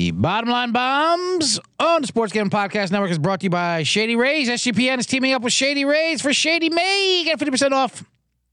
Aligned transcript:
The 0.00 0.12
Bottom 0.12 0.48
Line 0.48 0.72
Bombs 0.72 1.60
on 1.78 2.00
the 2.00 2.06
Sports 2.06 2.32
Gambling 2.32 2.58
Podcast 2.58 2.90
Network 2.90 3.10
is 3.10 3.18
brought 3.18 3.40
to 3.40 3.44
you 3.44 3.50
by 3.50 3.82
Shady 3.82 4.16
Rays. 4.16 4.48
SGPN 4.48 4.98
is 4.98 5.04
teaming 5.04 5.34
up 5.34 5.42
with 5.42 5.52
Shady 5.52 5.84
Rays 5.84 6.22
for 6.22 6.32
Shady 6.32 6.70
May. 6.70 7.24
Get 7.26 7.38
50% 7.38 7.72
off 7.72 8.02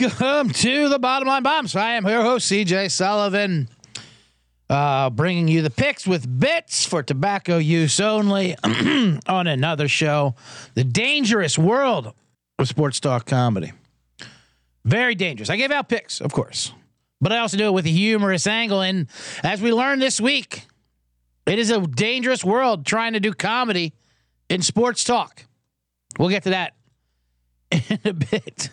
Welcome 0.00 0.48
to 0.50 0.88
the 0.88 0.98
Bottom 0.98 1.28
Line 1.28 1.42
Bombs. 1.42 1.76
I 1.76 1.90
am 1.90 2.06
your 2.06 2.22
host, 2.22 2.50
CJ 2.50 2.90
Sullivan, 2.90 3.68
uh, 4.70 5.10
bringing 5.10 5.46
you 5.46 5.60
the 5.60 5.68
picks 5.68 6.06
with 6.06 6.40
bits 6.40 6.86
for 6.86 7.02
tobacco 7.02 7.58
use 7.58 8.00
only 8.00 8.56
on 8.64 9.46
another 9.46 9.88
show, 9.88 10.36
The 10.72 10.84
Dangerous 10.84 11.58
World 11.58 12.14
of 12.58 12.66
Sports 12.66 12.98
Talk 12.98 13.26
Comedy. 13.26 13.72
Very 14.86 15.14
dangerous. 15.14 15.50
I 15.50 15.56
gave 15.56 15.70
out 15.70 15.90
picks, 15.90 16.22
of 16.22 16.32
course, 16.32 16.72
but 17.20 17.30
I 17.30 17.38
also 17.40 17.58
do 17.58 17.66
it 17.66 17.72
with 17.72 17.84
a 17.84 17.90
humorous 17.90 18.46
angle. 18.46 18.80
And 18.80 19.06
as 19.42 19.60
we 19.60 19.70
learned 19.70 20.00
this 20.00 20.18
week, 20.18 20.66
it 21.44 21.58
is 21.58 21.70
a 21.70 21.78
dangerous 21.78 22.42
world 22.42 22.86
trying 22.86 23.12
to 23.12 23.20
do 23.20 23.34
comedy 23.34 23.92
in 24.48 24.62
sports 24.62 25.04
talk. 25.04 25.44
We'll 26.18 26.30
get 26.30 26.44
to 26.44 26.50
that 26.50 26.72
in 27.70 27.98
a 28.04 28.12
bit 28.12 28.70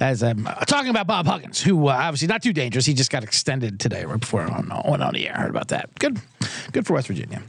as 0.00 0.22
I'm 0.22 0.44
talking 0.66 0.90
about 0.90 1.06
Bob 1.06 1.26
Huggins, 1.26 1.60
who 1.60 1.88
uh, 1.88 1.92
obviously 1.92 2.28
not 2.28 2.42
too 2.42 2.52
dangerous. 2.52 2.86
He 2.86 2.94
just 2.94 3.10
got 3.10 3.22
extended 3.22 3.78
today 3.78 4.04
right 4.04 4.18
before 4.18 4.42
I 4.42 4.60
went 4.88 5.02
on 5.02 5.14
the 5.14 5.28
air. 5.28 5.36
I 5.36 5.40
heard 5.42 5.50
about 5.50 5.68
that. 5.68 5.94
Good, 5.98 6.20
good 6.72 6.86
for 6.86 6.94
West 6.94 7.08
Virginia. 7.08 7.42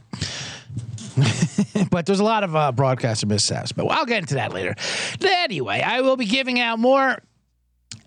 but 1.90 2.06
there's 2.06 2.20
a 2.20 2.24
lot 2.24 2.44
of 2.44 2.54
uh, 2.54 2.72
broadcaster 2.72 3.26
mishaps, 3.26 3.72
but 3.72 3.86
I'll 3.86 4.04
get 4.04 4.18
into 4.18 4.34
that 4.34 4.52
later. 4.52 4.74
Anyway, 5.22 5.80
I 5.80 6.00
will 6.00 6.16
be 6.16 6.26
giving 6.26 6.60
out 6.60 6.78
more 6.78 7.18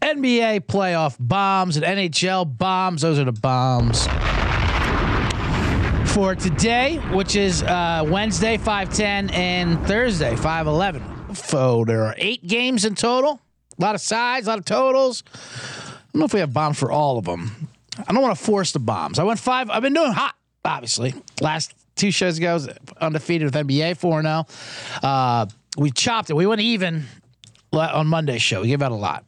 NBA 0.01 0.61
playoff 0.61 1.15
bombs 1.19 1.77
and 1.77 1.85
NHL 1.85 2.57
bombs. 2.57 3.01
Those 3.01 3.17
are 3.17 3.25
the 3.25 3.31
bombs 3.31 4.05
for 6.13 6.35
today, 6.35 6.97
which 7.13 7.35
is 7.35 7.63
uh, 7.63 8.05
Wednesday, 8.07 8.57
510, 8.57 9.29
and 9.31 9.87
Thursday, 9.87 10.35
511 10.35 11.16
info. 11.29 11.85
There 11.85 12.03
are 12.05 12.15
eight 12.17 12.45
games 12.45 12.85
in 12.85 12.95
total. 12.95 13.41
A 13.77 13.81
lot 13.81 13.95
of 13.95 14.01
sides, 14.01 14.47
a 14.47 14.51
lot 14.51 14.59
of 14.59 14.65
totals. 14.65 15.23
I 15.33 15.99
don't 16.13 16.19
know 16.19 16.25
if 16.25 16.33
we 16.33 16.39
have 16.39 16.53
bombs 16.53 16.79
for 16.79 16.91
all 16.91 17.17
of 17.17 17.25
them. 17.25 17.69
I 18.07 18.13
don't 18.13 18.21
want 18.21 18.37
to 18.37 18.43
force 18.43 18.71
the 18.71 18.79
bombs. 18.79 19.19
I 19.19 19.23
went 19.23 19.39
five. 19.39 19.69
I've 19.69 19.81
been 19.81 19.93
doing 19.93 20.11
hot, 20.11 20.35
obviously. 20.65 21.13
Last 21.41 21.73
two 21.95 22.11
shows 22.11 22.37
ago, 22.37 22.51
I 22.51 22.53
was 22.53 22.69
undefeated 23.01 23.45
with 23.45 23.67
NBA 23.67 23.97
4 23.97 24.21
0. 24.21 24.45
Uh, 25.03 25.45
we 25.77 25.91
chopped 25.91 26.29
it. 26.29 26.35
We 26.35 26.47
went 26.47 26.61
even 26.61 27.05
on 27.73 28.07
Monday's 28.07 28.41
show. 28.41 28.61
We 28.61 28.69
gave 28.69 28.81
out 28.81 28.91
a 28.91 28.95
lot. 28.95 29.25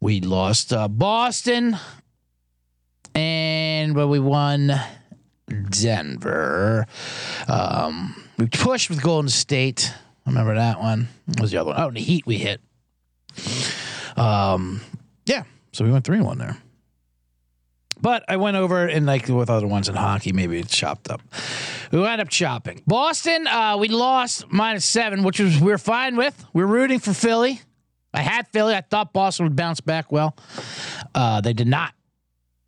We 0.00 0.20
lost 0.20 0.72
uh, 0.72 0.88
Boston, 0.88 1.76
and 3.14 3.94
but 3.94 4.08
we 4.08 4.18
won 4.18 4.72
Denver. 5.70 6.86
Um, 7.48 8.24
we 8.38 8.46
pushed 8.46 8.90
with 8.90 9.02
Golden 9.02 9.30
State 9.30 9.92
remember 10.26 10.54
that 10.54 10.80
one. 10.80 11.08
What 11.26 11.40
was 11.40 11.50
the 11.50 11.58
other 11.58 11.70
one? 11.70 11.80
Oh, 11.80 11.90
the 11.90 12.00
Heat 12.00 12.26
we 12.26 12.38
hit. 12.38 12.60
Um, 14.16 14.80
yeah. 15.26 15.44
So 15.72 15.84
we 15.84 15.90
went 15.90 16.04
three 16.04 16.16
and 16.16 16.26
one 16.26 16.38
there. 16.38 16.56
But 18.00 18.24
I 18.28 18.36
went 18.36 18.56
over 18.56 18.86
and 18.86 19.06
like 19.06 19.28
with 19.28 19.48
other 19.48 19.66
ones 19.66 19.88
in 19.88 19.94
hockey, 19.94 20.32
maybe 20.32 20.58
it's 20.58 20.76
chopped 20.76 21.10
up. 21.10 21.22
We 21.90 22.00
wound 22.00 22.20
up 22.20 22.28
chopping. 22.28 22.82
Boston, 22.86 23.46
uh, 23.46 23.76
we 23.78 23.88
lost 23.88 24.50
minus 24.50 24.84
seven, 24.84 25.22
which 25.22 25.40
was 25.40 25.58
we 25.60 25.72
are 25.72 25.78
fine 25.78 26.16
with. 26.16 26.44
We 26.52 26.62
are 26.62 26.66
rooting 26.66 26.98
for 26.98 27.14
Philly. 27.14 27.60
I 28.12 28.20
had 28.20 28.48
Philly. 28.48 28.74
I 28.74 28.82
thought 28.82 29.12
Boston 29.12 29.46
would 29.46 29.56
bounce 29.56 29.80
back 29.80 30.12
well. 30.12 30.36
Uh, 31.14 31.40
they 31.40 31.52
did 31.52 31.68
not. 31.68 31.94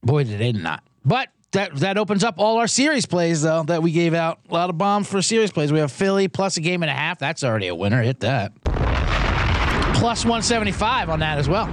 Boy, 0.02 0.24
did 0.24 0.38
they 0.38 0.52
not. 0.52 0.82
But 1.04 1.28
that 1.52 1.74
that 1.76 1.96
opens 1.96 2.24
up 2.24 2.34
all 2.38 2.58
our 2.58 2.66
series 2.66 3.06
plays 3.06 3.42
though 3.42 3.62
that 3.64 3.82
we 3.82 3.90
gave 3.90 4.14
out 4.14 4.40
a 4.50 4.52
lot 4.52 4.70
of 4.70 4.78
bombs 4.78 5.08
for 5.08 5.22
series 5.22 5.50
plays. 5.50 5.72
We 5.72 5.78
have 5.78 5.90
Philly 5.92 6.28
plus 6.28 6.56
a 6.56 6.60
game 6.60 6.82
and 6.82 6.90
a 6.90 6.94
half. 6.94 7.18
That's 7.18 7.42
already 7.42 7.68
a 7.68 7.74
winner. 7.74 8.02
Hit 8.02 8.20
that. 8.20 8.52
Plus 9.94 10.24
175 10.24 11.08
on 11.08 11.20
that 11.20 11.38
as 11.38 11.48
well. 11.48 11.64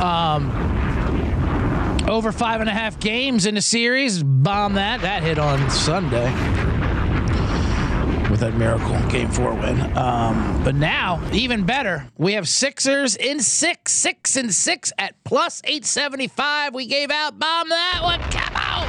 Um, 0.00 0.50
over 2.08 2.30
five 2.30 2.60
and 2.60 2.68
a 2.68 2.72
half 2.72 3.00
games 3.00 3.46
in 3.46 3.54
the 3.54 3.62
series. 3.62 4.22
Bomb 4.22 4.74
that. 4.74 5.00
That 5.00 5.22
hit 5.22 5.38
on 5.38 5.70
Sunday 5.70 6.75
with 8.30 8.40
that 8.40 8.54
miracle 8.54 8.98
game 9.08 9.28
four 9.30 9.54
win. 9.54 9.80
Um, 9.96 10.62
but 10.64 10.74
now, 10.74 11.20
even 11.32 11.64
better, 11.64 12.08
we 12.18 12.32
have 12.34 12.48
Sixers 12.48 13.16
in 13.16 13.40
six, 13.40 13.92
six 13.92 14.36
and 14.36 14.52
six 14.52 14.92
at 14.98 15.14
plus 15.24 15.60
875. 15.64 16.74
We 16.74 16.86
gave 16.86 17.10
out 17.10 17.38
bomb 17.38 17.68
that 17.68 18.00
one. 18.02 18.20
Come 18.30 18.54
out. 18.54 18.86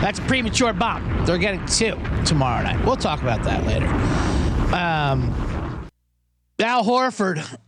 That's 0.00 0.18
a 0.18 0.22
premature 0.22 0.72
bomb. 0.72 1.24
They're 1.24 1.38
getting 1.38 1.64
two 1.66 1.98
tomorrow 2.24 2.62
night. 2.62 2.84
We'll 2.84 2.96
talk 2.96 3.22
about 3.22 3.42
that 3.44 3.64
later. 3.66 3.86
Um, 4.74 5.32
Al 6.58 6.84
Horford 6.84 7.58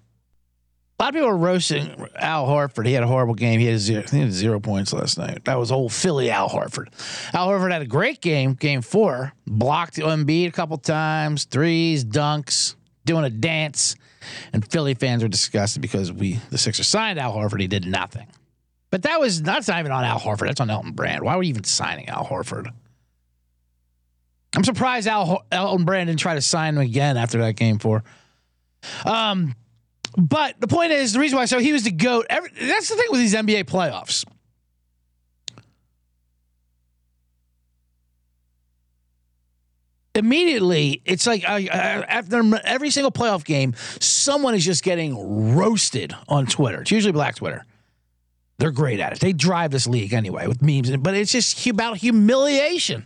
a 0.98 1.02
lot 1.02 1.08
of 1.10 1.14
people 1.14 1.28
are 1.28 1.36
roasting 1.36 2.08
Al 2.16 2.46
Horford. 2.46 2.86
He 2.86 2.92
had 2.92 3.04
a 3.04 3.06
horrible 3.06 3.34
game. 3.34 3.60
He 3.60 3.66
had 3.66 3.78
zero, 3.78 4.02
he 4.10 4.18
had 4.18 4.32
zero 4.32 4.58
points 4.58 4.92
last 4.92 5.16
night. 5.16 5.44
That 5.44 5.56
was 5.56 5.70
old 5.70 5.92
Philly 5.92 6.28
Al 6.28 6.48
Horford. 6.48 6.88
Al 7.32 7.48
Horford 7.48 7.70
had 7.70 7.82
a 7.82 7.86
great 7.86 8.20
game, 8.20 8.54
game 8.54 8.82
four. 8.82 9.32
Blocked 9.46 9.96
Embiid 9.96 10.48
a 10.48 10.52
couple 10.52 10.76
times, 10.76 11.44
threes, 11.44 12.04
dunks, 12.04 12.74
doing 13.04 13.24
a 13.24 13.30
dance. 13.30 13.94
And 14.52 14.68
Philly 14.68 14.94
fans 14.94 15.22
were 15.22 15.28
disgusted 15.28 15.82
because 15.82 16.12
we, 16.12 16.40
the 16.50 16.58
Sixers, 16.58 16.88
signed 16.88 17.20
Al 17.20 17.32
Horford. 17.32 17.60
He 17.60 17.68
did 17.68 17.86
nothing. 17.86 18.26
But 18.90 19.02
that 19.02 19.20
was 19.20 19.40
that's 19.40 19.68
not 19.68 19.78
even 19.78 19.92
on 19.92 20.02
Al 20.02 20.18
Horford. 20.18 20.48
That's 20.48 20.60
on 20.60 20.68
Elton 20.68 20.92
Brand. 20.92 21.22
Why 21.22 21.36
were 21.36 21.44
you 21.44 21.50
even 21.50 21.64
signing 21.64 22.08
Al 22.08 22.24
Horford? 22.24 22.72
I'm 24.56 24.64
surprised 24.64 25.06
Al 25.06 25.44
Elton 25.52 25.84
Brand 25.84 26.08
didn't 26.08 26.20
try 26.20 26.34
to 26.34 26.40
sign 26.40 26.74
him 26.74 26.80
again 26.80 27.16
after 27.16 27.38
that 27.38 27.54
game 27.54 27.78
four. 27.78 28.02
Um, 29.04 29.54
but 30.18 30.60
the 30.60 30.66
point 30.66 30.90
is, 30.90 31.12
the 31.12 31.20
reason 31.20 31.38
why, 31.38 31.44
so 31.44 31.60
he 31.60 31.72
was 31.72 31.84
the 31.84 31.92
GOAT. 31.92 32.26
Every, 32.28 32.50
that's 32.50 32.88
the 32.88 32.96
thing 32.96 33.06
with 33.10 33.20
these 33.20 33.34
NBA 33.34 33.64
playoffs. 33.64 34.24
Immediately, 40.16 41.00
it's 41.04 41.24
like 41.28 41.48
uh, 41.48 41.60
after 41.70 42.42
every 42.64 42.90
single 42.90 43.12
playoff 43.12 43.44
game, 43.44 43.74
someone 44.00 44.56
is 44.56 44.64
just 44.64 44.82
getting 44.82 45.54
roasted 45.54 46.12
on 46.26 46.46
Twitter. 46.46 46.80
It's 46.80 46.90
usually 46.90 47.12
Black 47.12 47.36
Twitter. 47.36 47.64
They're 48.58 48.72
great 48.72 48.98
at 48.98 49.12
it. 49.12 49.20
They 49.20 49.32
drive 49.32 49.70
this 49.70 49.86
league 49.86 50.12
anyway 50.12 50.48
with 50.48 50.60
memes, 50.60 50.96
but 50.96 51.14
it's 51.14 51.30
just 51.30 51.64
about 51.68 51.98
humiliation. 51.98 53.04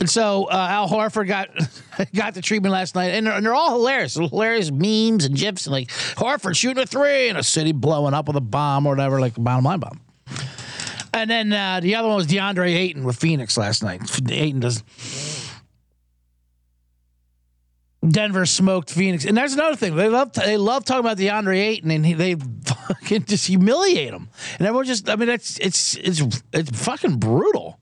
And 0.00 0.10
so 0.10 0.44
uh, 0.44 0.66
Al 0.70 0.88
Horford 0.88 1.28
got 1.28 1.50
got 2.14 2.34
the 2.34 2.42
treatment 2.42 2.72
last 2.72 2.94
night, 2.94 3.10
and 3.10 3.26
they're, 3.26 3.34
and 3.34 3.46
they're 3.46 3.54
all 3.54 3.70
hilarious, 3.70 4.14
hilarious 4.14 4.70
memes 4.70 5.24
and 5.24 5.36
gifs, 5.36 5.66
and 5.66 5.72
like 5.72 5.88
Horford 5.88 6.56
shooting 6.56 6.82
a 6.82 6.86
three, 6.86 7.28
and 7.28 7.38
a 7.38 7.42
city 7.42 7.72
blowing 7.72 8.14
up 8.14 8.26
with 8.26 8.36
a 8.36 8.40
bomb 8.40 8.86
or 8.86 8.90
whatever, 8.90 9.20
like 9.20 9.34
bottom 9.36 9.64
line 9.64 9.80
bomb. 9.80 10.00
And 11.14 11.30
then 11.30 11.52
uh, 11.52 11.80
the 11.80 11.94
other 11.94 12.08
one 12.08 12.16
was 12.16 12.26
DeAndre 12.26 12.74
Ayton 12.74 13.04
with 13.04 13.16
Phoenix 13.16 13.56
last 13.56 13.82
night. 13.82 14.02
Ayton 14.30 14.60
does. 14.60 14.82
Denver 18.06 18.46
smoked 18.46 18.90
Phoenix, 18.90 19.24
and 19.24 19.36
that's 19.36 19.54
another 19.54 19.76
thing. 19.76 19.94
They 19.94 20.08
love 20.08 20.32
they 20.32 20.56
love 20.56 20.84
talking 20.84 21.04
about 21.04 21.18
DeAndre 21.18 21.56
Ayton, 21.58 21.90
and 21.90 22.04
he, 22.04 22.14
they 22.14 22.34
fucking 22.64 23.26
just 23.26 23.46
humiliate 23.46 24.12
him, 24.12 24.28
and 24.58 24.66
everyone 24.66 24.86
just. 24.86 25.08
I 25.08 25.14
mean, 25.14 25.28
it's 25.28 25.58
it's 25.60 25.94
it's 25.96 26.42
it's 26.52 26.84
fucking 26.84 27.18
brutal. 27.18 27.78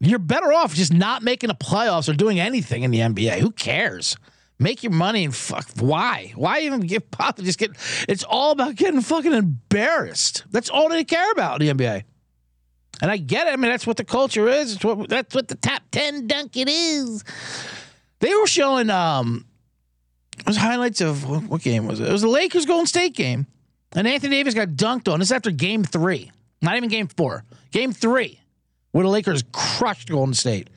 You're 0.00 0.18
better 0.18 0.52
off 0.52 0.74
just 0.74 0.92
not 0.94 1.22
making 1.22 1.48
the 1.48 1.54
playoffs 1.54 2.08
or 2.08 2.14
doing 2.14 2.40
anything 2.40 2.82
in 2.82 2.90
the 2.90 3.00
NBA. 3.00 3.38
Who 3.40 3.50
cares? 3.50 4.16
Make 4.58 4.82
your 4.82 4.92
money 4.92 5.24
and 5.24 5.34
fuck. 5.34 5.66
Why? 5.78 6.32
Why 6.34 6.60
even 6.60 6.80
get 6.80 7.10
pop? 7.10 7.38
Just 7.38 7.58
get. 7.58 7.70
It's 8.08 8.24
all 8.24 8.50
about 8.50 8.76
getting 8.76 9.00
fucking 9.02 9.32
embarrassed. 9.32 10.44
That's 10.50 10.70
all 10.70 10.88
they 10.88 11.04
care 11.04 11.30
about 11.32 11.62
in 11.62 11.76
the 11.76 11.84
NBA. 11.84 12.04
And 13.02 13.10
I 13.10 13.18
get 13.18 13.46
it. 13.46 13.52
I 13.52 13.56
mean, 13.56 13.70
that's 13.70 13.86
what 13.86 13.96
the 13.96 14.04
culture 14.04 14.48
is. 14.48 14.74
It's 14.74 14.84
what 14.84 15.08
that's 15.08 15.34
what 15.34 15.48
the 15.48 15.54
top 15.54 15.82
ten 15.90 16.26
dunk 16.26 16.56
it 16.56 16.68
is. 16.68 17.24
They 18.20 18.34
were 18.34 18.46
showing 18.46 18.90
um, 18.90 19.46
it 20.38 20.46
was 20.46 20.56
highlights 20.56 21.00
of 21.00 21.28
what, 21.28 21.44
what 21.44 21.62
game 21.62 21.86
was 21.86 22.00
it? 22.00 22.08
It 22.08 22.12
was 22.12 22.22
the 22.22 22.28
Lakers 22.28 22.66
Golden 22.66 22.86
State 22.86 23.14
game, 23.14 23.46
and 23.92 24.06
Anthony 24.06 24.36
Davis 24.36 24.54
got 24.54 24.68
dunked 24.68 25.10
on. 25.10 25.20
This 25.20 25.30
after 25.30 25.50
Game 25.50 25.84
Three, 25.84 26.30
not 26.60 26.76
even 26.76 26.90
Game 26.90 27.08
Four, 27.08 27.44
Game 27.70 27.92
Three 27.92 28.39
where 28.92 29.04
the 29.04 29.10
Lakers 29.10 29.44
crushed 29.52 30.08
Golden 30.08 30.34
State. 30.34 30.70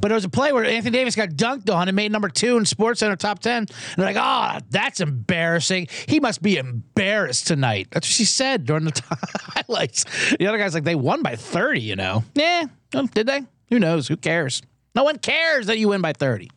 But 0.00 0.10
it 0.10 0.14
was 0.14 0.24
a 0.24 0.28
play 0.28 0.52
where 0.52 0.64
Anthony 0.64 0.98
Davis 0.98 1.16
got 1.16 1.30
dunked 1.30 1.74
on 1.74 1.88
and 1.88 1.96
made 1.96 2.12
number 2.12 2.28
two 2.28 2.58
in 2.58 2.66
Sports 2.66 3.00
Center 3.00 3.16
top 3.16 3.38
10. 3.38 3.56
And 3.56 3.68
they're 3.96 4.12
like, 4.12 4.16
oh, 4.18 4.58
that's 4.70 5.00
embarrassing. 5.00 5.88
He 6.06 6.20
must 6.20 6.42
be 6.42 6.58
embarrassed 6.58 7.46
tonight. 7.46 7.88
That's 7.90 8.06
what 8.06 8.12
she 8.12 8.26
said 8.26 8.66
during 8.66 8.84
the 8.84 9.02
highlights. 9.10 10.04
The 10.36 10.46
other 10.46 10.58
guy's 10.58 10.74
like, 10.74 10.84
they 10.84 10.94
won 10.94 11.22
by 11.22 11.36
30, 11.36 11.80
you 11.80 11.96
know. 11.96 12.24
Yeah, 12.34 12.66
well, 12.92 13.06
did 13.06 13.26
they? 13.26 13.42
Who 13.70 13.78
knows? 13.78 14.08
Who 14.08 14.16
cares? 14.16 14.62
No 14.94 15.04
one 15.04 15.18
cares 15.18 15.66
that 15.66 15.78
you 15.78 15.88
win 15.88 16.02
by 16.02 16.12
30. 16.12 16.50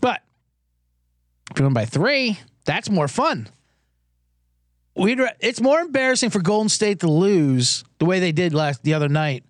But 0.00 0.22
if 1.50 1.58
you 1.58 1.64
win 1.64 1.74
by 1.74 1.84
three, 1.84 2.38
that's 2.64 2.90
more 2.90 3.08
fun. 3.08 3.48
We'd, 4.96 5.18
it's 5.40 5.60
more 5.60 5.80
embarrassing 5.80 6.30
for 6.30 6.40
Golden 6.40 6.68
State 6.68 7.00
to 7.00 7.08
lose 7.10 7.84
the 7.98 8.04
way 8.04 8.20
they 8.20 8.32
did 8.32 8.54
last 8.54 8.82
the 8.82 8.94
other 8.94 9.08
night 9.08 9.44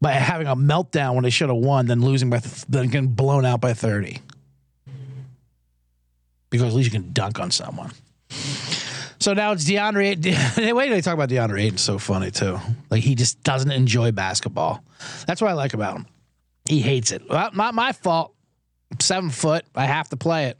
by 0.00 0.12
having 0.12 0.46
a 0.46 0.54
meltdown 0.54 1.14
when 1.14 1.24
they 1.24 1.30
should 1.30 1.48
have 1.48 1.58
won 1.58 1.86
than 1.86 2.02
losing 2.02 2.30
by 2.30 2.38
th- 2.38 2.64
than 2.66 2.88
getting 2.88 3.08
blown 3.08 3.44
out 3.44 3.60
by 3.60 3.72
30. 3.74 4.18
Because 6.50 6.68
at 6.68 6.74
least 6.74 6.92
you 6.92 7.00
can 7.00 7.12
dunk 7.12 7.40
on 7.40 7.50
someone. 7.50 7.90
So 9.18 9.32
now 9.32 9.52
it's 9.52 9.64
DeAndre. 9.64 10.74
Way 10.74 10.88
they 10.90 11.00
talk 11.00 11.14
about 11.14 11.30
DeAndre 11.30 11.62
Ayton's 11.62 11.80
so 11.80 11.98
funny 11.98 12.30
too. 12.30 12.60
Like 12.90 13.02
he 13.02 13.14
just 13.14 13.42
doesn't 13.42 13.72
enjoy 13.72 14.12
basketball. 14.12 14.84
That's 15.26 15.40
what 15.40 15.50
I 15.50 15.54
like 15.54 15.74
about 15.74 15.96
him. 15.96 16.06
He 16.68 16.80
hates 16.80 17.10
it. 17.10 17.28
Well, 17.28 17.50
not 17.54 17.74
my 17.74 17.92
fault. 17.92 18.34
Seven 19.00 19.30
foot. 19.30 19.64
I 19.74 19.86
have 19.86 20.08
to 20.10 20.16
play 20.16 20.46
it. 20.46 20.58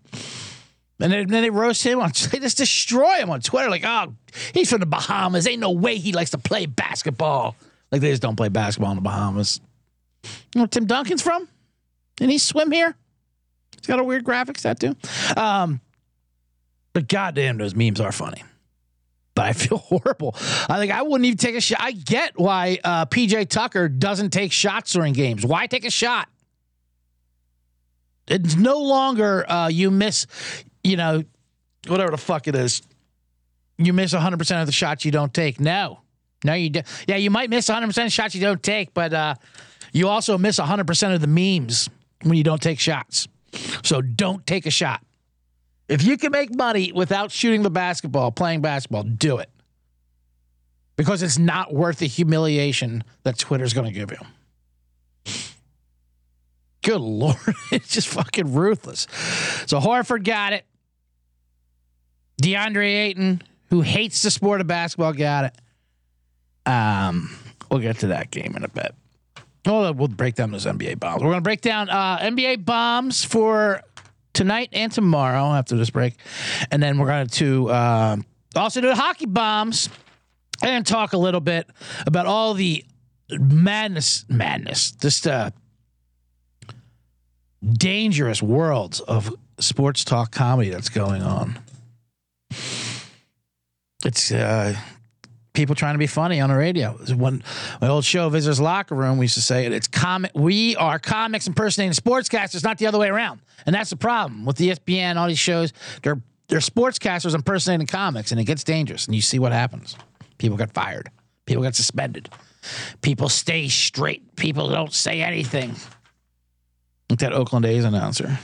And 0.98 1.12
then, 1.12 1.28
then 1.28 1.42
they 1.42 1.50
roast 1.50 1.82
him 1.82 2.00
on. 2.00 2.12
They 2.30 2.38
just 2.38 2.56
destroy 2.56 3.16
him 3.16 3.30
on 3.30 3.40
Twitter. 3.40 3.68
Like, 3.68 3.84
oh, 3.84 4.14
he's 4.54 4.70
from 4.70 4.80
the 4.80 4.86
Bahamas. 4.86 5.46
Ain't 5.46 5.60
no 5.60 5.70
way 5.70 5.96
he 5.96 6.12
likes 6.12 6.30
to 6.30 6.38
play 6.38 6.66
basketball. 6.66 7.56
Like 7.92 8.00
they 8.00 8.10
just 8.10 8.22
don't 8.22 8.36
play 8.36 8.48
basketball 8.48 8.90
in 8.90 8.96
the 8.96 9.02
Bahamas. 9.02 9.60
You 10.24 10.30
know 10.56 10.62
where 10.62 10.68
Tim 10.68 10.86
Duncan's 10.86 11.22
from? 11.22 11.48
Didn't 12.16 12.32
he 12.32 12.38
swim 12.38 12.72
here? 12.72 12.94
He's 13.76 13.86
got 13.86 14.00
a 14.00 14.04
weird 14.04 14.24
graphics 14.24 14.62
tattoo. 14.62 14.96
Um, 15.36 15.80
but 16.92 17.08
goddamn, 17.08 17.58
those 17.58 17.74
memes 17.74 18.00
are 18.00 18.10
funny. 18.10 18.42
But 19.34 19.44
I 19.44 19.52
feel 19.52 19.78
horrible. 19.78 20.34
I 20.68 20.78
think 20.78 20.90
I 20.90 21.02
wouldn't 21.02 21.26
even 21.26 21.38
take 21.38 21.54
a 21.54 21.60
shot. 21.60 21.78
I 21.80 21.92
get 21.92 22.38
why 22.38 22.78
uh, 22.82 23.06
PJ 23.06 23.48
Tucker 23.50 23.88
doesn't 23.88 24.30
take 24.30 24.50
shots 24.50 24.92
during 24.92 25.12
games. 25.12 25.44
Why 25.44 25.66
take 25.66 25.84
a 25.84 25.90
shot? 25.90 26.28
It's 28.26 28.56
no 28.56 28.80
longer 28.80 29.48
uh, 29.48 29.68
you 29.68 29.90
miss, 29.92 30.26
you 30.86 30.96
know, 30.96 31.24
whatever 31.88 32.12
the 32.12 32.16
fuck 32.16 32.46
it 32.46 32.54
is. 32.54 32.82
You 33.76 33.92
miss 33.92 34.14
100% 34.14 34.60
of 34.60 34.66
the 34.66 34.72
shots 34.72 35.04
you 35.04 35.10
don't 35.10 35.34
take. 35.34 35.60
No. 35.60 36.00
No, 36.44 36.54
you 36.54 36.70
do. 36.70 36.80
Yeah, 37.08 37.16
you 37.16 37.30
might 37.30 37.50
miss 37.50 37.68
100% 37.68 38.06
of 38.06 38.12
shots 38.12 38.34
you 38.34 38.40
don't 38.40 38.62
take, 38.62 38.94
but 38.94 39.12
uh, 39.12 39.34
you 39.92 40.08
also 40.08 40.38
miss 40.38 40.58
100% 40.58 41.14
of 41.14 41.20
the 41.20 41.26
memes 41.26 41.90
when 42.22 42.38
you 42.38 42.44
don't 42.44 42.62
take 42.62 42.78
shots. 42.78 43.26
So 43.82 44.00
don't 44.00 44.46
take 44.46 44.66
a 44.66 44.70
shot. 44.70 45.02
If 45.88 46.04
you 46.04 46.16
can 46.16 46.32
make 46.32 46.54
money 46.54 46.92
without 46.92 47.30
shooting 47.30 47.62
the 47.62 47.70
basketball, 47.70 48.30
playing 48.30 48.60
basketball, 48.60 49.02
do 49.02 49.38
it. 49.38 49.50
Because 50.96 51.22
it's 51.22 51.38
not 51.38 51.74
worth 51.74 51.98
the 51.98 52.06
humiliation 52.06 53.04
that 53.24 53.38
Twitter's 53.38 53.74
going 53.74 53.86
to 53.86 53.92
give 53.92 54.10
you. 54.10 55.32
Good 56.82 57.00
Lord. 57.00 57.36
it's 57.72 57.88
just 57.88 58.08
fucking 58.08 58.54
ruthless. 58.54 59.06
So 59.66 59.80
Horford 59.80 60.24
got 60.24 60.52
it. 60.52 60.64
DeAndre 62.42 63.06
Ayton, 63.06 63.42
who 63.70 63.80
hates 63.80 64.22
the 64.22 64.30
sport 64.30 64.60
of 64.60 64.66
basketball, 64.66 65.12
got 65.12 65.46
it. 65.46 66.70
Um, 66.70 67.36
we'll 67.70 67.80
get 67.80 68.00
to 68.00 68.08
that 68.08 68.30
game 68.30 68.54
in 68.56 68.64
a 68.64 68.68
bit. 68.68 68.94
Oh, 69.66 69.92
we'll 69.92 70.08
break 70.08 70.36
down 70.36 70.52
those 70.52 70.66
NBA 70.66 71.00
bombs. 71.00 71.22
We're 71.22 71.30
going 71.30 71.38
to 71.38 71.42
break 71.42 71.60
down 71.60 71.88
uh, 71.90 72.18
NBA 72.18 72.64
bombs 72.64 73.24
for 73.24 73.82
tonight 74.32 74.68
and 74.72 74.92
tomorrow 74.92 75.52
after 75.52 75.76
this 75.76 75.90
break, 75.90 76.14
and 76.70 76.82
then 76.82 76.98
we're 76.98 77.06
going 77.06 77.26
to 77.26 77.70
uh, 77.70 78.16
also 78.54 78.80
do 78.80 78.88
the 78.88 78.94
hockey 78.94 79.26
bombs 79.26 79.88
and 80.62 80.86
talk 80.86 81.12
a 81.14 81.18
little 81.18 81.40
bit 81.40 81.68
about 82.06 82.26
all 82.26 82.54
the 82.54 82.84
madness, 83.30 84.24
madness, 84.28 84.92
just 84.92 85.26
uh, 85.26 85.50
dangerous 87.72 88.42
worlds 88.42 89.00
of 89.00 89.34
sports 89.58 90.04
talk 90.04 90.30
comedy 90.30 90.70
that's 90.70 90.88
going 90.88 91.22
on. 91.22 91.58
It's 94.06 94.30
uh, 94.30 94.76
people 95.52 95.74
trying 95.74 95.94
to 95.94 95.98
be 95.98 96.06
funny 96.06 96.40
on 96.40 96.48
the 96.48 96.56
radio. 96.56 96.92
When 96.92 97.42
my 97.80 97.88
old 97.88 98.04
show, 98.04 98.28
Visitors 98.28 98.60
Locker 98.60 98.94
Room, 98.94 99.18
we 99.18 99.24
used 99.24 99.34
to 99.34 99.42
say 99.42 99.66
it. 99.66 99.72
It's 99.72 99.88
comic. 99.88 100.30
We 100.32 100.76
are 100.76 101.00
comics 101.00 101.48
impersonating 101.48 101.92
sportscasters, 101.92 102.62
not 102.62 102.78
the 102.78 102.86
other 102.86 102.98
way 102.98 103.08
around. 103.08 103.40
And 103.66 103.74
that's 103.74 103.90
the 103.90 103.96
problem 103.96 104.44
with 104.44 104.58
ESPN. 104.58 105.16
All 105.16 105.26
these 105.26 105.40
shows, 105.40 105.72
they're 106.04 106.20
they're 106.46 106.60
sportscasters 106.60 107.34
impersonating 107.34 107.88
comics, 107.88 108.30
and 108.30 108.40
it 108.40 108.44
gets 108.44 108.62
dangerous. 108.62 109.06
And 109.06 109.14
you 109.16 109.22
see 109.22 109.40
what 109.40 109.50
happens. 109.50 109.96
People 110.38 110.56
get 110.56 110.72
fired. 110.72 111.10
People 111.44 111.64
get 111.64 111.74
suspended. 111.74 112.28
People 113.02 113.28
stay 113.28 113.66
straight. 113.66 114.36
People 114.36 114.68
don't 114.68 114.92
say 114.92 115.20
anything. 115.20 115.74
Like 117.10 117.18
that 117.18 117.32
Oakland 117.32 117.66
A's 117.66 117.84
announcer. 117.84 118.38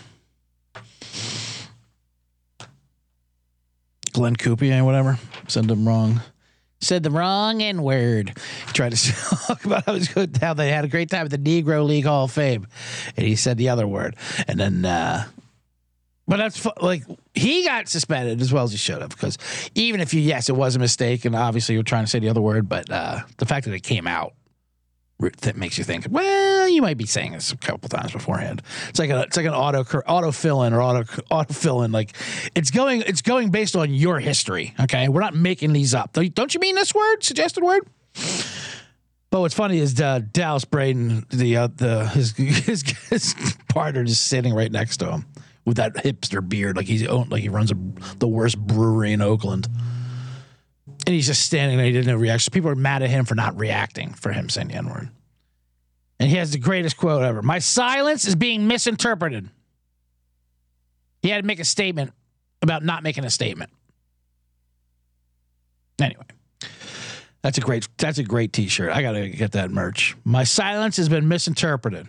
Glenn 4.12 4.36
Kuiper, 4.36 4.84
whatever. 4.84 5.18
Send 5.48 5.70
him 5.70 5.86
wrong 5.86 6.20
said 6.82 7.02
the 7.02 7.10
wrong 7.10 7.62
N 7.62 7.82
word. 7.82 8.36
Tried 8.68 8.92
to 8.92 9.12
talk 9.46 9.64
about 9.64 9.84
how, 9.86 9.98
good, 9.98 10.36
how 10.38 10.54
they 10.54 10.70
had 10.70 10.84
a 10.84 10.88
great 10.88 11.08
time 11.08 11.24
at 11.24 11.30
the 11.30 11.38
Negro 11.38 11.86
League 11.86 12.04
Hall 12.04 12.24
of 12.24 12.32
Fame, 12.32 12.66
and 13.16 13.26
he 13.26 13.36
said 13.36 13.56
the 13.56 13.70
other 13.70 13.86
word, 13.86 14.16
and 14.46 14.60
then. 14.60 14.84
Uh, 14.84 15.24
but 16.28 16.36
that's 16.36 16.66
like 16.80 17.02
he 17.34 17.64
got 17.64 17.88
suspended 17.88 18.40
as 18.40 18.52
well 18.52 18.62
as 18.62 18.70
he 18.70 18.78
should 18.78 19.02
have 19.02 19.10
because 19.10 19.36
even 19.74 20.00
if 20.00 20.14
you 20.14 20.20
yes 20.20 20.48
it 20.48 20.54
was 20.54 20.76
a 20.76 20.78
mistake 20.78 21.24
and 21.24 21.34
obviously 21.34 21.74
you're 21.74 21.82
trying 21.82 22.04
to 22.04 22.10
say 22.10 22.20
the 22.20 22.28
other 22.28 22.40
word 22.40 22.68
but 22.68 22.88
uh, 22.90 23.20
the 23.38 23.44
fact 23.44 23.66
that 23.66 23.74
it 23.74 23.82
came 23.82 24.06
out 24.06 24.32
that 25.30 25.56
makes 25.56 25.78
you 25.78 25.84
think, 25.84 26.06
well, 26.10 26.68
you 26.68 26.82
might 26.82 26.96
be 26.96 27.06
saying 27.06 27.32
this 27.32 27.52
a 27.52 27.56
couple 27.56 27.88
times 27.88 28.12
beforehand. 28.12 28.62
It's 28.88 28.98
like 28.98 29.10
a, 29.10 29.22
it's 29.22 29.36
like 29.36 29.46
an 29.46 29.54
auto 29.54 29.82
auto 30.00 30.32
fill 30.32 30.62
in 30.62 30.72
or 30.72 30.82
auto 30.82 31.04
auto 31.30 31.52
fill 31.52 31.82
in. 31.82 31.92
Like 31.92 32.16
it's 32.54 32.70
going 32.70 33.02
it's 33.02 33.22
going 33.22 33.50
based 33.50 33.76
on 33.76 33.92
your 33.94 34.20
history. 34.20 34.74
Okay, 34.80 35.08
we're 35.08 35.20
not 35.20 35.34
making 35.34 35.72
these 35.72 35.94
up. 35.94 36.12
Don't 36.12 36.54
you 36.54 36.60
mean 36.60 36.74
this 36.74 36.94
word? 36.94 37.22
Suggested 37.22 37.62
word. 37.62 37.88
But 39.30 39.40
what's 39.40 39.54
funny 39.54 39.78
is 39.78 39.98
uh, 39.98 40.20
Dallas 40.30 40.66
Braden, 40.66 41.24
the 41.30 41.56
uh, 41.56 41.68
the 41.74 42.06
his, 42.08 42.32
his 42.36 42.82
his 43.08 43.34
partner, 43.68 44.04
just 44.04 44.26
sitting 44.26 44.54
right 44.54 44.70
next 44.70 44.98
to 44.98 45.10
him 45.10 45.26
with 45.64 45.76
that 45.76 45.94
hipster 45.94 46.46
beard, 46.46 46.76
like 46.76 46.86
he's 46.86 47.06
like 47.06 47.42
he 47.42 47.48
runs 47.48 47.70
a, 47.70 47.76
the 48.18 48.28
worst 48.28 48.58
brewery 48.58 49.12
in 49.12 49.22
Oakland. 49.22 49.68
And 51.04 51.14
he's 51.14 51.26
just 51.26 51.44
standing 51.44 51.78
there. 51.78 51.86
He 51.86 51.92
didn't 51.92 52.18
react. 52.20 52.52
People 52.52 52.70
are 52.70 52.76
mad 52.76 53.02
at 53.02 53.10
him 53.10 53.24
for 53.24 53.34
not 53.34 53.58
reacting 53.58 54.12
for 54.12 54.30
him 54.32 54.48
saying 54.48 54.68
the 54.68 54.74
N 54.74 54.88
word. 54.88 55.10
And 56.22 56.30
he 56.30 56.36
has 56.36 56.52
the 56.52 56.58
greatest 56.58 56.96
quote 56.96 57.24
ever 57.24 57.42
My 57.42 57.58
silence 57.58 58.28
is 58.28 58.36
being 58.36 58.68
misinterpreted. 58.68 59.50
He 61.20 61.30
had 61.30 61.42
to 61.42 61.46
make 61.46 61.58
a 61.58 61.64
statement 61.64 62.12
about 62.62 62.84
not 62.84 63.02
making 63.02 63.24
a 63.24 63.30
statement. 63.30 63.72
Anyway, 66.00 66.22
that's 67.42 67.58
a 67.58 67.60
great 67.60 67.88
that's 67.98 68.18
a 68.18 68.22
great 68.22 68.52
t-shirt. 68.52 68.92
I 68.92 69.02
got 69.02 69.12
to 69.12 69.30
get 69.30 69.50
that 69.52 69.72
merch. 69.72 70.14
My 70.22 70.44
silence 70.44 70.96
has 70.98 71.08
been 71.08 71.26
misinterpreted. 71.26 72.06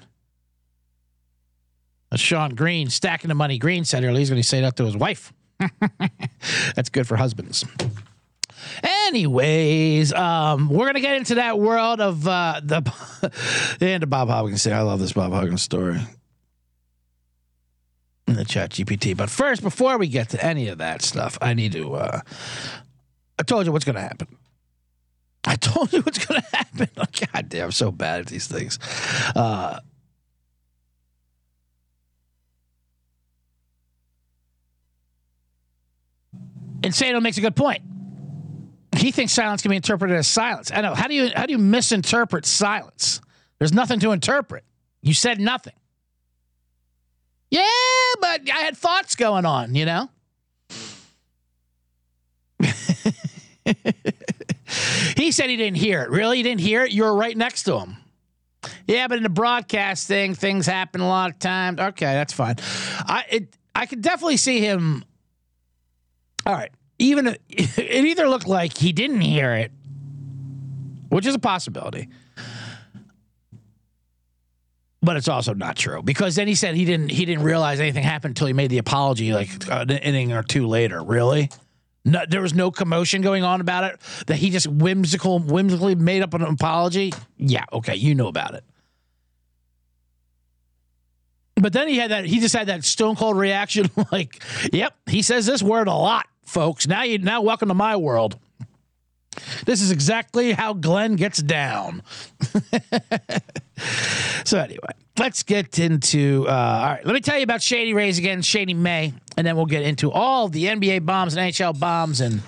That's 2.12 2.22
Sean 2.22 2.54
Green 2.54 2.92
stacking 2.92 3.30
the 3.30 3.34
money. 3.34 3.58
Green 3.58 3.84
said 3.84 4.04
earlier 4.04 4.20
he's 4.20 4.30
going 4.30 4.40
to 4.40 4.48
say 4.48 4.62
that 4.62 4.76
to 4.76 4.86
his 4.86 4.96
wife. 4.96 5.34
that's 6.76 6.90
good 6.90 7.08
for 7.08 7.16
husbands. 7.16 7.66
Anyways, 8.84 10.14
um, 10.14 10.70
we're 10.70 10.86
gonna 10.86 11.00
get 11.00 11.18
into 11.18 11.36
that 11.36 11.60
world 11.60 12.02
of 12.02 12.28
uh, 12.28 12.62
the 12.64 12.82
and 13.82 14.10
Bob 14.10 14.30
Huggins 14.30 14.62
story. 14.62 14.76
I 14.76 14.82
love 14.82 15.00
this 15.00 15.14
Bob 15.14 15.32
Huggins 15.32 15.62
story 15.62 16.00
in 18.28 18.36
the 18.36 18.46
Chat 18.46 18.72
GPT. 18.72 19.16
But 19.16 19.30
first, 19.30 19.62
before 19.62 19.98
we 19.98 20.08
get 20.08 20.30
to 20.30 20.44
any 20.44 20.68
of 20.68 20.80
that 20.80 21.02
stuff, 21.02 21.38
I 21.42 21.54
need 21.54 21.72
to. 21.74 21.94
Uh, 21.94 22.22
I 23.40 23.44
told 23.44 23.66
you 23.66 23.72
what's 23.72 23.86
gonna 23.86 24.02
happen. 24.02 24.28
I 25.46 25.56
told 25.56 25.92
you 25.92 26.02
what's 26.02 26.26
gonna 26.26 26.44
happen. 26.54 26.90
Oh, 26.98 27.04
God 27.34 27.50
damn, 27.50 27.66
I'm 27.66 27.72
so 27.72 27.92
bad 27.92 28.22
at 28.22 28.28
these 28.28 28.48
things. 28.48 28.80
Uh, 29.36 29.80
Insano 36.82 37.22
makes 37.22 37.38
a 37.38 37.42
good 37.42 37.56
point 37.56 37.82
he 38.98 39.12
thinks 39.12 39.34
silence 39.34 39.62
can 39.62 39.70
be 39.70 39.76
interpreted 39.76 40.16
as 40.16 40.28
silence. 40.28 40.72
I 40.74 40.82
know. 40.82 40.94
How 40.94 41.08
do 41.08 41.14
you 41.14 41.30
how 41.36 41.46
do 41.46 41.54
you 41.54 41.60
misinterpret 41.60 42.46
silence? 42.46 43.22
There's 43.60 43.74
nothing 43.74 44.00
to 44.02 44.12
interpret. 44.12 44.64
You 45.02 45.14
said 45.14 45.40
nothing. 45.40 45.74
Yeah, 47.50 47.62
but 48.20 48.50
I 48.50 48.62
had 48.62 48.76
thoughts 48.76 49.16
going 49.16 49.46
on, 49.46 49.76
you 49.76 49.86
know? 49.86 50.10
he 55.16 55.32
said 55.32 55.50
he 55.50 55.56
didn't 55.56 55.78
hear 55.78 56.02
it. 56.02 56.10
Really? 56.10 56.40
You 56.40 56.44
didn't 56.44 56.62
hear 56.62 56.84
it? 56.84 56.92
You 56.92 57.04
were 57.04 57.16
right 57.16 57.38
next 57.38 57.64
to 57.64 57.78
him. 57.78 57.98
Yeah, 58.88 59.08
but 59.08 59.18
in 59.18 59.24
the 59.24 59.30
broadcast 59.30 60.08
thing, 60.08 60.34
things 60.36 60.66
happen 60.66 61.02
a 61.02 61.08
lot 61.08 61.30
of 61.30 61.40
times. 61.40 61.80
Okay, 61.80 62.14
that's 62.14 62.34
fine. 62.34 62.56
I 62.60 63.26
it 63.30 63.58
I 63.76 63.86
could 63.86 64.02
definitely 64.02 64.38
see 64.38 64.60
him. 64.60 65.04
All 66.46 66.54
right, 66.54 66.72
even 67.00 67.28
it 67.50 68.06
either 68.06 68.28
looked 68.28 68.48
like 68.48 68.78
he 68.78 68.92
didn't 68.92 69.22
hear 69.22 69.54
it, 69.54 69.72
which 71.10 71.26
is 71.26 71.36
a 71.36 71.40
possibility, 71.40 72.10
but 75.02 75.18
it's 75.18 75.28
also 75.28 75.54
not 75.54 75.76
true 75.76 76.02
because 76.02 76.36
then 76.36 76.48
he 76.48 76.56
said 76.56 76.76
he 76.76 76.86
didn't 76.86 77.10
he 77.10 77.26
didn't 77.26 77.44
realize 77.44 77.80
anything 77.80 78.04
happened 78.04 78.32
until 78.32 78.48
he 78.48 78.54
made 78.54 78.70
the 78.70 78.78
apology 78.78 79.34
like 79.34 79.50
an 79.70 79.90
inning 79.90 80.32
or 80.32 80.44
two 80.44 80.68
later. 80.68 81.04
Really? 81.04 81.50
No, 82.06 82.22
there 82.28 82.42
was 82.42 82.54
no 82.54 82.70
commotion 82.70 83.22
going 83.22 83.44
on 83.44 83.62
about 83.62 83.86
it. 83.86 84.00
That 84.28 84.36
he 84.36 84.50
just 84.50 84.68
whimsical, 84.68 85.40
whimsically 85.40 85.96
made 85.96 86.22
up 86.22 86.34
an 86.34 86.42
apology. 86.42 87.14
Yeah, 87.38 87.64
okay, 87.72 87.96
you 87.96 88.14
know 88.14 88.28
about 88.28 88.56
it. 88.56 88.64
But 91.56 91.72
then 91.72 91.88
he 91.88 91.98
had 91.98 92.12
that. 92.12 92.26
He 92.26 92.40
just 92.40 92.56
had 92.56 92.68
that 92.68 92.84
stone 92.84 93.16
cold 93.16 93.38
reaction, 93.38 93.90
like, 94.12 94.44
"Yep, 94.74 94.96
he 95.08 95.22
says 95.22 95.46
this 95.46 95.64
word 95.64 95.88
a 95.88 95.94
lot, 95.94 96.28
folks. 96.46 96.88
Now 96.88 97.04
you 97.04 97.18
now 97.18 97.42
welcome 97.42 97.70
to 97.70 97.76
my 97.76 97.96
world." 97.96 98.38
This 99.66 99.82
is 99.82 99.92
exactly 99.92 100.52
how 100.52 100.74
Glenn 100.74 101.16
gets 101.16 101.42
down. 101.42 102.04
so 104.46 104.60
anyway, 104.60 104.94
let's 105.18 105.44
get 105.44 105.80
into. 105.80 106.46
Uh, 106.48 106.52
all 106.52 106.86
right, 106.86 107.06
let 107.06 107.14
me 107.14 107.22
tell 107.22 107.38
you 107.38 107.44
about 107.44 107.62
Shady 107.62 107.94
Rays 107.94 108.18
again, 108.20 108.42
Shady 108.42 108.74
May, 108.74 109.14
and 109.38 109.46
then 109.48 109.56
we'll 109.56 109.66
get 109.66 109.84
into 109.84 110.12
all 110.12 110.50
the 110.50 110.66
NBA 110.66 111.06
bombs 111.06 111.36
and 111.36 111.52
NHL 111.52 111.80
bombs 111.80 112.22
and 112.22 112.42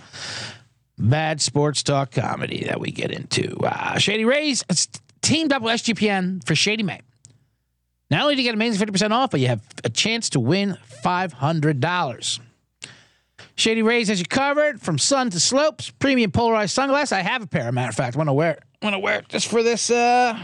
bad 0.97 1.41
sports 1.41 1.83
talk 1.83 2.11
comedy 2.11 2.65
that 2.65 2.79
we 2.79 2.91
get 2.91 3.11
into. 3.11 3.57
Uh, 3.63 3.97
Shady 3.97 4.25
Rays 4.25 4.63
it's 4.69 4.87
teamed 5.21 5.51
up 5.51 5.61
with 5.61 5.73
SGPN 5.73 6.45
for 6.45 6.55
Shady 6.55 6.83
May. 6.83 7.01
Not 8.11 8.21
only 8.21 8.35
do 8.35 8.41
you 8.41 8.47
get 8.47 8.53
amazing 8.53 8.85
50% 8.87 9.11
off, 9.11 9.31
but 9.31 9.39
you 9.39 9.47
have 9.47 9.63
a 9.83 9.89
chance 9.89 10.29
to 10.31 10.39
win 10.39 10.77
$500. 11.03 12.39
Shady 13.55 13.81
Rays 13.81 14.09
has 14.09 14.19
you 14.19 14.25
covered 14.25 14.81
from 14.81 14.97
sun 14.97 15.29
to 15.29 15.39
slopes. 15.39 15.89
Premium 15.89 16.31
polarized 16.31 16.73
sunglasses. 16.73 17.13
I 17.13 17.21
have 17.21 17.41
a 17.41 17.47
pair. 17.47 17.71
matter 17.71 17.89
of 17.89 17.95
fact, 17.95 18.15
I 18.15 18.17
want 18.17 18.29
to 18.29 18.33
wear 18.33 18.51
it. 18.51 18.63
To 18.81 18.99
wear 18.99 19.19
it 19.19 19.29
just 19.29 19.47
for 19.47 19.63
this 19.63 19.89
uh 19.89 20.37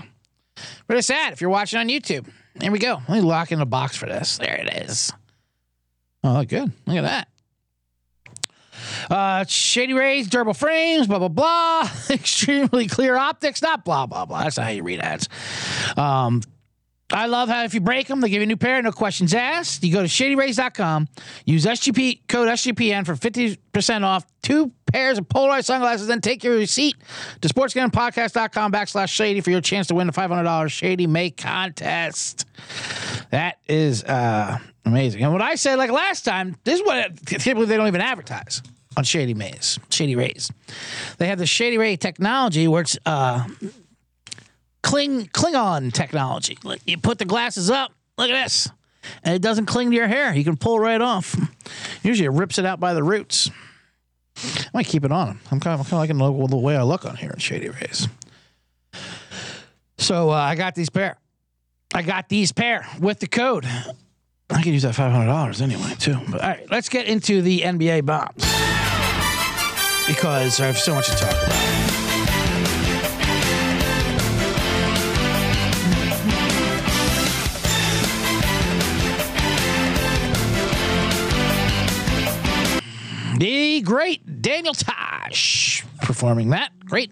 for 0.87 0.95
this 0.95 1.11
ad. 1.11 1.33
If 1.33 1.41
you're 1.41 1.51
watching 1.51 1.79
on 1.79 1.89
YouTube, 1.89 2.27
here 2.59 2.71
we 2.71 2.79
go. 2.79 3.01
Let 3.07 3.17
me 3.17 3.21
lock 3.21 3.51
in 3.51 3.61
a 3.61 3.65
box 3.67 3.95
for 3.95 4.07
this. 4.07 4.39
There 4.39 4.55
it 4.55 4.89
is. 4.89 5.13
Oh, 6.23 6.43
good. 6.43 6.71
Look 6.87 6.97
at 6.97 7.03
that. 7.03 7.27
Uh, 9.09 9.45
shady 9.47 9.93
rays, 9.93 10.27
durable 10.27 10.53
frames, 10.53 11.07
blah 11.07 11.19
blah 11.19 11.27
blah. 11.27 11.89
Extremely 12.09 12.87
clear 12.87 13.15
optics, 13.15 13.61
not 13.61 13.85
blah 13.85 14.05
blah 14.05 14.25
blah. 14.25 14.43
That's 14.43 14.57
not 14.57 14.65
how 14.65 14.71
you 14.71 14.83
read 14.83 14.99
ads. 14.99 15.29
Um, 15.97 16.41
I 17.13 17.25
love 17.25 17.49
how 17.49 17.63
if 17.63 17.73
you 17.73 17.81
break 17.81 18.07
them, 18.07 18.21
they 18.21 18.29
give 18.29 18.37
you 18.37 18.43
a 18.43 18.47
new 18.47 18.57
pair, 18.57 18.81
no 18.81 18.91
questions 18.91 19.33
asked. 19.33 19.83
You 19.83 19.91
go 19.91 20.01
to 20.01 20.07
shadyrays.com, 20.07 21.07
use 21.45 21.65
SGP 21.65 22.21
code 22.27 22.47
SGPN 22.47 23.05
for 23.05 23.15
50% 23.15 24.03
off 24.03 24.25
two 24.41 24.71
pairs 24.91 25.17
of 25.17 25.27
polarized 25.27 25.67
sunglasses, 25.67 26.07
then 26.07 26.21
take 26.21 26.43
your 26.43 26.55
receipt 26.55 26.95
to 27.41 27.47
sportsgamblingpodcast.com 27.47 28.71
backslash 28.71 29.09
shady 29.09 29.41
for 29.41 29.51
your 29.51 29.61
chance 29.61 29.87
to 29.87 29.95
win 29.95 30.07
the 30.07 30.13
$500 30.13 30.69
Shady 30.71 31.07
May 31.07 31.29
contest. 31.31 32.45
That 33.31 33.57
is 33.67 34.03
uh, 34.03 34.59
amazing. 34.85 35.23
And 35.23 35.33
what 35.33 35.41
I 35.41 35.55
said 35.55 35.75
like 35.75 35.91
last 35.91 36.23
time, 36.23 36.55
this 36.63 36.79
is 36.79 36.85
what 36.85 37.15
typically 37.25 37.65
they 37.65 37.77
don't 37.77 37.87
even 37.87 38.01
advertise 38.01 38.61
on 38.97 39.03
Shady 39.03 39.33
Mays, 39.33 39.79
Shady 39.89 40.15
Rays. 40.15 40.51
They 41.17 41.27
have 41.27 41.39
the 41.39 41.45
Shady 41.45 41.77
Ray 41.77 41.95
technology 41.95 42.67
where 42.67 42.81
it's 42.81 42.97
uh, 43.05 43.47
cling 44.91 45.27
Klingon 45.27 45.93
technology. 45.93 46.57
Like 46.63 46.81
you 46.85 46.97
put 46.97 47.17
the 47.17 47.25
glasses 47.25 47.69
up, 47.69 47.93
look 48.17 48.29
at 48.29 48.43
this, 48.43 48.69
and 49.23 49.33
it 49.33 49.41
doesn't 49.41 49.65
cling 49.65 49.89
to 49.91 49.95
your 49.95 50.07
hair. 50.07 50.33
You 50.35 50.43
can 50.43 50.57
pull 50.57 50.79
right 50.79 50.99
off. 50.99 51.35
Usually, 52.03 52.25
it 52.25 52.31
rips 52.31 52.57
it 52.59 52.65
out 52.65 52.79
by 52.79 52.93
the 52.93 53.03
roots. 53.03 53.49
I 54.37 54.69
might 54.73 54.85
keep 54.85 55.05
it 55.05 55.11
on. 55.11 55.39
I'm 55.51 55.59
kind 55.59 55.73
of, 55.73 55.81
I'm 55.81 55.85
kind 55.85 56.11
of 56.11 56.19
liking 56.19 56.47
the 56.47 56.57
way 56.57 56.75
I 56.75 56.83
look 56.83 57.05
on 57.05 57.15
here 57.15 57.31
in 57.31 57.39
Shady 57.39 57.69
Rays. 57.69 58.07
So 59.97 60.31
uh, 60.31 60.33
I 60.33 60.55
got 60.55 60.75
these 60.75 60.89
pair. 60.89 61.17
I 61.93 62.01
got 62.01 62.27
these 62.27 62.51
pair 62.51 62.87
with 62.99 63.19
the 63.19 63.27
code. 63.27 63.65
I 64.49 64.61
can 64.61 64.73
use 64.73 64.81
that 64.81 64.95
five 64.95 65.11
hundred 65.11 65.27
dollars 65.27 65.61
anyway 65.61 65.93
too. 65.99 66.17
But 66.29 66.41
all 66.41 66.49
right, 66.49 66.69
let's 66.69 66.89
get 66.89 67.07
into 67.07 67.41
the 67.41 67.61
NBA 67.61 68.05
bombs 68.05 68.43
because 70.07 70.59
I 70.59 70.65
have 70.65 70.77
so 70.77 70.95
much 70.95 71.07
to 71.07 71.15
talk 71.15 71.31
about. 71.31 71.90
Great 83.83 84.41
Daniel 84.41 84.73
Tosh 84.73 85.85
performing 86.01 86.49
that. 86.49 86.71
Great. 86.85 87.11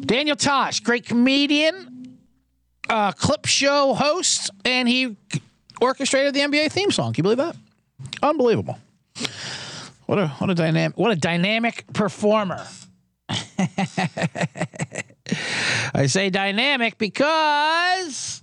Daniel 0.00 0.36
Tosh, 0.36 0.80
great 0.80 1.06
comedian, 1.06 2.18
uh, 2.88 3.12
clip 3.12 3.46
show 3.46 3.94
host, 3.94 4.50
and 4.64 4.88
he 4.88 5.16
orchestrated 5.80 6.34
the 6.34 6.40
NBA 6.40 6.72
theme 6.72 6.90
song. 6.90 7.12
Can 7.12 7.24
you 7.24 7.34
believe 7.34 7.38
that? 7.38 7.56
Unbelievable. 8.22 8.78
What 10.06 10.18
a 10.18 10.28
what 10.28 10.50
a 10.50 10.54
dynamic 10.54 10.98
what 10.98 11.12
a 11.12 11.16
dynamic 11.16 11.84
performer. 11.92 12.66
I 15.94 16.06
say 16.06 16.28
dynamic 16.28 16.98
because 16.98 18.42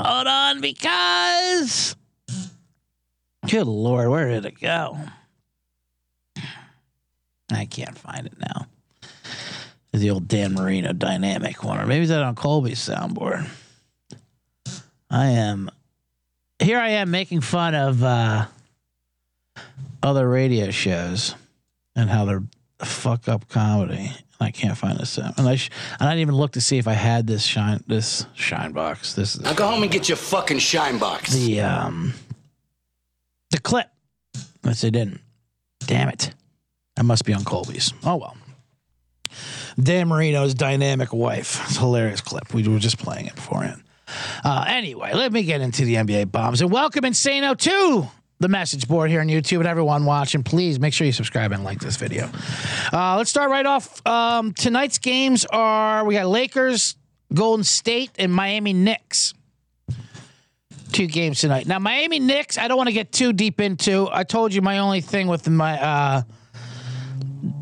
hold 0.00 0.26
on 0.26 0.62
because 0.62 1.94
good 3.50 3.66
lord, 3.66 4.08
where 4.08 4.30
did 4.30 4.46
it 4.46 4.58
go? 4.58 4.98
I 7.54 7.66
can't 7.66 7.96
find 7.98 8.26
it 8.26 8.34
now. 8.38 8.66
The 9.92 10.10
old 10.10 10.26
Dan 10.26 10.54
Marino 10.54 10.92
dynamic 10.92 11.62
one, 11.62 11.80
or 11.80 11.86
maybe 11.86 12.02
is 12.02 12.08
that 12.08 12.22
on 12.22 12.34
Colby's 12.34 12.80
soundboard? 12.80 13.46
I 15.08 15.26
am 15.26 15.70
here. 16.58 16.78
I 16.78 16.88
am 16.90 17.12
making 17.12 17.42
fun 17.42 17.74
of 17.76 18.02
uh, 18.02 18.46
other 20.02 20.28
radio 20.28 20.70
shows 20.72 21.36
and 21.94 22.10
how 22.10 22.24
they're 22.24 22.42
fuck 22.80 23.28
up 23.28 23.48
comedy. 23.48 24.10
I 24.40 24.50
can't 24.50 24.76
find 24.76 24.98
this 24.98 25.10
sound, 25.10 25.34
and 25.38 25.48
I 25.48 25.54
sh- 25.54 25.70
and 26.00 26.08
I 26.08 26.12
didn't 26.12 26.22
even 26.22 26.34
look 26.34 26.52
to 26.52 26.60
see 26.60 26.78
if 26.78 26.88
I 26.88 26.94
had 26.94 27.28
this 27.28 27.44
shine 27.44 27.82
this 27.86 28.26
shine 28.34 28.72
box. 28.72 29.14
This 29.14 29.36
is 29.36 29.42
Now 29.42 29.52
go 29.54 29.68
home 29.68 29.82
and 29.84 29.92
get 29.92 30.08
your 30.08 30.16
fucking 30.16 30.58
shine 30.58 30.98
box. 30.98 31.32
the 31.32 31.60
um 31.60 32.14
the 33.50 33.60
clip. 33.60 33.86
Yes, 34.64 34.80
they 34.80 34.90
didn't. 34.90 35.20
Damn 35.86 36.08
it. 36.08 36.34
That 37.04 37.08
must 37.08 37.26
be 37.26 37.34
on 37.34 37.44
Colby's. 37.44 37.92
Oh 38.02 38.16
well. 38.16 38.34
Dan 39.78 40.08
Marino's 40.08 40.54
dynamic 40.54 41.12
wife. 41.12 41.60
It's 41.66 41.76
a 41.76 41.80
hilarious 41.80 42.22
clip. 42.22 42.54
We 42.54 42.66
were 42.66 42.78
just 42.78 42.96
playing 42.96 43.26
it 43.26 43.34
beforehand. 43.34 43.82
Uh, 44.42 44.64
anyway, 44.66 45.12
let 45.12 45.30
me 45.30 45.42
get 45.42 45.60
into 45.60 45.84
the 45.84 45.96
NBA 45.96 46.32
bombs 46.32 46.62
and 46.62 46.72
welcome 46.72 47.04
Insano 47.04 47.58
to 47.58 48.08
the 48.40 48.48
message 48.48 48.88
board 48.88 49.10
here 49.10 49.20
on 49.20 49.26
YouTube 49.26 49.58
and 49.58 49.66
everyone 49.66 50.06
watching. 50.06 50.42
Please 50.42 50.80
make 50.80 50.94
sure 50.94 51.06
you 51.06 51.12
subscribe 51.12 51.52
and 51.52 51.62
like 51.62 51.78
this 51.78 51.96
video. 51.96 52.30
Uh, 52.90 53.18
let's 53.18 53.28
start 53.28 53.50
right 53.50 53.66
off. 53.66 54.00
Um, 54.06 54.54
tonight's 54.54 54.96
games 54.96 55.44
are 55.44 56.06
we 56.06 56.14
got 56.14 56.26
Lakers, 56.26 56.96
Golden 57.34 57.64
State, 57.64 58.12
and 58.18 58.32
Miami 58.32 58.72
Knicks 58.72 59.34
two 60.90 61.06
games 61.08 61.40
tonight. 61.40 61.66
Now, 61.66 61.80
Miami 61.80 62.20
Knicks, 62.20 62.56
I 62.56 62.68
don't 62.68 62.76
want 62.76 62.86
to 62.86 62.92
get 62.92 63.10
too 63.10 63.32
deep 63.32 63.60
into. 63.60 64.08
I 64.12 64.22
told 64.22 64.54
you 64.54 64.62
my 64.62 64.78
only 64.78 65.00
thing 65.00 65.26
with 65.26 65.48
my 65.50 65.78
uh 65.78 66.22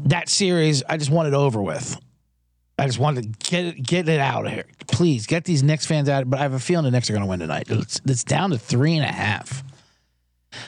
that 0.05 0.29
series, 0.29 0.83
I 0.89 0.97
just 0.97 1.11
want 1.11 1.29
it 1.29 1.35
over 1.35 1.63
with. 1.63 1.99
I 2.79 2.87
just 2.87 2.99
want 2.99 3.19
to 3.19 3.23
get 3.51 3.65
it, 3.65 3.83
get 3.83 4.09
it 4.09 4.19
out 4.19 4.47
of 4.47 4.53
here. 4.53 4.65
Please 4.89 5.27
get 5.27 5.45
these 5.45 5.63
Knicks 5.63 5.87
fans 5.87 6.09
out. 6.09 6.29
But 6.29 6.41
I 6.41 6.43
have 6.43 6.55
a 6.55 6.59
feeling 6.59 6.85
the 6.85 6.91
Knicks 6.91 7.09
are 7.11 7.13
going 7.13 7.23
to 7.23 7.29
win 7.29 7.41
tonight. 7.41 7.67
It's, 7.69 8.01
it's 8.05 8.25
down 8.25 8.51
to 8.51 8.59
three 8.59 8.97
and 8.97 9.05
a 9.05 9.13
half. 9.13 9.63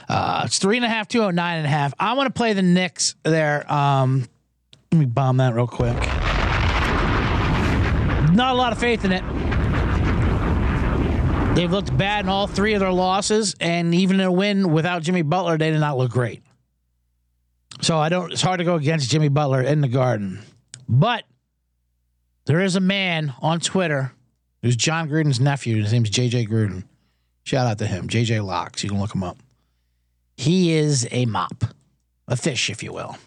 Uh, 0.09 0.43
it's 0.47 0.59
three 0.59 0.77
and 0.77 0.85
a 0.85 0.89
half, 0.89 1.09
two 1.09 1.23
oh 1.23 1.31
nine 1.31 1.59
and 1.59 1.67
a 1.67 1.71
half. 1.71 1.93
I 1.99 2.13
want 2.15 2.27
to 2.29 2.33
play 2.33 2.53
the 2.53 2.63
Knicks 2.63 3.17
there. 3.23 3.71
Um, 3.73 4.29
let 4.93 4.99
me 4.99 5.07
bomb 5.07 5.39
that 5.39 5.55
real 5.55 5.67
quick. 5.67 5.97
Not 8.33 8.55
a 8.55 8.57
lot 8.57 8.73
of 8.73 8.79
faith 8.79 9.05
in 9.05 9.13
it. 9.13 9.25
They've 11.57 11.71
looked 11.71 11.97
bad 11.97 12.25
in 12.25 12.29
all 12.29 12.47
three 12.47 12.75
of 12.75 12.81
their 12.81 12.93
losses, 12.93 13.57
and 13.61 13.93
even 13.95 14.21
in 14.21 14.27
a 14.27 14.33
win 14.33 14.73
without 14.73 15.03
Jimmy 15.03 15.23
Butler, 15.23 15.59
they 15.59 15.71
did 15.71 15.81
not 15.81 15.99
look 15.99 16.13
great. 16.13 16.44
So 17.85 17.99
I 17.99 18.09
don't. 18.09 18.33
It's 18.33 18.41
hard 18.41 18.59
to 18.59 18.65
go 18.65 18.77
against 18.77 19.11
Jimmy 19.11 19.29
Butler 19.29 19.61
in 19.61 19.83
the 19.83 19.89
Garden, 19.89 20.41
but 20.89 21.25
there 22.47 22.63
is 22.63 22.77
a 22.77 22.81
man 22.81 23.35
on 23.43 23.61
Twitter 23.61 24.11
who's 24.63 24.75
John 24.75 25.07
Gruden's 25.07 25.39
nephew. 25.39 25.83
His 25.83 25.93
name's 25.93 26.11
JJ 26.11 26.49
Gruden. 26.49 26.85
Shout 27.43 27.67
out 27.67 27.77
to 27.81 27.87
him, 27.87 28.09
JJ 28.09 28.43
Locks. 28.43 28.83
You 28.83 28.89
can 28.89 28.99
look 28.99 29.15
him 29.15 29.23
up. 29.23 29.37
He 30.39 30.73
is 30.73 31.07
a 31.11 31.27
mop, 31.27 31.63
a 32.27 32.37
fish, 32.37 32.71
if 32.71 32.83
you 32.83 32.91
will. 32.91 33.19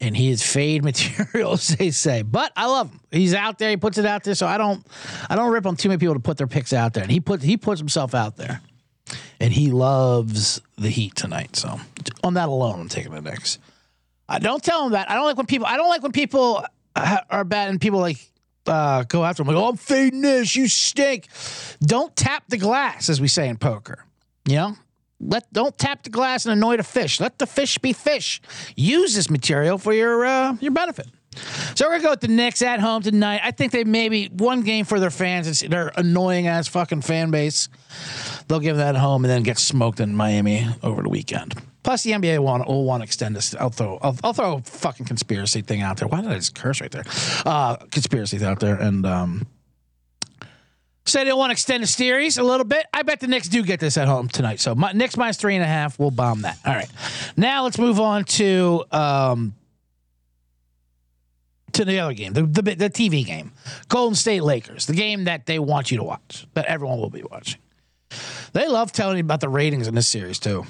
and 0.00 0.16
he 0.16 0.30
is 0.30 0.42
fade 0.42 0.82
material, 0.90 1.52
as 1.52 1.68
they 1.68 1.90
say. 1.90 2.22
But 2.22 2.52
I 2.56 2.66
love 2.66 2.90
him. 2.90 3.00
He's 3.10 3.34
out 3.34 3.58
there. 3.58 3.68
He 3.68 3.76
puts 3.76 3.98
it 3.98 4.06
out 4.06 4.24
there. 4.24 4.34
So 4.34 4.46
I 4.46 4.56
don't, 4.56 4.86
I 5.28 5.36
don't 5.36 5.52
rip 5.52 5.66
on 5.66 5.76
too 5.76 5.90
many 5.90 5.98
people 5.98 6.14
to 6.14 6.20
put 6.20 6.38
their 6.38 6.46
picks 6.46 6.72
out 6.72 6.94
there. 6.94 7.02
And 7.02 7.12
he 7.12 7.20
put 7.20 7.42
he 7.42 7.58
puts 7.58 7.78
himself 7.78 8.14
out 8.14 8.36
there, 8.36 8.62
and 9.38 9.52
he 9.52 9.70
loves 9.70 10.62
the 10.76 10.88
Heat 10.88 11.14
tonight. 11.14 11.56
So 11.56 11.78
on 12.22 12.34
that 12.34 12.48
alone, 12.48 12.80
I'm 12.80 12.88
taking 12.88 13.12
the 13.12 13.20
Knicks. 13.20 13.58
I 14.28 14.38
don't 14.38 14.62
tell 14.62 14.86
him 14.86 14.92
that. 14.92 15.10
I 15.10 15.14
don't 15.14 15.24
like 15.24 15.36
when 15.36 15.46
people. 15.46 15.66
I 15.66 15.76
don't 15.76 15.88
like 15.88 16.02
when 16.02 16.12
people 16.12 16.64
uh, 16.94 17.18
are 17.30 17.44
bad 17.44 17.70
and 17.70 17.80
people 17.80 18.00
like 18.00 18.18
uh, 18.66 19.04
go 19.04 19.24
after 19.24 19.42
him 19.42 19.48
like, 19.48 19.56
"Oh, 19.56 19.68
I'm 19.68 19.76
fading 19.76 20.22
this. 20.22 20.56
You 20.56 20.68
stink." 20.68 21.28
Don't 21.80 22.14
tap 22.16 22.44
the 22.48 22.56
glass, 22.56 23.08
as 23.08 23.20
we 23.20 23.28
say 23.28 23.48
in 23.48 23.56
poker. 23.56 24.04
You 24.46 24.56
know, 24.56 24.76
let 25.20 25.52
don't 25.52 25.76
tap 25.78 26.02
the 26.02 26.10
glass 26.10 26.44
and 26.44 26.52
annoy 26.52 26.76
the 26.76 26.82
fish. 26.82 27.20
Let 27.20 27.38
the 27.38 27.46
fish 27.46 27.78
be 27.78 27.92
fish. 27.92 28.40
Use 28.74 29.14
this 29.14 29.30
material 29.30 29.78
for 29.78 29.92
your 29.92 30.24
uh, 30.26 30.56
your 30.60 30.72
benefit. 30.72 31.06
So 31.74 31.86
we're 31.86 31.92
gonna 31.92 32.02
go 32.02 32.10
with 32.10 32.20
the 32.20 32.28
Knicks 32.28 32.62
at 32.62 32.80
home 32.80 33.02
tonight. 33.02 33.40
I 33.44 33.50
think 33.50 33.72
they 33.72 33.84
maybe 33.84 34.26
one 34.26 34.62
game 34.62 34.84
for 34.84 35.00
their 35.00 35.10
fans. 35.10 35.46
It's 35.46 35.60
their 35.60 35.92
annoying 35.96 36.46
ass 36.46 36.68
fucking 36.68 37.02
fan 37.02 37.30
base. 37.30 37.68
They'll 38.48 38.60
give 38.60 38.76
that 38.76 38.96
home 38.96 39.24
and 39.24 39.30
then 39.30 39.42
get 39.42 39.58
smoked 39.58 40.00
in 40.00 40.14
Miami 40.14 40.66
over 40.82 41.02
the 41.02 41.08
weekend. 41.08 41.54
Plus, 41.82 42.02
the 42.02 42.10
NBA 42.10 42.38
will, 42.38 42.64
will 42.66 42.84
want 42.84 43.02
to 43.02 43.04
extend 43.04 43.36
this. 43.36 43.54
I'll 43.54 43.70
throw, 43.70 43.98
I'll, 44.02 44.16
I'll, 44.24 44.32
throw 44.32 44.54
a 44.56 44.60
fucking 44.62 45.06
conspiracy 45.06 45.60
thing 45.60 45.82
out 45.82 45.98
there. 45.98 46.08
Why 46.08 46.20
did 46.20 46.32
I 46.32 46.34
just 46.34 46.56
curse 46.56 46.80
right 46.80 46.90
there? 46.90 47.04
Uh, 47.44 47.76
conspiracy 47.76 48.44
out 48.44 48.58
there, 48.58 48.74
and 48.74 49.06
um, 49.06 49.46
say 51.04 51.22
they 51.22 51.32
want 51.32 51.50
to 51.50 51.52
extend 51.52 51.84
the 51.84 51.86
series 51.86 52.38
a 52.38 52.42
little 52.42 52.66
bit. 52.66 52.86
I 52.92 53.02
bet 53.02 53.20
the 53.20 53.28
Knicks 53.28 53.48
do 53.48 53.62
get 53.62 53.78
this 53.78 53.96
at 53.96 54.08
home 54.08 54.28
tonight. 54.28 54.58
So 54.58 54.74
my, 54.74 54.92
Knicks 54.92 55.16
minus 55.16 55.36
three 55.36 55.54
and 55.54 55.62
a 55.62 55.68
half. 55.68 55.98
We'll 55.98 56.10
bomb 56.10 56.42
that. 56.42 56.58
All 56.66 56.74
right. 56.74 56.90
Now 57.36 57.62
let's 57.62 57.78
move 57.78 58.00
on 58.00 58.24
to 58.24 58.84
um, 58.90 59.54
to 61.76 61.84
the 61.84 62.00
other 62.00 62.14
game, 62.14 62.32
the, 62.32 62.42
the 62.42 62.62
the 62.62 62.90
TV 62.90 63.24
game, 63.24 63.52
Golden 63.88 64.14
State 64.14 64.42
Lakers, 64.42 64.86
the 64.86 64.94
game 64.94 65.24
that 65.24 65.46
they 65.46 65.58
want 65.58 65.90
you 65.90 65.98
to 65.98 66.04
watch, 66.04 66.46
that 66.54 66.66
everyone 66.66 66.98
will 66.98 67.10
be 67.10 67.22
watching. 67.30 67.60
They 68.52 68.68
love 68.68 68.92
telling 68.92 69.16
you 69.16 69.22
about 69.22 69.40
the 69.40 69.48
ratings 69.48 69.88
in 69.88 69.94
this 69.94 70.08
series 70.08 70.38
too. 70.38 70.64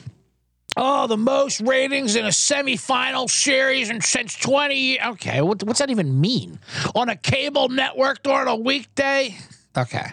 Oh, 0.79 1.07
the 1.07 1.17
most 1.17 1.61
ratings 1.63 2.17
in 2.17 2.27
a 2.27 2.31
semifinal 2.31 3.31
series 3.31 3.89
in 3.89 4.03
since 4.03 4.37
20 4.37 4.75
years. 4.75 5.01
Okay, 5.07 5.41
what, 5.41 5.63
what's 5.63 5.79
that 5.79 5.89
even 5.89 6.21
mean? 6.21 6.59
On 6.95 7.09
a 7.09 7.17
cable 7.17 7.69
network 7.71 8.23
during 8.23 8.47
a 8.47 8.57
weekday? 8.57 9.37
Okay. 9.77 10.07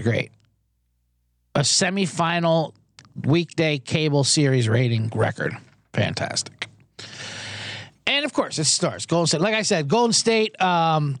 Great. 0.00 0.30
A 1.56 1.60
semifinal 1.60 2.74
weekday 3.24 3.78
cable 3.78 4.22
series 4.22 4.68
rating 4.68 5.10
record. 5.14 5.56
Fantastic. 5.92 6.57
And 8.08 8.24
of 8.24 8.32
course, 8.32 8.58
it 8.58 8.64
stars 8.64 9.06
Golden 9.06 9.26
State. 9.26 9.40
Like 9.42 9.54
I 9.54 9.62
said, 9.62 9.86
Golden 9.86 10.14
State, 10.14 10.60
um, 10.60 11.18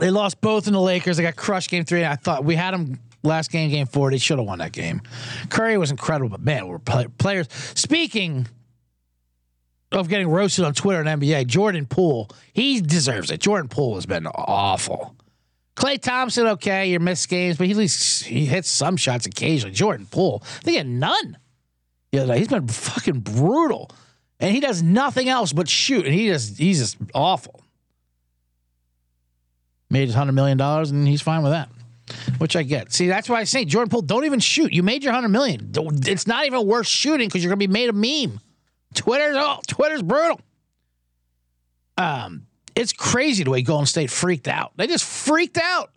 they 0.00 0.10
lost 0.10 0.40
both 0.40 0.66
in 0.66 0.72
the 0.72 0.80
Lakers. 0.80 1.18
They 1.18 1.22
got 1.22 1.36
crushed 1.36 1.70
game 1.70 1.84
three. 1.84 2.04
I 2.04 2.16
thought 2.16 2.44
we 2.44 2.54
had 2.54 2.72
them 2.72 2.98
last 3.22 3.50
game, 3.50 3.70
game 3.70 3.86
four. 3.86 4.10
They 4.10 4.18
should 4.18 4.38
have 4.38 4.46
won 4.46 4.58
that 4.60 4.72
game. 4.72 5.02
Curry 5.50 5.76
was 5.76 5.90
incredible, 5.90 6.30
but 6.30 6.40
man, 6.40 6.66
we're 6.66 6.78
play- 6.78 7.08
players. 7.18 7.46
Speaking 7.74 8.46
of 9.92 10.08
getting 10.08 10.28
roasted 10.28 10.64
on 10.64 10.72
Twitter 10.72 11.00
and 11.00 11.20
NBA, 11.20 11.46
Jordan 11.46 11.84
Poole, 11.86 12.30
he 12.54 12.80
deserves 12.80 13.30
it. 13.30 13.40
Jordan 13.40 13.68
Poole 13.68 13.96
has 13.96 14.06
been 14.06 14.26
awful. 14.26 15.14
Klay 15.76 16.00
Thompson, 16.00 16.46
okay, 16.46 16.90
you 16.90 16.98
missed 16.98 17.28
games, 17.28 17.56
but 17.56 17.66
he 17.66 17.72
at 17.72 17.76
least 17.76 18.24
he 18.24 18.46
hits 18.46 18.68
some 18.68 18.96
shots 18.96 19.26
occasionally. 19.26 19.74
Jordan 19.74 20.06
Poole, 20.10 20.42
they 20.64 20.72
get 20.72 20.86
none. 20.86 21.36
Yeah, 22.12 22.34
he's 22.34 22.48
been 22.48 22.66
fucking 22.66 23.20
brutal, 23.20 23.90
and 24.40 24.54
he 24.54 24.60
does 24.60 24.82
nothing 24.82 25.28
else 25.28 25.52
but 25.52 25.68
shoot, 25.68 26.04
and 26.04 26.14
he 26.14 26.28
just 26.28 26.58
he's 26.58 26.78
just 26.78 26.96
awful. 27.14 27.62
Made 29.90 30.06
his 30.06 30.14
hundred 30.14 30.32
million 30.32 30.58
dollars, 30.58 30.90
and 30.90 31.08
he's 31.08 31.22
fine 31.22 31.42
with 31.42 31.52
that 31.52 31.70
which 32.38 32.56
I 32.56 32.62
get. 32.62 32.92
See, 32.92 33.08
that's 33.08 33.28
why 33.28 33.40
I 33.40 33.44
say 33.44 33.64
Jordan 33.64 33.90
Poole, 33.90 34.02
don't 34.02 34.24
even 34.24 34.40
shoot. 34.40 34.72
You 34.72 34.82
made 34.82 35.04
your 35.04 35.12
hundred 35.12 35.28
million. 35.28 35.72
It's 36.06 36.26
not 36.26 36.46
even 36.46 36.66
worth 36.66 36.86
shooting 36.86 37.28
because 37.28 37.42
you're 37.42 37.50
gonna 37.50 37.58
be 37.58 37.66
made 37.66 37.88
a 37.88 37.92
meme. 37.92 38.40
Twitter's 38.94 39.36
oh, 39.38 39.60
Twitter's 39.66 40.02
brutal. 40.02 40.40
Um, 41.96 42.46
it's 42.74 42.92
crazy 42.92 43.44
the 43.44 43.50
way 43.50 43.62
Golden 43.62 43.86
State 43.86 44.10
freaked 44.10 44.48
out. 44.48 44.72
They 44.76 44.86
just 44.86 45.04
freaked 45.04 45.58
out 45.58 45.90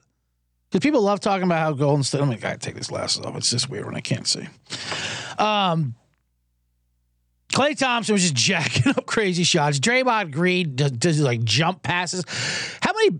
because 0.69 0.83
people 0.83 1.01
love 1.01 1.19
talking 1.19 1.43
about 1.43 1.59
how 1.59 1.73
Golden 1.73 2.03
State. 2.03 2.19
Let 2.19 2.29
me 2.29 2.37
gotta 2.37 2.57
take 2.57 2.75
these 2.75 2.87
glasses 2.87 3.23
off. 3.25 3.35
It's 3.37 3.49
just 3.49 3.69
weird 3.69 3.85
when 3.85 3.95
I 3.95 4.01
can't 4.01 4.27
see. 4.27 4.47
Um. 5.37 5.95
Klay 7.51 7.77
Thompson 7.77 8.13
was 8.13 8.21
just 8.21 8.35
jacking 8.35 8.91
up 8.91 9.05
crazy 9.05 9.43
shots. 9.43 9.79
Draymond 9.79 10.31
Green 10.31 10.75
does, 10.75 10.91
does 10.91 11.19
like 11.19 11.43
jump 11.43 11.83
passes. 11.83 12.23
How 12.81 12.93
many 12.93 13.19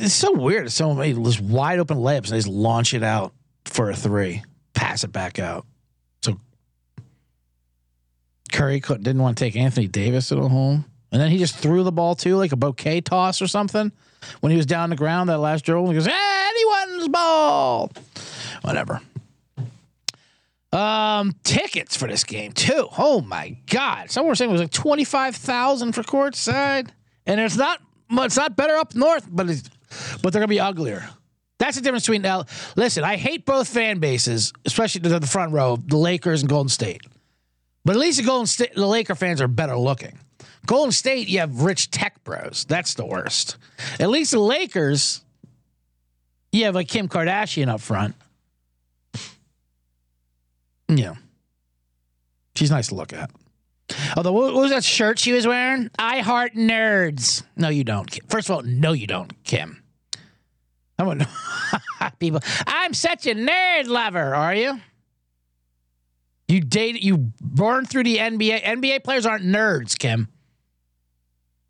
it's 0.00 0.14
so 0.14 0.32
weird. 0.32 0.72
So 0.72 0.94
many 0.94 1.12
wide 1.12 1.78
open 1.78 1.98
layups 1.98 2.24
and 2.24 2.28
they 2.28 2.38
just 2.38 2.48
launch 2.48 2.94
it 2.94 3.02
out 3.02 3.34
for 3.66 3.90
a 3.90 3.94
three, 3.94 4.42
pass 4.72 5.04
it 5.04 5.12
back 5.12 5.38
out. 5.38 5.66
So 6.22 6.40
Curry 8.50 8.80
didn't 8.80 9.18
want 9.18 9.36
to 9.36 9.44
take 9.44 9.56
Anthony 9.56 9.88
Davis 9.88 10.30
the 10.30 10.36
home. 10.36 10.86
And 11.12 11.20
then 11.20 11.30
he 11.30 11.38
just 11.38 11.56
threw 11.56 11.82
the 11.82 11.92
ball 11.92 12.14
too, 12.14 12.36
like 12.36 12.52
a 12.52 12.56
bouquet 12.56 13.00
toss 13.02 13.42
or 13.42 13.46
something. 13.46 13.92
When 14.40 14.50
he 14.50 14.56
was 14.56 14.66
down 14.66 14.90
the 14.90 14.96
ground 14.96 15.28
that 15.28 15.38
last 15.38 15.64
dribble, 15.64 15.88
he 15.88 15.94
goes, 15.94 16.08
anyone's 16.08 17.08
ball. 17.08 17.90
Whatever. 18.62 19.00
Um, 20.72 21.34
tickets 21.42 21.96
for 21.96 22.06
this 22.06 22.22
game 22.22 22.52
too. 22.52 22.88
Oh 22.96 23.20
my 23.22 23.56
god! 23.66 24.10
Someone 24.10 24.30
was 24.30 24.38
saying 24.38 24.50
it 24.50 24.52
was 24.52 24.62
like 24.62 24.70
twenty 24.70 25.04
five 25.04 25.34
thousand 25.34 25.92
for 25.92 26.02
courtside, 26.02 26.90
and 27.26 27.40
it's 27.40 27.56
not. 27.56 27.80
It's 28.12 28.36
not 28.36 28.56
better 28.56 28.74
up 28.74 28.94
north, 28.94 29.26
but 29.30 29.50
it's 29.50 29.68
but 30.22 30.32
they're 30.32 30.40
gonna 30.40 30.48
be 30.48 30.60
uglier. 30.60 31.08
That's 31.58 31.76
the 31.76 31.82
difference 31.82 32.04
between 32.04 32.22
now. 32.22 32.44
Listen, 32.76 33.04
I 33.04 33.16
hate 33.16 33.44
both 33.44 33.68
fan 33.68 33.98
bases, 33.98 34.52
especially 34.64 35.02
the, 35.02 35.18
the 35.18 35.26
front 35.26 35.52
row, 35.52 35.76
the 35.76 35.98
Lakers 35.98 36.40
and 36.40 36.48
Golden 36.48 36.70
State. 36.70 37.02
But 37.84 37.96
at 37.96 37.98
least 37.98 38.18
the 38.18 38.24
Golden 38.24 38.46
State, 38.46 38.74
the 38.74 38.86
Laker 38.86 39.14
fans 39.14 39.40
are 39.40 39.48
better 39.48 39.76
looking. 39.76 40.18
Golden 40.66 40.92
State, 40.92 41.28
you 41.28 41.40
have 41.40 41.62
rich 41.62 41.90
tech 41.90 42.22
bros. 42.24 42.64
That's 42.68 42.94
the 42.94 43.04
worst. 43.04 43.56
At 43.98 44.08
least 44.08 44.30
the 44.30 44.40
Lakers, 44.40 45.22
you 46.52 46.64
have 46.64 46.74
like 46.74 46.88
Kim 46.88 47.08
Kardashian 47.08 47.68
up 47.68 47.80
front. 47.80 48.14
Yeah. 50.98 51.14
She's 52.56 52.70
nice 52.70 52.88
to 52.88 52.94
look 52.94 53.12
at. 53.12 53.30
Although, 54.16 54.32
what 54.32 54.54
was 54.54 54.70
that 54.70 54.84
shirt 54.84 55.18
she 55.18 55.32
was 55.32 55.46
wearing? 55.46 55.90
I 55.98 56.20
heart 56.20 56.54
nerds. 56.54 57.42
No, 57.56 57.68
you 57.68 57.84
don't. 57.84 58.08
First 58.28 58.48
of 58.48 58.56
all, 58.56 58.62
no, 58.62 58.92
you 58.92 59.06
don't, 59.06 59.42
Kim. 59.44 59.82
I 60.98 61.02
want 61.04 61.22
people. 62.18 62.40
I'm 62.66 62.92
such 62.94 63.26
a 63.26 63.34
nerd 63.34 63.86
lover. 63.86 64.34
Are 64.34 64.54
you? 64.54 64.80
You 66.46 66.60
date. 66.60 67.02
You 67.02 67.32
burn 67.40 67.86
through 67.86 68.04
the 68.04 68.18
NBA. 68.18 68.62
NBA 68.62 69.04
players 69.04 69.24
aren't 69.26 69.44
nerds, 69.44 69.98
Kim. 69.98 70.28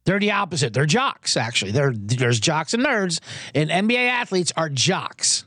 They're 0.05 0.19
the 0.19 0.33
opposite. 0.33 0.73
They're 0.73 0.87
jocks. 0.87 1.37
Actually, 1.37 1.73
They're, 1.73 1.93
there's 1.95 2.41
jocks 2.41 2.75
and 2.75 2.85
nerds, 2.85 3.21
and 3.55 3.71
NBA 3.71 4.09
athletes 4.09 4.53
are 4.57 4.69
jocks. 4.69 5.45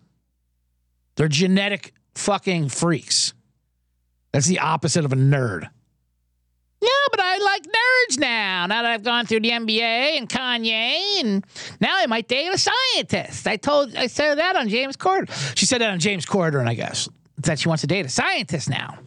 They're 1.16 1.28
genetic 1.28 1.94
fucking 2.16 2.70
freaks. 2.70 3.34
That's 4.34 4.48
the 4.48 4.60
opposite 4.60 5.06
of 5.06 5.14
a 5.14 5.16
nerd. 5.16 5.70
Yeah, 6.82 6.90
but 7.12 7.20
I 7.22 7.38
like 7.38 7.64
nerds 7.64 8.20
now. 8.20 8.66
Now 8.66 8.82
that 8.82 8.92
I've 8.92 9.04
gone 9.04 9.26
through 9.26 9.40
the 9.40 9.52
NBA 9.52 10.18
and 10.18 10.28
Kanye, 10.28 11.22
and 11.22 11.46
now 11.80 11.96
I 11.96 12.08
might 12.08 12.28
date 12.28 12.50
a 12.52 12.58
scientist. 12.58 13.48
I 13.48 13.56
told, 13.56 13.96
I 13.96 14.08
said 14.08 14.36
that 14.36 14.58
on 14.58 14.68
James 14.68 14.98
Corden. 14.98 15.30
She 15.58 15.66
said 15.66 15.80
that 15.80 15.92
on 15.92 16.00
James 16.00 16.26
Corden, 16.26 16.68
I 16.68 16.74
guess, 16.74 17.08
that 17.38 17.60
she 17.60 17.70
wants 17.70 17.82
to 17.82 17.88
date 17.88 18.06
a 18.06 18.10
scientist 18.10 18.70
now. 18.70 18.98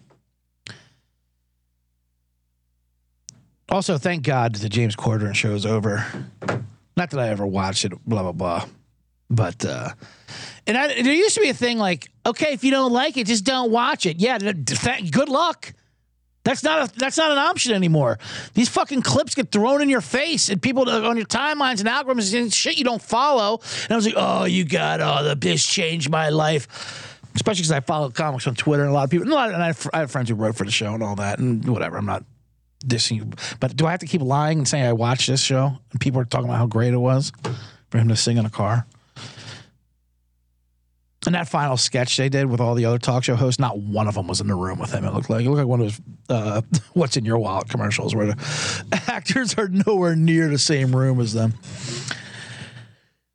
Also, 3.68 3.98
thank 3.98 4.22
God 4.22 4.54
the 4.54 4.68
James 4.68 4.94
Corden 4.94 5.34
show 5.34 5.50
is 5.50 5.66
over. 5.66 6.06
Not 6.96 7.10
that 7.10 7.18
I 7.18 7.28
ever 7.28 7.46
watched 7.46 7.84
it, 7.84 7.92
blah 8.06 8.22
blah 8.22 8.32
blah, 8.32 8.64
but 9.28 9.64
uh, 9.66 9.90
and 10.66 10.76
I, 10.76 11.02
there 11.02 11.12
used 11.12 11.34
to 11.36 11.40
be 11.40 11.48
a 11.48 11.54
thing 11.54 11.78
like, 11.78 12.08
okay, 12.24 12.52
if 12.52 12.64
you 12.64 12.70
don't 12.70 12.92
like 12.92 13.16
it, 13.16 13.26
just 13.26 13.44
don't 13.44 13.70
watch 13.70 14.06
it. 14.06 14.18
Yeah, 14.18 14.38
th- 14.38 15.10
good 15.10 15.28
luck. 15.28 15.72
That's 16.46 16.62
not 16.62 16.88
a 16.88 16.98
that's 16.98 17.16
not 17.16 17.32
an 17.32 17.38
option 17.38 17.72
anymore. 17.72 18.20
These 18.54 18.68
fucking 18.68 19.02
clips 19.02 19.34
get 19.34 19.50
thrown 19.50 19.82
in 19.82 19.88
your 19.88 20.00
face, 20.00 20.48
and 20.48 20.62
people 20.62 20.88
uh, 20.88 21.02
on 21.02 21.16
your 21.16 21.26
timelines 21.26 21.80
and 21.80 21.88
algorithms 21.88 22.38
and 22.40 22.54
shit 22.54 22.78
you 22.78 22.84
don't 22.84 23.02
follow. 23.02 23.60
And 23.82 23.92
I 23.92 23.96
was 23.96 24.06
like, 24.06 24.14
oh, 24.16 24.44
you 24.44 24.64
got 24.64 25.00
oh, 25.00 25.24
the 25.24 25.34
this 25.34 25.66
changed 25.66 26.08
my 26.08 26.28
life. 26.28 27.12
Especially 27.34 27.62
because 27.62 27.72
I 27.72 27.80
follow 27.80 28.10
comics 28.10 28.46
on 28.46 28.54
Twitter 28.54 28.84
and 28.84 28.92
a 28.92 28.94
lot 28.94 29.04
of 29.04 29.10
people, 29.10 29.24
and, 29.24 29.32
lot 29.32 29.52
and 29.52 29.62
I, 29.62 29.66
have, 29.66 29.90
I 29.92 29.98
have 29.98 30.10
friends 30.10 30.30
who 30.30 30.36
wrote 30.36 30.56
for 30.56 30.64
the 30.64 30.70
show 30.70 30.94
and 30.94 31.02
all 31.02 31.16
that, 31.16 31.38
and 31.38 31.68
whatever. 31.68 31.98
I'm 31.98 32.06
not 32.06 32.24
dissing 32.86 33.16
you, 33.16 33.30
but 33.58 33.76
do 33.76 33.86
I 33.86 33.90
have 33.90 34.00
to 34.00 34.06
keep 34.06 34.22
lying 34.22 34.58
and 34.58 34.68
saying 34.68 34.86
I 34.86 34.92
watched 34.92 35.26
this 35.26 35.42
show 35.42 35.76
and 35.90 36.00
people 36.00 36.20
are 36.20 36.24
talking 36.24 36.46
about 36.46 36.58
how 36.58 36.66
great 36.66 36.94
it 36.94 36.98
was 36.98 37.32
for 37.90 37.98
him 37.98 38.08
to 38.08 38.16
sing 38.16 38.36
in 38.36 38.46
a 38.46 38.50
car? 38.50 38.86
And 41.26 41.34
that 41.34 41.48
final 41.48 41.76
sketch 41.76 42.16
they 42.16 42.28
did 42.28 42.46
with 42.46 42.60
all 42.60 42.74
the 42.74 42.84
other 42.84 42.98
talk 42.98 43.24
show 43.24 43.34
hosts, 43.34 43.58
not 43.58 43.78
one 43.78 44.06
of 44.06 44.14
them 44.14 44.28
was 44.28 44.40
in 44.40 44.46
the 44.46 44.54
room 44.54 44.78
with 44.78 44.92
him. 44.92 45.04
It 45.04 45.12
looked 45.12 45.28
like 45.28 45.44
it 45.44 45.48
looked 45.48 45.58
like 45.58 45.66
one 45.66 45.80
of 45.80 45.86
those 45.86 46.00
uh, 46.28 46.62
"What's 46.92 47.16
in 47.16 47.24
Your 47.24 47.38
Wallet" 47.38 47.68
commercials 47.68 48.14
where 48.14 48.26
the 48.26 49.02
actors 49.08 49.58
are 49.58 49.68
nowhere 49.68 50.14
near 50.14 50.48
the 50.48 50.58
same 50.58 50.94
room 50.94 51.20
as 51.20 51.32
them. 51.32 51.54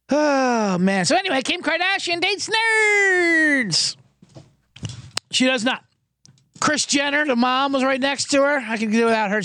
Oh 0.10 0.78
man! 0.78 1.06
So 1.06 1.18
anyway, 1.18 1.42
Kim 1.42 1.62
Kardashian 1.62 2.22
dates 2.22 2.50
nerds. 2.50 3.98
She 5.32 5.46
does 5.46 5.66
not. 5.66 5.84
Kris 6.62 6.86
Jenner, 6.86 7.26
the 7.26 7.36
mom, 7.36 7.74
was 7.74 7.84
right 7.84 8.00
next 8.00 8.30
to 8.32 8.44
her. 8.44 8.60
I 8.60 8.78
can 8.78 8.92
do 8.92 9.06
without 9.06 9.32
her. 9.32 9.42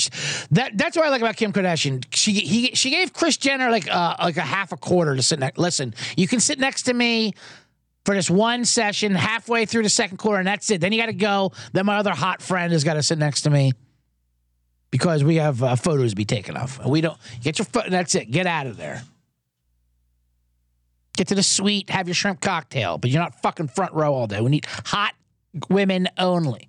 That 0.50 0.76
that's 0.76 0.96
what 0.96 1.06
I 1.06 1.08
like 1.08 1.22
about 1.22 1.36
Kim 1.36 1.52
Kardashian. 1.52 2.04
She 2.10 2.32
he 2.32 2.66
she 2.74 2.90
gave 2.90 3.12
Kris 3.12 3.36
Jenner 3.38 3.70
like 3.70 3.90
uh, 3.90 4.16
like 4.20 4.36
a 4.36 4.42
half 4.42 4.70
a 4.70 4.76
quarter 4.76 5.16
to 5.16 5.22
sit 5.22 5.40
next. 5.40 5.58
Listen, 5.58 5.94
you 6.16 6.28
can 6.28 6.38
sit 6.38 6.60
next 6.60 6.82
to 6.82 6.94
me 6.94 7.32
for 8.06 8.14
this 8.14 8.30
one 8.30 8.64
session, 8.64 9.14
halfway 9.14 9.66
through 9.66 9.82
the 9.82 9.88
second 9.88 10.18
quarter, 10.18 10.38
and 10.38 10.46
that's 10.46 10.70
it. 10.70 10.80
Then 10.80 10.92
you 10.92 11.00
got 11.00 11.06
to 11.06 11.12
go. 11.12 11.52
Then 11.72 11.86
my 11.86 11.96
other 11.96 12.12
hot 12.12 12.40
friend 12.40 12.72
has 12.72 12.84
got 12.84 12.94
to 12.94 13.02
sit 13.02 13.18
next 13.18 13.42
to 13.42 13.50
me 13.50 13.72
because 14.92 15.24
we 15.24 15.36
have 15.36 15.60
uh, 15.62 15.74
photos 15.74 16.10
to 16.10 16.16
be 16.16 16.24
taken 16.24 16.56
of. 16.56 16.86
We 16.86 17.00
don't 17.00 17.18
get 17.42 17.58
your 17.58 17.66
foot. 17.66 17.90
That's 17.90 18.14
it. 18.14 18.30
Get 18.30 18.46
out 18.46 18.68
of 18.68 18.76
there. 18.76 19.02
Get 21.16 21.28
to 21.28 21.34
the 21.34 21.42
suite, 21.42 21.90
have 21.90 22.06
your 22.06 22.14
shrimp 22.14 22.40
cocktail, 22.40 22.96
but 22.96 23.10
you're 23.10 23.22
not 23.22 23.40
fucking 23.42 23.68
front 23.68 23.92
row 23.92 24.14
all 24.14 24.26
day. 24.26 24.40
We 24.40 24.50
need 24.50 24.66
hot 24.66 25.14
women 25.68 26.08
only. 26.16 26.68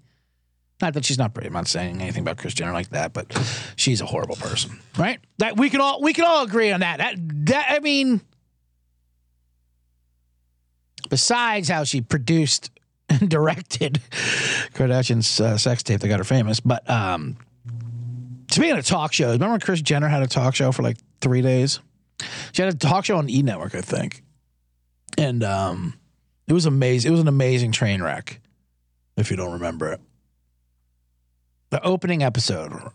Not 0.82 0.94
that 0.94 1.06
she's 1.06 1.18
not 1.18 1.34
pretty. 1.34 1.48
I'm 1.48 1.54
not 1.54 1.68
saying 1.68 2.02
anything 2.02 2.22
about 2.22 2.38
Kris 2.38 2.54
Jenner 2.54 2.72
like 2.72 2.90
that, 2.92 3.12
but 3.12 3.38
she's 3.76 4.00
a 4.00 4.06
horrible 4.06 4.36
person, 4.38 4.80
right? 4.98 5.20
That 5.40 5.58
we 5.58 5.70
can 5.70 5.82
all 5.82 6.02
we 6.02 6.14
can 6.14 6.24
all 6.24 6.44
agree 6.44 6.72
on 6.72 6.80
that. 6.80 7.00
That 7.00 7.16
that 7.48 7.68
I 7.70 7.80
mean, 7.80 8.22
besides 11.10 11.70
how 11.70 11.84
she 11.84 12.02
produced 12.02 12.72
and 13.10 13.30
directed 13.30 14.02
Kardashian's 14.74 15.40
uh, 15.40 15.58
sex 15.58 15.84
tape 15.84 16.02
that 16.02 16.08
got 16.08 16.20
her 16.20 16.26
famous, 16.26 16.60
but 16.60 16.88
um, 16.90 17.38
speaking 18.52 18.78
of 18.78 18.86
talk 18.86 19.14
shows, 19.14 19.34
remember 19.34 19.54
when 19.54 19.60
Kris 19.62 19.82
Jenner 19.82 20.08
had 20.08 20.24
a 20.24 20.28
talk 20.28 20.56
show 20.56 20.72
for 20.72 20.84
like 20.84 20.98
three 21.22 21.42
days? 21.42 21.80
She 22.52 22.62
had 22.62 22.74
a 22.74 22.78
talk 22.78 23.06
show 23.06 23.18
on 23.18 23.30
E 23.30 23.42
Network, 23.44 23.76
I 23.76 23.82
think, 23.82 24.24
and 25.18 25.44
um, 25.44 25.94
it 26.48 26.54
was 26.54 26.66
amazing. 26.66 27.10
It 27.10 27.12
was 27.12 27.22
an 27.22 27.28
amazing 27.28 27.72
train 27.72 28.02
wreck. 28.02 28.42
If 29.16 29.32
you 29.32 29.38
don't 29.38 29.54
remember 29.54 29.94
it 29.94 30.02
the 31.70 31.84
opening 31.84 32.24
episode 32.24 32.72
or, 32.72 32.92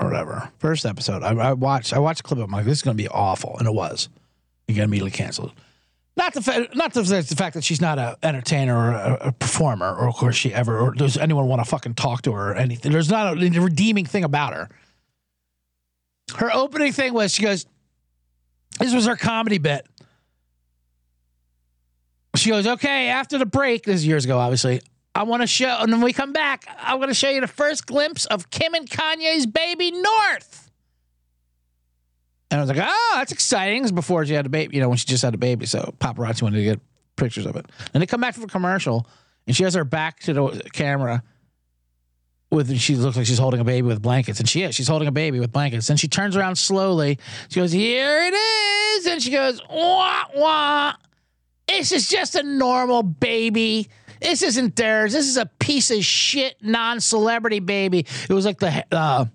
or 0.00 0.06
whatever, 0.06 0.50
first 0.58 0.86
episode, 0.86 1.22
I, 1.22 1.34
I, 1.34 1.52
watched. 1.52 1.92
I 1.92 1.98
watched 1.98 2.20
a 2.20 2.22
clip 2.22 2.38
of 2.38 2.42
it. 2.42 2.44
I'm 2.44 2.50
like, 2.52 2.64
this 2.64 2.78
is 2.78 2.82
going 2.82 2.96
to 2.96 3.02
be 3.02 3.08
awful, 3.08 3.56
and 3.58 3.66
it 3.66 3.74
was. 3.74 4.08
It 4.66 4.74
got 4.74 4.84
immediately 4.84 5.10
canceled. 5.10 5.52
Not 6.18 6.34
the 6.34 6.42
fa- 6.42 6.68
not 6.74 6.92
the, 6.94 7.02
the 7.02 7.36
fact 7.36 7.54
that 7.54 7.62
she's 7.62 7.80
not 7.80 7.96
an 7.96 8.16
entertainer 8.24 8.76
or 8.76 8.90
a, 8.90 9.18
a, 9.28 9.32
performer, 9.32 9.94
or 9.94 10.08
of 10.08 10.16
course 10.16 10.34
she 10.34 10.52
ever, 10.52 10.76
or 10.76 10.90
does 10.90 11.16
anyone 11.16 11.46
want 11.46 11.62
to 11.62 11.64
fucking 11.64 11.94
talk 11.94 12.22
to 12.22 12.32
her 12.32 12.50
or 12.50 12.56
anything. 12.56 12.90
There's 12.90 13.08
not 13.08 13.38
a, 13.38 13.40
a 13.40 13.60
redeeming 13.60 14.04
thing 14.04 14.24
about 14.24 14.52
her. 14.52 14.68
Her 16.34 16.52
opening 16.52 16.92
thing 16.92 17.14
was 17.14 17.32
she 17.32 17.44
goes, 17.44 17.66
"This 18.80 18.92
was 18.92 19.06
her 19.06 19.14
comedy 19.14 19.58
bit." 19.58 19.86
She 22.34 22.50
goes, 22.50 22.66
"Okay, 22.66 23.10
after 23.10 23.38
the 23.38 23.46
break, 23.46 23.84
this 23.84 24.00
is 24.00 24.06
years 24.06 24.24
ago, 24.24 24.38
obviously. 24.38 24.82
I 25.14 25.22
want 25.22 25.42
to 25.42 25.46
show, 25.46 25.68
and 25.80 25.92
when 25.92 26.00
we 26.00 26.12
come 26.12 26.32
back, 26.32 26.64
I'm 26.80 26.96
going 26.96 27.08
to 27.08 27.14
show 27.14 27.30
you 27.30 27.40
the 27.40 27.46
first 27.46 27.86
glimpse 27.86 28.26
of 28.26 28.50
Kim 28.50 28.74
and 28.74 28.90
Kanye's 28.90 29.46
baby 29.46 29.92
North. 29.92 30.67
And 32.50 32.60
I 32.60 32.62
was 32.62 32.70
like, 32.70 32.86
oh, 32.88 33.12
that's 33.16 33.32
exciting. 33.32 33.82
It's 33.82 33.92
before 33.92 34.24
she 34.24 34.32
had 34.34 34.46
a 34.46 34.48
baby, 34.48 34.76
you 34.76 34.82
know, 34.82 34.88
when 34.88 34.96
she 34.96 35.06
just 35.06 35.22
had 35.22 35.34
a 35.34 35.38
baby. 35.38 35.66
So 35.66 35.94
paparazzi 35.98 36.42
wanted 36.42 36.58
to 36.58 36.64
get 36.64 36.80
pictures 37.16 37.46
of 37.46 37.56
it. 37.56 37.66
And 37.92 38.02
they 38.02 38.06
come 38.06 38.20
back 38.20 38.34
from 38.34 38.44
a 38.44 38.48
commercial, 38.48 39.06
and 39.46 39.54
she 39.54 39.64
has 39.64 39.74
her 39.74 39.84
back 39.84 40.20
to 40.20 40.32
the 40.32 40.70
camera. 40.72 41.22
With 42.50 42.74
she 42.78 42.96
looks 42.96 43.18
like 43.18 43.26
she's 43.26 43.38
holding 43.38 43.60
a 43.60 43.64
baby 43.64 43.86
with 43.86 44.00
blankets, 44.00 44.40
and 44.40 44.48
she 44.48 44.62
is. 44.62 44.74
She's 44.74 44.88
holding 44.88 45.06
a 45.06 45.12
baby 45.12 45.38
with 45.38 45.52
blankets. 45.52 45.90
And 45.90 46.00
she 46.00 46.08
turns 46.08 46.34
around 46.34 46.56
slowly. 46.56 47.18
She 47.50 47.60
goes, 47.60 47.72
"Here 47.72 48.22
it 48.22 48.32
is," 48.32 49.06
and 49.06 49.22
she 49.22 49.30
goes, 49.30 49.60
"Wah 49.68 50.24
wah." 50.34 50.94
This 51.66 51.92
is 51.92 52.08
just 52.08 52.34
a 52.36 52.42
normal 52.42 53.02
baby 53.02 53.90
this 54.20 54.42
isn't 54.42 54.76
theirs. 54.76 55.12
This 55.12 55.28
is 55.28 55.36
a 55.36 55.46
piece 55.46 55.90
of 55.90 56.04
shit 56.04 56.56
non 56.62 57.00
celebrity 57.00 57.60
baby. 57.60 58.06
It 58.28 58.32
was 58.32 58.44
like 58.44 58.58
the 58.58 58.84
uh, 58.90 59.26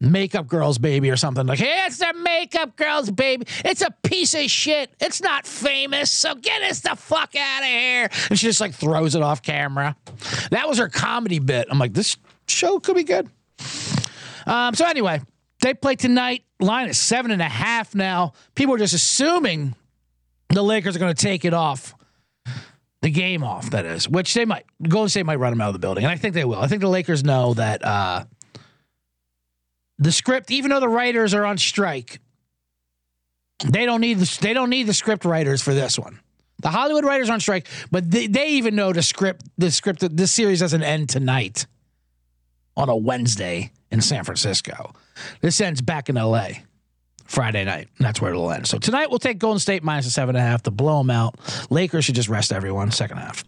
makeup 0.00 0.46
girl's 0.46 0.78
baby 0.78 1.10
or 1.10 1.16
something. 1.16 1.46
Like, 1.46 1.58
hey, 1.58 1.84
it's 1.86 1.98
the 1.98 2.12
makeup 2.12 2.76
girl's 2.76 3.10
baby. 3.10 3.46
It's 3.64 3.82
a 3.82 3.90
piece 4.02 4.34
of 4.34 4.50
shit. 4.50 4.90
It's 5.00 5.22
not 5.22 5.46
famous. 5.46 6.10
So 6.10 6.34
get 6.34 6.62
us 6.62 6.80
the 6.80 6.96
fuck 6.96 7.34
out 7.34 7.62
of 7.62 7.68
here. 7.68 8.08
And 8.30 8.38
she 8.38 8.46
just 8.46 8.60
like 8.60 8.74
throws 8.74 9.14
it 9.14 9.22
off 9.22 9.42
camera. 9.42 9.96
That 10.50 10.68
was 10.68 10.78
her 10.78 10.88
comedy 10.88 11.38
bit. 11.38 11.68
I'm 11.70 11.78
like, 11.78 11.94
this 11.94 12.16
show 12.46 12.78
could 12.78 12.96
be 12.96 13.04
good. 13.04 13.28
Um, 14.46 14.74
so 14.74 14.86
anyway, 14.86 15.20
they 15.62 15.74
play 15.74 15.96
tonight. 15.96 16.44
Line 16.60 16.88
is 16.88 16.98
seven 16.98 17.30
and 17.30 17.42
a 17.42 17.48
half 17.48 17.94
now. 17.94 18.32
People 18.54 18.74
are 18.74 18.78
just 18.78 18.94
assuming 18.94 19.74
the 20.50 20.62
Lakers 20.62 20.96
are 20.96 20.98
going 20.98 21.14
to 21.14 21.20
take 21.22 21.44
it 21.44 21.52
off 21.52 21.94
the 23.02 23.10
game 23.10 23.44
off. 23.44 23.70
That 23.70 23.84
is, 23.84 24.08
which 24.08 24.34
they 24.34 24.44
might 24.44 24.64
Golden 24.82 25.08
State 25.08 25.26
might 25.26 25.38
run 25.38 25.52
them 25.52 25.60
out 25.60 25.68
of 25.68 25.72
the 25.74 25.78
building, 25.78 26.04
and 26.04 26.10
I 26.10 26.16
think 26.16 26.34
they 26.34 26.44
will. 26.44 26.60
I 26.60 26.66
think 26.66 26.80
the 26.80 26.88
Lakers 26.88 27.24
know 27.24 27.54
that 27.54 27.84
uh, 27.84 28.24
the 29.98 30.12
script, 30.12 30.50
even 30.50 30.70
though 30.70 30.80
the 30.80 30.88
writers 30.88 31.34
are 31.34 31.44
on 31.44 31.58
strike, 31.58 32.20
they 33.64 33.86
don't 33.86 34.00
need 34.00 34.18
the 34.18 34.38
they 34.40 34.52
don't 34.52 34.70
need 34.70 34.84
the 34.84 34.94
script 34.94 35.24
writers 35.24 35.62
for 35.62 35.74
this 35.74 35.98
one. 35.98 36.20
The 36.62 36.68
Hollywood 36.68 37.04
writers 37.04 37.28
are 37.30 37.34
on 37.34 37.40
strike, 37.40 37.66
but 37.90 38.10
they, 38.10 38.26
they 38.26 38.48
even 38.50 38.74
know 38.74 38.92
the 38.92 39.02
script. 39.02 39.42
The 39.58 39.70
script. 39.70 40.16
This 40.16 40.32
series 40.32 40.60
doesn't 40.60 40.82
end 40.82 41.08
tonight 41.08 41.66
on 42.76 42.88
a 42.88 42.96
Wednesday 42.96 43.72
in 43.90 44.00
San 44.00 44.24
Francisco. 44.24 44.92
This 45.40 45.60
ends 45.60 45.80
back 45.80 46.08
in 46.08 46.16
L.A. 46.16 46.62
Friday 47.24 47.64
night. 47.64 47.88
And 47.98 48.06
that's 48.06 48.20
where 48.20 48.30
it'll 48.30 48.50
end. 48.50 48.66
So 48.66 48.78
tonight 48.78 49.10
we'll 49.10 49.18
take 49.18 49.38
Golden 49.38 49.58
State 49.58 49.82
minus 49.82 50.06
a 50.06 50.10
seven 50.10 50.36
and 50.36 50.44
a 50.44 50.48
half 50.48 50.62
to 50.64 50.70
blow 50.70 50.98
them 50.98 51.10
out. 51.10 51.34
Lakers 51.70 52.04
should 52.04 52.14
just 52.14 52.28
rest 52.28 52.52
everyone 52.52 52.90
second 52.90 53.18
half. 53.18 53.44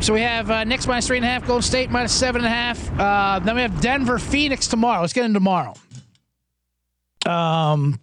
So 0.00 0.14
we 0.14 0.22
have 0.22 0.50
uh, 0.50 0.64
Knicks 0.64 0.86
minus 0.86 1.06
three 1.06 1.18
and 1.18 1.26
a 1.26 1.28
half, 1.28 1.46
Golden 1.46 1.62
State 1.62 1.90
minus 1.90 2.14
seven 2.14 2.40
and 2.42 2.46
a 2.46 2.48
half. 2.48 2.98
Uh, 2.98 3.38
then 3.40 3.54
we 3.54 3.60
have 3.60 3.82
Denver, 3.82 4.18
Phoenix 4.18 4.66
tomorrow. 4.66 5.02
Let's 5.02 5.12
get 5.12 5.26
into 5.26 5.34
tomorrow. 5.34 5.74
Um, 7.26 8.00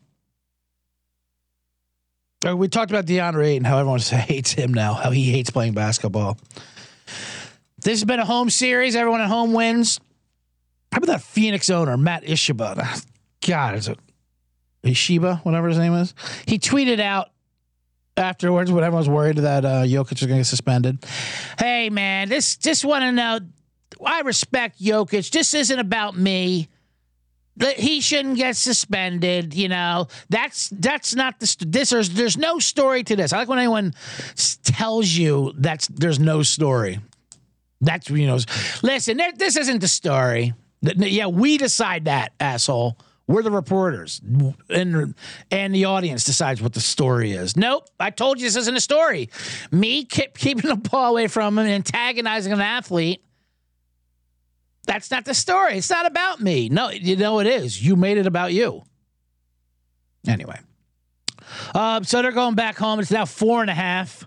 uh, 2.48 2.56
we 2.56 2.68
talked 2.68 2.92
about 2.92 3.08
DeAndre 3.08 3.48
Ayton, 3.48 3.64
how 3.64 3.80
everyone 3.80 4.00
hates 4.02 4.52
him 4.52 4.76
now, 4.76 4.94
how 4.94 5.10
he 5.10 5.32
hates 5.32 5.50
playing 5.50 5.74
basketball. 5.74 6.38
This 7.80 8.00
has 8.00 8.06
been 8.06 8.20
a 8.20 8.26
home 8.26 8.52
series. 8.52 8.96
Everyone 8.96 9.22
at 9.22 9.28
home 9.28 9.54
wins. 9.54 10.00
How 10.92 11.00
about 11.00 11.08
that 11.08 11.22
Phoenix 11.24 11.68
owner, 11.72 11.98
Matt 11.98 12.24
Ishbia? 12.26 13.06
God, 13.48 13.76
is 13.76 13.88
it 13.88 13.98
Ishiba, 14.84 15.44
whatever 15.44 15.68
his 15.68 15.80
name 15.80 15.96
is? 15.96 16.14
He 16.46 16.60
tweeted 16.60 17.00
out 17.00 17.32
afterwards 18.18 18.72
when 18.72 18.84
everyone 18.84 19.00
was 19.00 19.10
worried 19.10 19.38
that 19.38 19.66
uh, 19.66 19.84
Jokic 19.84 20.12
was 20.12 20.22
going 20.22 20.30
to 20.30 20.38
get 20.38 20.46
suspended. 20.46 21.06
Hey, 21.60 21.90
man, 21.90 22.30
this 22.30 22.58
just 22.58 22.84
want 22.84 23.04
to 23.04 23.12
know. 23.12 23.40
I 24.04 24.22
respect 24.22 24.80
Jokic. 24.80 25.32
This 25.32 25.54
isn't 25.54 25.80
about 25.80 26.18
me. 26.18 26.70
He 27.78 28.02
shouldn't 28.02 28.38
get 28.38 28.56
suspended. 28.56 29.56
You 29.56 29.70
know, 29.70 30.08
that's 30.30 30.70
that's 30.70 31.16
not 31.16 31.40
the 31.40 31.66
this. 31.68 31.90
There's 31.90 32.10
there's 32.10 32.38
no 32.38 32.60
story 32.60 33.04
to 33.04 33.16
this. 33.16 33.34
I 33.34 33.40
like 33.40 33.48
when 33.48 33.58
anyone 33.58 33.94
tells 34.64 35.10
you 35.10 35.54
that's 35.58 35.88
there's 35.88 36.20
no 36.20 36.44
story. 36.44 37.00
That's 37.82 38.10
you 38.10 38.28
know. 38.28 38.38
Listen, 38.84 39.20
this 39.38 39.58
isn't 39.58 39.80
the 39.80 39.88
story. 39.88 40.54
Yeah, 40.82 41.28
we 41.28 41.58
decide 41.58 42.06
that, 42.06 42.34
asshole. 42.40 42.98
We're 43.28 43.44
the 43.44 43.52
reporters, 43.52 44.22
and 44.70 45.14
and 45.52 45.76
the 45.76 45.86
audience 45.86 46.24
decides 46.24 46.62
what 46.62 46.72
the 46.72 46.80
story 46.80 47.34
is. 47.34 47.58
Nope, 47.58 47.90
I 48.00 48.10
told 48.10 48.40
you 48.40 48.48
this 48.48 48.56
isn't 48.56 48.76
a 48.76 48.82
story. 48.82 49.30
Me 49.70 50.06
keep, 50.06 50.38
keeping 50.38 50.70
the 50.70 50.78
ball 50.78 51.12
away 51.12 51.28
from 51.28 51.58
him 51.58 51.66
and 51.66 51.70
antagonizing 51.70 52.54
an 52.54 52.62
athlete. 52.62 53.22
That's 54.86 55.12
not 55.12 55.26
the 55.26 55.34
story. 55.34 55.78
It's 55.78 55.90
not 55.90 56.06
about 56.06 56.40
me. 56.40 56.70
No, 56.70 56.90
you 56.90 57.18
know 57.18 57.40
it 57.40 57.48
is. 57.48 57.86
You 57.86 57.98
made 57.98 58.18
it 58.18 58.28
about 58.28 58.54
you. 58.54 58.84
Anyway, 60.26 60.60
uh, 61.76 62.04
so 62.04 62.22
they're 62.22 62.32
going 62.32 62.56
back 62.56 62.78
home. 62.78 63.02
It's 63.02 63.12
now 63.12 63.26
four 63.26 63.60
and 63.60 63.70
a 63.70 63.74
half, 63.74 64.26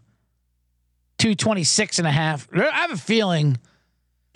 two 1.16 1.34
twenty 1.34 1.64
six 1.64 1.98
and 1.98 2.06
a 2.06 2.12
half. 2.12 2.48
I 2.54 2.70
have 2.70 2.90
a 2.90 2.98
feeling 2.98 3.56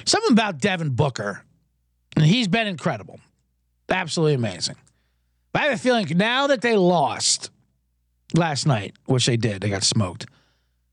something 0.07 0.33
about 0.33 0.59
Devin 0.59 0.91
Booker 0.91 1.45
and 2.17 2.25
he's 2.25 2.49
been 2.49 2.67
incredible. 2.67 3.21
Absolutely 3.89 4.35
amazing. 4.35 4.77
But 5.53 5.63
I 5.63 5.65
have 5.67 5.75
a 5.75 5.79
feeling 5.79 6.07
now 6.17 6.49
that 6.49 6.63
they 6.63 6.77
lost 6.77 7.51
last 8.37 8.67
night, 8.67 8.95
which 9.07 9.27
they 9.27 9.37
did, 9.37 9.61
they 9.63 9.71
got 9.71 9.85
smoked. 9.85 10.27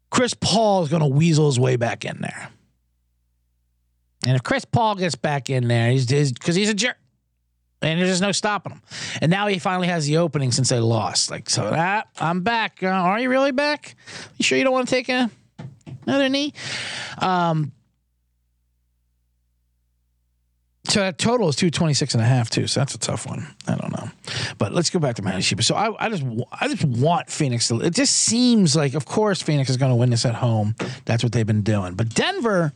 Chris 0.09 0.33
Paul 0.33 0.83
is 0.83 0.89
going 0.89 1.01
to 1.01 1.07
weasel 1.07 1.47
his 1.47 1.59
way 1.59 1.77
back 1.77 2.05
in 2.05 2.19
there. 2.21 2.49
And 4.25 4.35
if 4.35 4.43
Chris 4.43 4.65
Paul 4.65 4.95
gets 4.95 5.15
back 5.15 5.49
in 5.49 5.67
there, 5.67 5.89
he's 5.89 6.05
because 6.05 6.55
he's 6.55 6.69
a 6.69 6.73
jerk. 6.73 6.97
And 7.81 7.99
there's 7.99 8.11
just 8.11 8.21
no 8.21 8.31
stopping 8.31 8.73
him. 8.73 8.81
And 9.21 9.31
now 9.31 9.47
he 9.47 9.57
finally 9.57 9.87
has 9.87 10.05
the 10.05 10.17
opening 10.17 10.51
since 10.51 10.69
they 10.69 10.79
lost. 10.79 11.31
Like, 11.31 11.49
so 11.49 11.71
that 11.71 12.09
I'm 12.19 12.41
back. 12.41 12.83
Uh, 12.83 12.89
are 12.89 13.19
you 13.19 13.29
really 13.29 13.51
back? 13.51 13.95
You 14.37 14.43
sure 14.43 14.57
you 14.59 14.63
don't 14.63 14.73
want 14.73 14.87
to 14.87 14.93
take 14.93 15.09
a, 15.09 15.31
another 16.05 16.29
knee? 16.29 16.53
Um, 17.17 17.71
so 20.85 20.99
that 20.99 21.17
total 21.17 21.47
is 21.47 21.55
226 21.57 22.15
and 22.15 22.23
a 22.23 22.25
half 22.25 22.49
too. 22.49 22.65
So 22.65 22.79
that's 22.79 22.95
a 22.95 22.97
tough 22.97 23.27
one. 23.27 23.45
I 23.67 23.75
don't 23.75 23.91
know. 23.91 24.09
But 24.57 24.73
let's 24.73 24.89
go 24.89 24.99
back 24.99 25.15
to 25.17 25.21
Manny 25.21 25.41
Sheba. 25.41 25.61
So 25.61 25.75
I, 25.75 26.05
I 26.05 26.09
just 26.09 26.23
I 26.51 26.67
just 26.67 26.83
want 26.83 27.29
Phoenix 27.29 27.67
to 27.67 27.81
it 27.81 27.93
just 27.93 28.15
seems 28.15 28.75
like 28.75 28.95
of 28.95 29.05
course 29.05 29.41
Phoenix 29.41 29.69
is 29.69 29.77
going 29.77 29.91
to 29.91 29.95
win 29.95 30.09
this 30.09 30.25
at 30.25 30.35
home. 30.35 30.75
That's 31.05 31.23
what 31.23 31.33
they've 31.33 31.45
been 31.45 31.61
doing. 31.61 31.93
But 31.93 32.09
Denver 32.09 32.73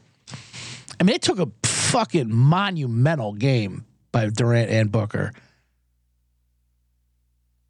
I 0.99 1.03
mean 1.03 1.15
it 1.15 1.23
took 1.23 1.39
a 1.39 1.47
fucking 1.63 2.31
monumental 2.31 3.33
game 3.33 3.85
by 4.11 4.29
Durant 4.29 4.69
and 4.69 4.91
Booker. 4.91 5.31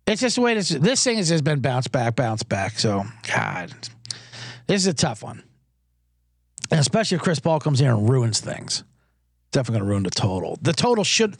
It's 0.05 0.21
just 0.21 0.35
the 0.35 0.41
way 0.41 0.53
this 0.53 0.69
this 0.69 1.03
thing 1.03 1.17
has 1.17 1.29
just 1.29 1.45
been 1.45 1.61
bounce 1.61 1.87
back, 1.87 2.15
bounce 2.15 2.43
back. 2.43 2.77
So 2.77 3.05
God, 3.33 3.73
this 4.67 4.81
is 4.81 4.87
a 4.87 4.93
tough 4.93 5.23
one, 5.23 5.43
and 6.69 6.79
especially 6.79 7.15
if 7.15 7.21
Chris 7.21 7.39
Paul 7.39 7.61
comes 7.61 7.79
here 7.79 7.91
and 7.91 8.09
ruins 8.09 8.41
things. 8.41 8.83
Definitely 9.55 9.79
going 9.79 9.87
to 9.87 9.89
ruin 9.89 10.03
the 10.03 10.09
total. 10.09 10.59
The 10.61 10.73
total 10.73 11.05
should. 11.05 11.37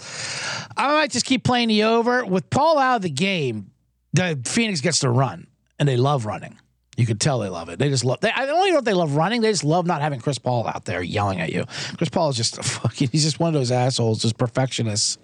I 0.77 0.87
might 0.93 1.11
just 1.11 1.25
keep 1.25 1.43
playing 1.43 1.67
the 1.67 1.83
over 1.83 2.23
with 2.23 2.49
Paul 2.49 2.77
out 2.77 2.95
of 2.95 3.01
the 3.01 3.09
game. 3.09 3.71
The 4.13 4.39
Phoenix 4.45 4.79
gets 4.79 4.99
to 4.99 5.09
run, 5.09 5.47
and 5.79 5.89
they 5.89 5.97
love 5.97 6.25
running. 6.25 6.57
You 6.95 7.05
could 7.05 7.19
tell 7.19 7.39
they 7.39 7.49
love 7.49 7.67
it. 7.67 7.77
They 7.77 7.89
just 7.89 8.05
love. 8.05 8.21
They, 8.21 8.31
I 8.31 8.45
don't 8.45 8.61
even 8.61 8.71
know 8.71 8.79
if 8.79 8.85
they 8.85 8.93
love 8.93 9.17
running. 9.17 9.41
They 9.41 9.51
just 9.51 9.65
love 9.65 9.85
not 9.85 10.01
having 10.01 10.21
Chris 10.21 10.37
Paul 10.37 10.65
out 10.65 10.85
there 10.85 11.01
yelling 11.03 11.41
at 11.41 11.51
you. 11.51 11.65
Chris 11.97 12.07
Paul 12.07 12.29
is 12.29 12.37
just 12.37 12.57
a 12.57 12.63
fucking. 12.63 13.09
He's 13.11 13.25
just 13.25 13.37
one 13.37 13.49
of 13.49 13.53
those 13.53 13.69
assholes, 13.69 14.21
just 14.21 14.37
perfectionists. 14.37 15.17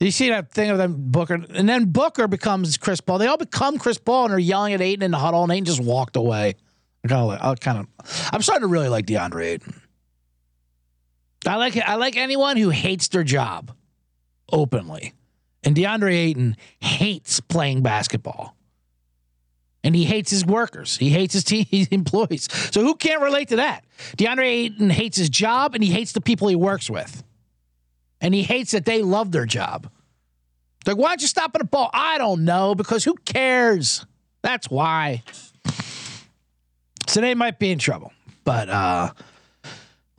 You 0.00 0.10
see 0.10 0.30
that 0.30 0.50
thing 0.50 0.70
of 0.70 0.78
them 0.78 0.96
Booker? 0.98 1.34
And 1.34 1.68
then 1.68 1.92
Booker 1.92 2.26
becomes 2.26 2.78
Chris 2.78 3.00
Paul. 3.00 3.18
They 3.18 3.28
all 3.28 3.36
become 3.36 3.78
Chris 3.78 3.98
Paul 3.98 4.24
and 4.24 4.34
are 4.34 4.40
yelling 4.40 4.74
at 4.74 4.80
Ayton 4.80 5.04
in 5.04 5.12
the 5.12 5.18
huddle, 5.18 5.44
and 5.44 5.52
Ayton 5.52 5.66
just 5.66 5.84
walked 5.84 6.16
away. 6.16 6.56
I 7.04 7.08
kind 7.08 7.30
of. 7.30 7.40
I 7.40 7.54
kind 7.54 7.78
of. 7.78 8.30
I'm 8.32 8.42
starting 8.42 8.62
to 8.62 8.72
really 8.72 8.88
like 8.88 9.06
DeAndre 9.06 9.44
Ayton. 9.44 9.80
I 11.46 11.56
like 11.56 11.76
I 11.76 11.94
like 11.94 12.16
anyone 12.16 12.56
who 12.56 12.70
hates 12.70 13.08
their 13.08 13.24
job 13.24 13.72
openly. 14.52 15.14
And 15.62 15.76
DeAndre 15.76 16.14
Ayton 16.14 16.56
hates 16.80 17.40
playing 17.40 17.82
basketball. 17.82 18.56
And 19.82 19.94
he 19.94 20.04
hates 20.04 20.30
his 20.30 20.44
workers. 20.44 20.98
He 20.98 21.10
hates 21.10 21.32
his 21.34 21.44
team, 21.44 21.66
his 21.70 21.88
employees. 21.88 22.48
So 22.72 22.82
who 22.82 22.94
can't 22.94 23.22
relate 23.22 23.48
to 23.48 23.56
that? 23.56 23.84
DeAndre 24.16 24.46
Ayton 24.46 24.90
hates 24.90 25.16
his 25.16 25.28
job 25.28 25.74
and 25.74 25.82
he 25.82 25.90
hates 25.90 26.12
the 26.12 26.20
people 26.20 26.48
he 26.48 26.56
works 26.56 26.90
with. 26.90 27.22
And 28.20 28.34
he 28.34 28.42
hates 28.42 28.72
that 28.72 28.84
they 28.84 29.02
love 29.02 29.32
their 29.32 29.46
job. 29.46 29.90
Like, 30.86 30.96
why 30.96 31.08
don't 31.08 31.22
you 31.22 31.28
stop 31.28 31.54
at 31.54 31.60
a 31.60 31.64
ball? 31.64 31.90
I 31.92 32.18
don't 32.18 32.44
know, 32.44 32.74
because 32.74 33.04
who 33.04 33.14
cares? 33.24 34.04
That's 34.42 34.70
why. 34.70 35.22
So 37.06 37.20
they 37.20 37.34
might 37.34 37.58
be 37.58 37.70
in 37.70 37.78
trouble. 37.78 38.12
But 38.44 38.68
uh 38.68 39.12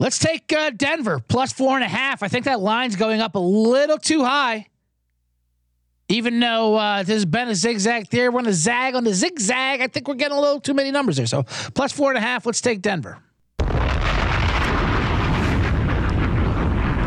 let's 0.02 0.18
take 0.18 0.52
uh, 0.52 0.70
Denver 0.70 1.20
plus 1.20 1.52
four 1.52 1.76
and 1.76 1.84
a 1.84 1.88
half. 1.88 2.24
I 2.24 2.28
think 2.28 2.44
that 2.46 2.58
line's 2.60 2.96
going 2.96 3.20
up 3.20 3.36
a 3.36 3.38
little 3.38 3.98
too 3.98 4.24
high. 4.24 4.66
Even 6.08 6.40
though 6.40 6.74
uh, 6.74 7.04
there's 7.04 7.24
been 7.24 7.48
a 7.48 7.54
zigzag 7.54 8.08
there, 8.10 8.30
we're 8.30 8.42
going 8.42 8.46
to 8.46 8.52
zag 8.52 8.96
on 8.96 9.04
the 9.04 9.14
zigzag. 9.14 9.80
I 9.80 9.86
think 9.86 10.08
we're 10.08 10.16
getting 10.16 10.36
a 10.36 10.40
little 10.40 10.60
too 10.60 10.74
many 10.74 10.90
numbers 10.90 11.16
there. 11.16 11.26
So 11.26 11.44
plus 11.74 11.92
four 11.92 12.10
and 12.10 12.18
a 12.18 12.20
half. 12.20 12.44
Let's 12.44 12.60
take 12.60 12.82
Denver. 12.82 13.18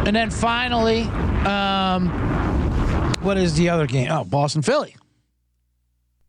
And 0.08 0.15
then 0.15 0.29
finally, 0.29 1.01
um, 1.45 2.08
what 3.21 3.38
is 3.38 3.55
the 3.55 3.69
other 3.69 3.88
game? 3.88 4.10
Oh, 4.10 4.23
Boston 4.23 4.62
Philly. 4.62 4.95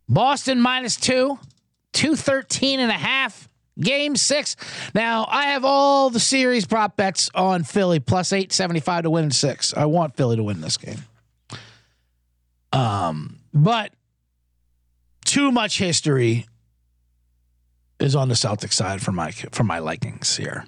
Boston 0.09 0.61
minus 0.61 0.97
two, 0.97 1.39
213 1.93 2.81
and 2.81 2.91
a 2.91 2.95
half. 2.95 3.46
Game 3.79 4.17
six. 4.17 4.57
Now 4.95 5.27
I 5.29 5.49
have 5.49 5.65
all 5.65 6.09
the 6.11 6.21
series 6.21 6.67
prop 6.67 6.97
bets 6.97 7.31
on 7.35 7.63
Philly 7.65 8.01
plus 8.01 8.33
eight 8.33 8.53
seventy 8.53 8.81
five 8.81 9.03
to 9.05 9.11
win 9.11 9.25
in 9.25 9.31
six. 9.31 9.75
I 9.75 9.85
want 9.85 10.17
Philly 10.17 10.37
to 10.37 10.43
win 10.43 10.61
this 10.61 10.77
game. 10.77 11.05
Um, 12.73 13.39
but 13.53 13.93
too 15.25 15.51
much 15.53 15.79
history 15.79 16.47
is 18.01 18.15
on 18.15 18.29
the 18.29 18.35
Celtics 18.35 18.75
side 18.75 19.03
for 19.03 19.13
my 19.13 19.31
for 19.31 19.65
my 19.65 19.79
likings 19.79 20.37
here. 20.37 20.65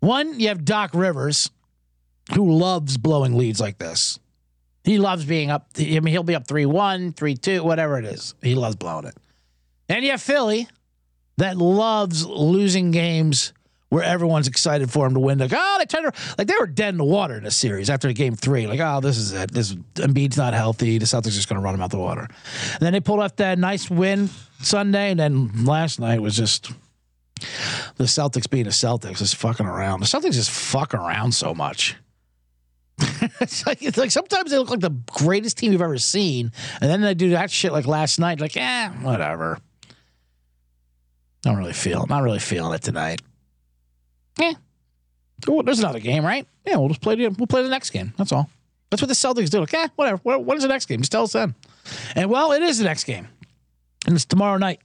One, 0.00 0.38
you 0.38 0.48
have 0.48 0.64
Doc 0.64 0.90
Rivers, 0.94 1.50
who 2.34 2.52
loves 2.52 2.96
blowing 2.96 3.36
leads 3.36 3.60
like 3.60 3.78
this. 3.78 4.18
He 4.84 4.98
loves 4.98 5.24
being 5.24 5.50
up. 5.50 5.68
I 5.78 5.82
mean, 5.82 6.06
he'll 6.06 6.22
be 6.22 6.36
up 6.36 6.46
3 6.46 6.64
1, 6.64 7.12
3 7.12 7.34
2, 7.34 7.64
whatever 7.64 7.98
it 7.98 8.04
is. 8.04 8.34
He 8.42 8.54
loves 8.54 8.76
blowing 8.76 9.06
it. 9.06 9.16
And 9.88 10.04
you 10.04 10.12
have 10.12 10.22
Philly, 10.22 10.68
that 11.38 11.56
loves 11.56 12.24
losing 12.26 12.90
games 12.90 13.52
where 13.88 14.02
everyone's 14.02 14.48
excited 14.48 14.90
for 14.90 15.06
him 15.06 15.14
to 15.14 15.20
win. 15.20 15.38
Like, 15.38 15.52
oh, 15.54 15.76
they 15.78 15.84
turned 15.84 16.12
like 16.36 16.46
they 16.46 16.54
were 16.58 16.66
dead 16.66 16.94
in 16.94 16.98
the 16.98 17.04
water 17.04 17.36
in 17.36 17.46
a 17.46 17.50
series 17.50 17.88
after 17.88 18.12
game 18.12 18.34
three. 18.34 18.66
Like, 18.66 18.80
oh, 18.80 19.00
this 19.00 19.16
is 19.16 19.32
it. 19.32 19.52
This 19.52 19.74
Embiid's 19.94 20.36
not 20.36 20.54
healthy. 20.54 20.98
The 20.98 21.06
Celtics 21.06 21.28
are 21.28 21.30
just 21.30 21.48
going 21.48 21.60
to 21.60 21.64
run 21.64 21.74
him 21.74 21.82
out 21.82 21.90
the 21.90 21.98
water. 21.98 22.28
And 22.72 22.80
then 22.80 22.92
they 22.92 23.00
pulled 23.00 23.20
off 23.20 23.36
that 23.36 23.58
nice 23.58 23.88
win 23.88 24.28
Sunday, 24.60 25.10
and 25.10 25.20
then 25.20 25.64
last 25.64 26.00
night 26.00 26.20
was 26.20 26.36
just 26.36 26.72
the 27.96 28.04
Celtics 28.04 28.48
being 28.48 28.64
the 28.64 28.70
Celtics, 28.70 29.18
just 29.18 29.36
fucking 29.36 29.66
around. 29.66 30.00
The 30.00 30.06
Celtics 30.06 30.34
just 30.34 30.50
fuck 30.50 30.94
around 30.94 31.32
so 31.32 31.54
much. 31.54 31.96
it's 33.40 33.66
like 33.66 33.82
it's 33.82 33.98
like 33.98 34.10
sometimes 34.10 34.50
they 34.50 34.58
look 34.58 34.70
like 34.70 34.80
the 34.80 34.96
greatest 35.12 35.58
team 35.58 35.70
you've 35.70 35.82
ever 35.82 35.98
seen, 35.98 36.50
and 36.80 36.90
then 36.90 37.02
they 37.02 37.14
do 37.14 37.30
that 37.30 37.50
shit 37.50 37.70
like 37.70 37.86
last 37.86 38.18
night. 38.18 38.40
Like, 38.40 38.56
eh, 38.56 38.88
whatever. 39.02 39.58
I 41.46 41.50
don't 41.50 41.58
really 41.58 41.72
feel. 41.74 42.06
Not 42.08 42.24
really 42.24 42.40
feeling 42.40 42.74
it 42.74 42.82
tonight. 42.82 43.22
Yeah. 44.36 44.54
Oh, 45.46 45.62
there's 45.62 45.78
another 45.78 46.00
game, 46.00 46.24
right? 46.24 46.44
Yeah, 46.66 46.76
we'll 46.76 46.88
just 46.88 47.00
play 47.00 47.14
the 47.14 47.28
we'll 47.28 47.46
play 47.46 47.62
the 47.62 47.68
next 47.68 47.90
game. 47.90 48.12
That's 48.16 48.32
all. 48.32 48.50
That's 48.90 49.00
what 49.00 49.06
the 49.06 49.14
Celtics 49.14 49.50
do. 49.50 49.60
Like, 49.60 49.72
eh, 49.72 49.86
whatever. 49.94 50.20
What, 50.24 50.44
what 50.44 50.56
is 50.56 50.64
the 50.64 50.68
next 50.68 50.86
game? 50.86 50.98
Just 50.98 51.12
tell 51.12 51.22
us 51.22 51.34
then. 51.34 51.54
And 52.16 52.30
well, 52.30 52.50
it 52.50 52.62
is 52.62 52.78
the 52.78 52.84
next 52.84 53.04
game, 53.04 53.28
and 54.06 54.16
it's 54.16 54.24
tomorrow 54.24 54.58
night 54.58 54.80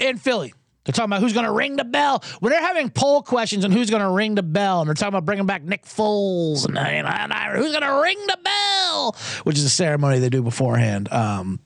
in 0.00 0.18
Philly. 0.18 0.52
They're 0.84 0.92
talking 0.92 1.10
about 1.10 1.20
who's 1.20 1.32
going 1.32 1.46
to 1.46 1.52
ring 1.52 1.76
the 1.76 1.84
bell. 1.84 2.24
When 2.40 2.50
they're 2.50 2.60
having 2.60 2.90
poll 2.90 3.22
questions 3.22 3.64
on 3.64 3.70
who's 3.70 3.88
going 3.88 4.02
to 4.02 4.10
ring 4.10 4.34
the 4.34 4.42
bell, 4.42 4.80
and 4.80 4.88
they're 4.88 4.94
talking 4.94 5.14
about 5.14 5.24
bringing 5.24 5.46
back 5.46 5.62
Nick 5.62 5.84
Foles 5.84 6.66
and, 6.66 6.76
and, 6.76 7.06
and 7.06 7.56
who's 7.56 7.70
going 7.70 7.82
to 7.82 8.02
ring 8.02 8.18
the 8.26 8.38
bell, 8.42 9.16
which 9.44 9.56
is 9.56 9.64
a 9.64 9.70
ceremony 9.70 10.18
they 10.18 10.28
do 10.28 10.42
beforehand. 10.42 11.12
Um, 11.12 11.60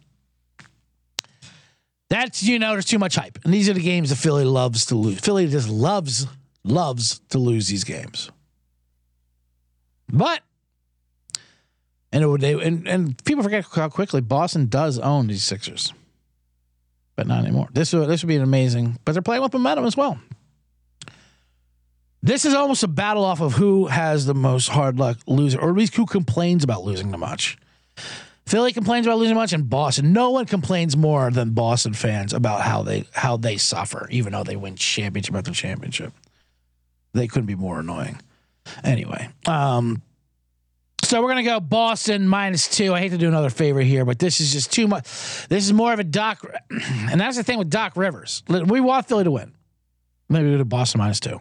that's 2.09 2.43
you 2.43 2.59
know, 2.59 2.73
there's 2.73 2.85
too 2.85 2.99
much 2.99 3.17
hype, 3.17 3.39
and 3.45 3.53
these 3.53 3.69
are 3.69 3.73
the 3.73 3.81
games 3.81 4.11
that 4.11 4.17
Philly 4.17 4.45
loves 4.45 4.87
to 4.87 4.95
lose. 4.95 5.21
Philly 5.21 5.47
just 5.49 5.69
loves 5.69 6.27
loves 6.65 7.21
to 7.31 7.39
lose 7.39 7.69
these 7.69 7.85
games, 7.85 8.31
but 10.09 10.43
and 12.13 12.23
it 12.23 12.27
would 12.27 12.41
they 12.41 12.53
and, 12.53 12.87
and 12.87 13.25
people 13.25 13.43
forget 13.43 13.65
how 13.73 13.89
quickly 13.89 14.21
Boston 14.21 14.67
does 14.67 14.99
own 14.99 15.27
these 15.27 15.43
Sixers, 15.43 15.93
but 17.17 17.27
not 17.27 17.45
anymore. 17.45 17.69
This 17.73 17.93
would 17.93 18.09
this 18.09 18.23
would 18.23 18.29
be 18.29 18.37
an 18.37 18.43
amazing, 18.43 18.99
but 19.05 19.13
they're 19.13 19.23
playing 19.23 19.43
with 19.43 19.53
momentum 19.53 19.85
as 19.85 19.97
well. 19.97 20.19
This 22.23 22.45
is 22.45 22.55
almost 22.55 22.83
a 22.83 22.89
battle 22.89 23.25
off 23.25 23.41
of 23.41 23.53
who 23.53 23.87
has 23.87 24.27
the 24.27 24.35
most 24.35 24.69
hard 24.69 24.99
luck 24.99 25.19
loser, 25.27 25.61
or 25.61 25.71
at 25.71 25.77
least 25.77 25.95
who 25.95 26.07
complains 26.07 26.65
about 26.65 26.83
losing 26.83 27.11
the 27.11 27.19
much. 27.19 27.57
Philly 28.47 28.73
complains 28.73 29.07
about 29.07 29.19
losing 29.19 29.35
much, 29.35 29.53
and 29.53 29.69
Boston. 29.69 30.13
No 30.13 30.31
one 30.31 30.47
complains 30.47 30.97
more 30.97 31.31
than 31.31 31.51
Boston 31.51 31.95
fans 31.95 32.33
about 32.33 32.63
how 32.63 32.83
they 32.83 33.05
how 33.13 33.37
they 33.37 33.57
suffer, 33.57 34.07
even 34.11 34.33
though 34.33 34.45
they 34.45 34.55
win 34.55 34.77
championship 34.77 35.35
after 35.35 35.51
championship. 35.51 36.13
They 37.13 37.27
couldn't 37.27 37.47
be 37.47 37.57
more 37.57 37.81
annoying. 37.81 38.21
Anyway, 38.85 39.29
um, 39.47 40.01
so 41.03 41.21
we're 41.21 41.29
gonna 41.29 41.43
go 41.43 41.59
Boston 41.59 42.29
minus 42.29 42.69
two. 42.69 42.95
I 42.95 43.01
hate 43.01 43.09
to 43.09 43.19
do 43.19 43.27
another 43.27 43.51
favor 43.51 43.81
here, 43.81 44.05
but 44.05 44.21
this 44.21 44.41
is 44.41 44.53
just 44.53 44.73
too 44.73 44.87
much. 44.87 45.05
This 45.49 45.65
is 45.65 45.73
more 45.73 45.93
of 45.93 45.99
a 45.99 46.05
Doc, 46.05 46.41
and 46.71 47.21
that's 47.21 47.37
the 47.37 47.43
thing 47.43 47.59
with 47.59 47.71
Doc 47.71 47.97
Rivers. 47.97 48.45
We 48.49 48.81
want 48.81 49.09
Philly 49.09 49.25
to 49.25 49.31
win. 49.33 49.55
Maybe 50.29 50.53
go 50.53 50.59
to 50.59 50.65
Boston 50.65 51.01
minus 51.01 51.19
two. 51.19 51.41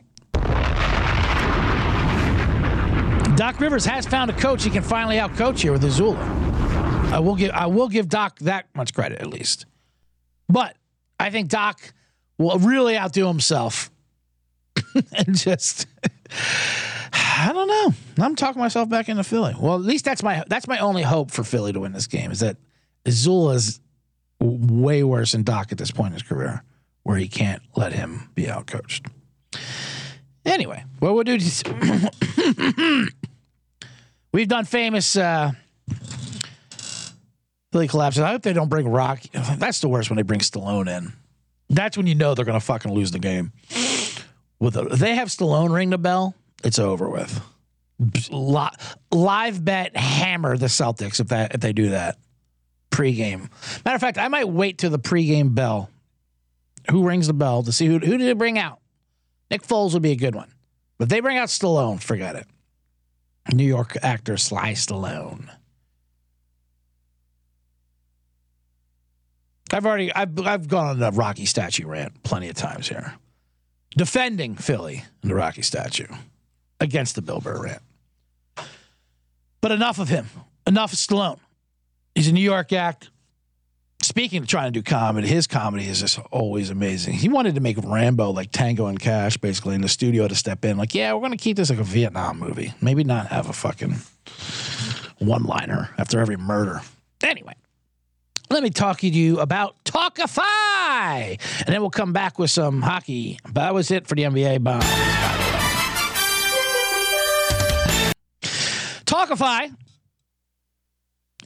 Doc 3.35 3.59
Rivers 3.59 3.85
has 3.85 4.07
found 4.07 4.31
a 4.31 4.33
coach 4.33 4.63
he 4.63 4.69
can 4.71 4.81
finally 4.81 5.17
outcoach 5.17 5.59
here 5.59 5.71
with 5.71 5.83
Mazzulla. 5.83 6.44
I 7.13 7.19
will 7.19 7.35
give 7.35 7.51
I 7.51 7.67
will 7.67 7.87
give 7.87 8.09
Doc 8.09 8.39
that 8.39 8.67
much 8.75 8.93
credit 8.93 9.19
at 9.19 9.27
least. 9.27 9.65
But 10.49 10.75
I 11.19 11.29
think 11.29 11.49
Doc 11.49 11.93
will 12.37 12.59
really 12.59 12.97
outdo 12.97 13.27
himself 13.27 13.89
and 15.13 15.35
just 15.35 15.87
I 17.13 17.51
don't 17.53 17.67
know. 17.67 17.93
I'm 18.23 18.35
talking 18.35 18.61
myself 18.61 18.89
back 18.89 19.09
into 19.09 19.23
Philly. 19.23 19.55
Well, 19.59 19.75
at 19.75 19.81
least 19.81 20.05
that's 20.05 20.23
my 20.23 20.43
that's 20.47 20.67
my 20.67 20.79
only 20.79 21.03
hope 21.03 21.31
for 21.31 21.43
Philly 21.43 21.73
to 21.73 21.79
win 21.79 21.93
this 21.93 22.07
game 22.07 22.31
is 22.31 22.39
that 22.39 22.57
Mazzulla 23.05 23.55
is 23.55 23.79
way 24.39 25.03
worse 25.03 25.31
than 25.33 25.43
Doc 25.43 25.71
at 25.71 25.77
this 25.77 25.91
point 25.91 26.07
in 26.07 26.13
his 26.13 26.23
career, 26.23 26.63
where 27.03 27.17
he 27.17 27.27
can't 27.27 27.61
let 27.75 27.93
him 27.93 28.29
be 28.35 28.43
outcoached. 28.45 29.07
Anyway, 30.45 30.83
what 30.99 31.13
we'll 31.13 31.23
do 31.23 31.37
We've 34.31 34.47
done 34.47 34.65
famous 34.65 35.15
uh, 35.15 35.51
Philly 37.75 37.89
collapses. 37.89 38.21
I 38.21 38.29
hope 38.29 38.41
they 38.41 38.53
don't 38.53 38.69
bring 38.69 38.87
Rock. 38.87 39.21
That's 39.33 39.81
the 39.81 39.89
worst 39.89 40.09
when 40.09 40.15
they 40.15 40.23
bring 40.23 40.39
Stallone 40.39 40.87
in. 40.87 41.11
That's 41.69 41.97
when 41.97 42.07
you 42.07 42.15
know 42.15 42.33
they're 42.33 42.45
going 42.45 42.57
to 42.57 42.65
fucking 42.65 42.93
lose 42.93 43.11
the 43.11 43.19
game. 43.19 43.51
With 44.61 44.77
a, 44.77 44.83
they 44.83 45.15
have 45.15 45.27
Stallone 45.27 45.73
ring 45.73 45.89
the 45.89 45.97
bell, 45.97 46.35
it's 46.63 46.79
over 46.79 47.09
with. 47.09 47.41
Live 49.11 49.65
bet 49.65 49.97
hammer 49.97 50.55
the 50.55 50.67
Celtics 50.67 51.19
if 51.19 51.27
that 51.27 51.53
if 51.53 51.59
they 51.59 51.73
do 51.73 51.89
that 51.89 52.17
pregame. 52.91 53.49
Matter 53.83 53.95
of 53.95 53.99
fact, 53.99 54.19
I 54.19 54.29
might 54.29 54.47
wait 54.47 54.77
till 54.77 54.89
the 54.89 54.97
pregame 54.97 55.53
bell. 55.53 55.89
Who 56.91 57.05
rings 57.05 57.27
the 57.27 57.33
bell 57.33 57.61
to 57.63 57.73
see 57.73 57.87
who 57.87 57.99
who 57.99 58.17
did 58.17 58.29
it 58.29 58.37
bring 58.37 58.57
out? 58.57 58.79
Nick 59.51 59.63
Foles 59.63 59.91
would 59.91 60.01
be 60.01 60.13
a 60.13 60.15
good 60.15 60.33
one, 60.33 60.53
but 60.97 61.05
if 61.05 61.09
they 61.09 61.19
bring 61.19 61.37
out 61.37 61.49
Stallone. 61.49 62.01
Forget 62.01 62.37
it. 62.37 62.47
New 63.53 63.65
York 63.65 63.97
actor 64.01 64.37
Sly 64.37 64.71
Stallone. 64.71 65.49
I've 69.73 69.85
already 69.85 70.13
I've 70.13 70.39
I've 70.39 70.67
gone 70.67 70.87
on 70.87 70.99
the 70.99 71.11
Rocky 71.11 71.45
statue 71.45 71.87
rant 71.87 72.23
plenty 72.23 72.49
of 72.49 72.55
times 72.55 72.87
here, 72.87 73.15
defending 73.97 74.55
Philly 74.55 75.03
and 75.21 75.31
the 75.31 75.35
Rocky 75.35 75.61
statue 75.61 76.07
against 76.79 77.15
the 77.15 77.21
Bill 77.21 77.39
Burr 77.39 77.63
rant. 77.63 77.81
But 79.61 79.71
enough 79.71 79.99
of 79.99 80.09
him. 80.09 80.27
Enough 80.67 80.93
of 80.93 80.99
Stallone. 80.99 81.39
He's 82.13 82.27
a 82.27 82.31
New 82.33 82.41
York 82.41 82.71
act. 82.71 83.09
Speaking 84.01 84.43
of 84.43 84.47
trying 84.47 84.71
to 84.71 84.79
do 84.79 84.83
comedy, 84.83 85.27
his 85.27 85.47
comedy 85.47 85.87
is 85.87 86.01
just 86.01 86.19
always 86.31 86.69
amazing. 86.69 87.15
He 87.15 87.27
wanted 87.27 87.55
to 87.55 87.61
make 87.61 87.77
Rambo 87.83 88.29
like 88.29 88.51
Tango 88.51 88.85
and 88.85 88.99
Cash, 88.99 89.37
basically, 89.37 89.73
in 89.73 89.81
the 89.81 89.89
studio 89.89 90.27
to 90.27 90.35
step 90.35 90.63
in. 90.63 90.77
Like, 90.77 90.93
yeah, 90.93 91.13
we're 91.13 91.21
going 91.21 91.31
to 91.31 91.37
keep 91.37 91.57
this 91.57 91.71
like 91.71 91.79
a 91.79 91.83
Vietnam 91.83 92.37
movie. 92.37 92.73
Maybe 92.81 93.03
not 93.03 93.27
have 93.27 93.49
a 93.49 93.53
fucking 93.53 93.95
one 95.17 95.43
liner 95.43 95.89
after 95.97 96.19
every 96.19 96.37
murder. 96.37 96.81
Anyway, 97.23 97.55
let 98.49 98.63
me 98.63 98.69
talk 98.69 98.99
to 98.99 99.07
you 99.07 99.39
about 99.39 99.75
Tawkify. 99.83 101.39
And 101.59 101.67
then 101.67 101.81
we'll 101.81 101.89
come 101.89 102.13
back 102.13 102.37
with 102.39 102.51
some 102.51 102.81
hockey. 102.81 103.39
But 103.43 103.55
that 103.55 103.73
was 103.73 103.91
it 103.91 104.07
for 104.07 104.15
the 104.15 104.23
NBA 104.23 104.63
bomb. 104.63 104.81
Tawkify 109.05 109.71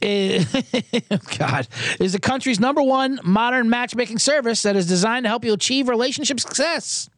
God, 0.00 1.68
is 2.00 2.12
the 2.14 2.20
country's 2.20 2.58
number 2.58 2.82
one 2.82 3.20
modern 3.22 3.68
matchmaking 3.68 4.18
service 4.18 4.62
that 4.62 4.74
is 4.74 4.86
designed 4.86 5.24
to 5.24 5.28
help 5.28 5.44
you 5.44 5.52
achieve 5.52 5.88
relationship 5.88 6.40
success. 6.40 7.10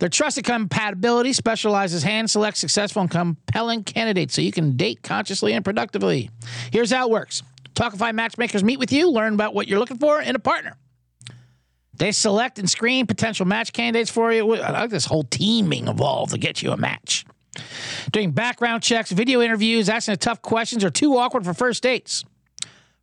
Their 0.00 0.08
trusted 0.08 0.44
compatibility 0.44 1.32
specializes 1.32 2.02
hand 2.02 2.28
select 2.28 2.56
successful 2.56 3.02
and 3.02 3.10
compelling 3.10 3.84
candidates 3.84 4.34
so 4.34 4.42
you 4.42 4.50
can 4.50 4.76
date 4.76 5.02
consciously 5.02 5.52
and 5.52 5.64
productively. 5.64 6.30
Here's 6.72 6.90
how 6.90 7.06
it 7.06 7.12
works 7.12 7.42
Tawkify 7.74 8.14
matchmakers 8.14 8.62
meet 8.62 8.78
with 8.78 8.92
you, 8.92 9.10
learn 9.10 9.34
about 9.34 9.54
what 9.54 9.68
you're 9.68 9.78
looking 9.78 9.98
for 9.98 10.20
in 10.20 10.34
a 10.34 10.38
partner. 10.38 10.76
They 11.94 12.12
select 12.12 12.58
and 12.58 12.68
screen 12.68 13.06
potential 13.06 13.46
match 13.46 13.72
candidates 13.72 14.10
for 14.10 14.32
you. 14.32 14.54
I 14.54 14.70
like 14.70 14.90
this 14.90 15.04
whole 15.04 15.24
team 15.24 15.68
being 15.68 15.88
involved 15.88 16.32
to 16.32 16.38
get 16.38 16.62
you 16.62 16.72
a 16.72 16.76
match. 16.76 17.24
Doing 18.10 18.32
background 18.32 18.82
checks, 18.82 19.12
video 19.12 19.42
interviews, 19.42 19.88
asking 19.88 20.16
tough 20.16 20.42
questions 20.42 20.84
are 20.84 20.90
too 20.90 21.16
awkward 21.16 21.44
for 21.44 21.54
first 21.54 21.82
dates. 21.82 22.24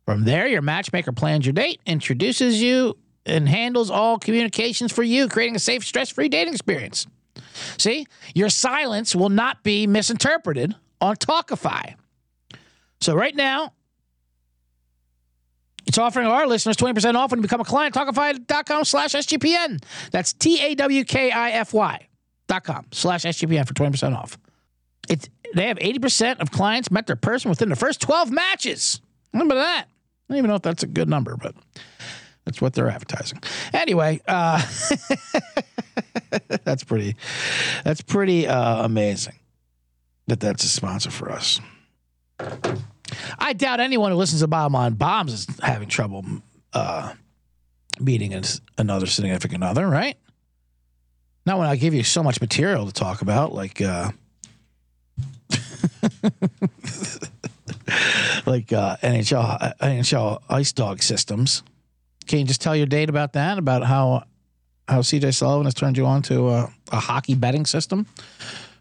From 0.04 0.24
there, 0.24 0.46
your 0.48 0.62
matchmaker 0.62 1.12
plans 1.12 1.46
your 1.46 1.52
date, 1.52 1.80
introduces 1.86 2.60
you, 2.60 2.98
and 3.26 3.48
handles 3.48 3.90
all 3.90 4.18
communications 4.18 4.92
for 4.92 5.02
you, 5.02 5.28
creating 5.28 5.56
a 5.56 5.60
safe, 5.60 5.84
stress 5.84 6.10
free 6.10 6.28
dating 6.28 6.52
experience. 6.52 7.06
See, 7.78 8.06
your 8.34 8.48
silence 8.48 9.14
will 9.14 9.28
not 9.28 9.62
be 9.62 9.86
misinterpreted 9.86 10.74
on 11.00 11.16
Tawkify. 11.16 11.94
So, 13.00 13.14
right 13.14 13.34
now, 13.34 13.72
it's 15.86 15.98
offering 15.98 16.26
our 16.26 16.46
listeners 16.46 16.76
20% 16.76 17.14
off 17.14 17.30
when 17.30 17.38
you 17.38 17.42
become 17.42 17.60
a 17.60 17.64
client. 17.64 17.94
Tawkify.com 17.94 18.84
slash 18.84 19.12
SGPN. 19.12 19.82
That's 20.10 20.32
T 20.32 20.60
A 20.64 20.74
W 20.74 21.04
K 21.04 21.30
I 21.30 21.50
F 21.50 21.72
Y 21.72 22.08
dot 22.48 22.64
com 22.64 22.86
slash 22.92 23.22
SGPN 23.22 23.66
for 23.66 23.74
20% 23.74 24.16
off. 24.16 24.38
It's, 25.08 25.28
they 25.54 25.66
have 25.66 25.78
80% 25.78 26.40
of 26.40 26.50
clients 26.50 26.90
met 26.90 27.06
their 27.06 27.16
person 27.16 27.48
within 27.48 27.68
the 27.68 27.76
first 27.76 28.00
12 28.00 28.30
matches. 28.30 29.00
Remember 29.32 29.54
that. 29.56 29.86
I 29.86 30.32
don't 30.32 30.38
even 30.38 30.48
know 30.50 30.56
if 30.56 30.62
that's 30.62 30.82
a 30.82 30.86
good 30.86 31.08
number, 31.08 31.36
but 31.36 31.54
that's 32.44 32.60
what 32.60 32.74
they're 32.74 32.88
advertising. 32.88 33.42
Anyway, 33.72 34.20
uh, 34.28 34.64
that's 36.64 36.84
pretty, 36.84 37.16
that's 37.82 38.02
pretty 38.02 38.46
uh, 38.46 38.84
amazing 38.84 39.34
that 40.28 40.40
that's 40.40 40.62
a 40.62 40.68
sponsor 40.68 41.10
for 41.10 41.30
us. 41.30 41.60
I 43.38 43.52
doubt 43.52 43.80
anyone 43.80 44.12
who 44.12 44.18
listens 44.18 44.40
to 44.42 44.46
Bomb 44.46 44.74
on 44.74 44.94
Bombs 44.94 45.32
is 45.32 45.46
having 45.62 45.88
trouble 45.88 46.24
uh, 46.72 47.12
meeting 47.98 48.40
another 48.78 49.06
significant 49.06 49.64
other, 49.64 49.86
right? 49.86 50.16
Not 51.46 51.58
when 51.58 51.68
I 51.68 51.76
give 51.76 51.94
you 51.94 52.04
so 52.04 52.22
much 52.22 52.40
material 52.40 52.86
to 52.86 52.92
talk 52.92 53.22
about, 53.22 53.54
like 53.54 53.80
uh, 53.80 54.10
like 58.46 58.72
uh, 58.72 58.96
NHL 59.02 59.78
NHL 59.78 60.42
ice 60.48 60.72
dog 60.72 61.02
systems. 61.02 61.62
Can 62.26 62.40
you 62.40 62.44
just 62.44 62.60
tell 62.60 62.76
your 62.76 62.86
date 62.86 63.08
about 63.08 63.32
that? 63.32 63.58
About 63.58 63.82
how 63.84 64.24
how 64.86 65.00
CJ 65.00 65.34
Sullivan 65.34 65.64
has 65.64 65.74
turned 65.74 65.96
you 65.96 66.06
on 66.06 66.22
to 66.22 66.50
a, 66.50 66.72
a 66.92 67.00
hockey 67.00 67.34
betting 67.34 67.66
system? 67.66 68.06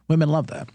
Women 0.07 0.29
love 0.29 0.47
that 0.47 0.69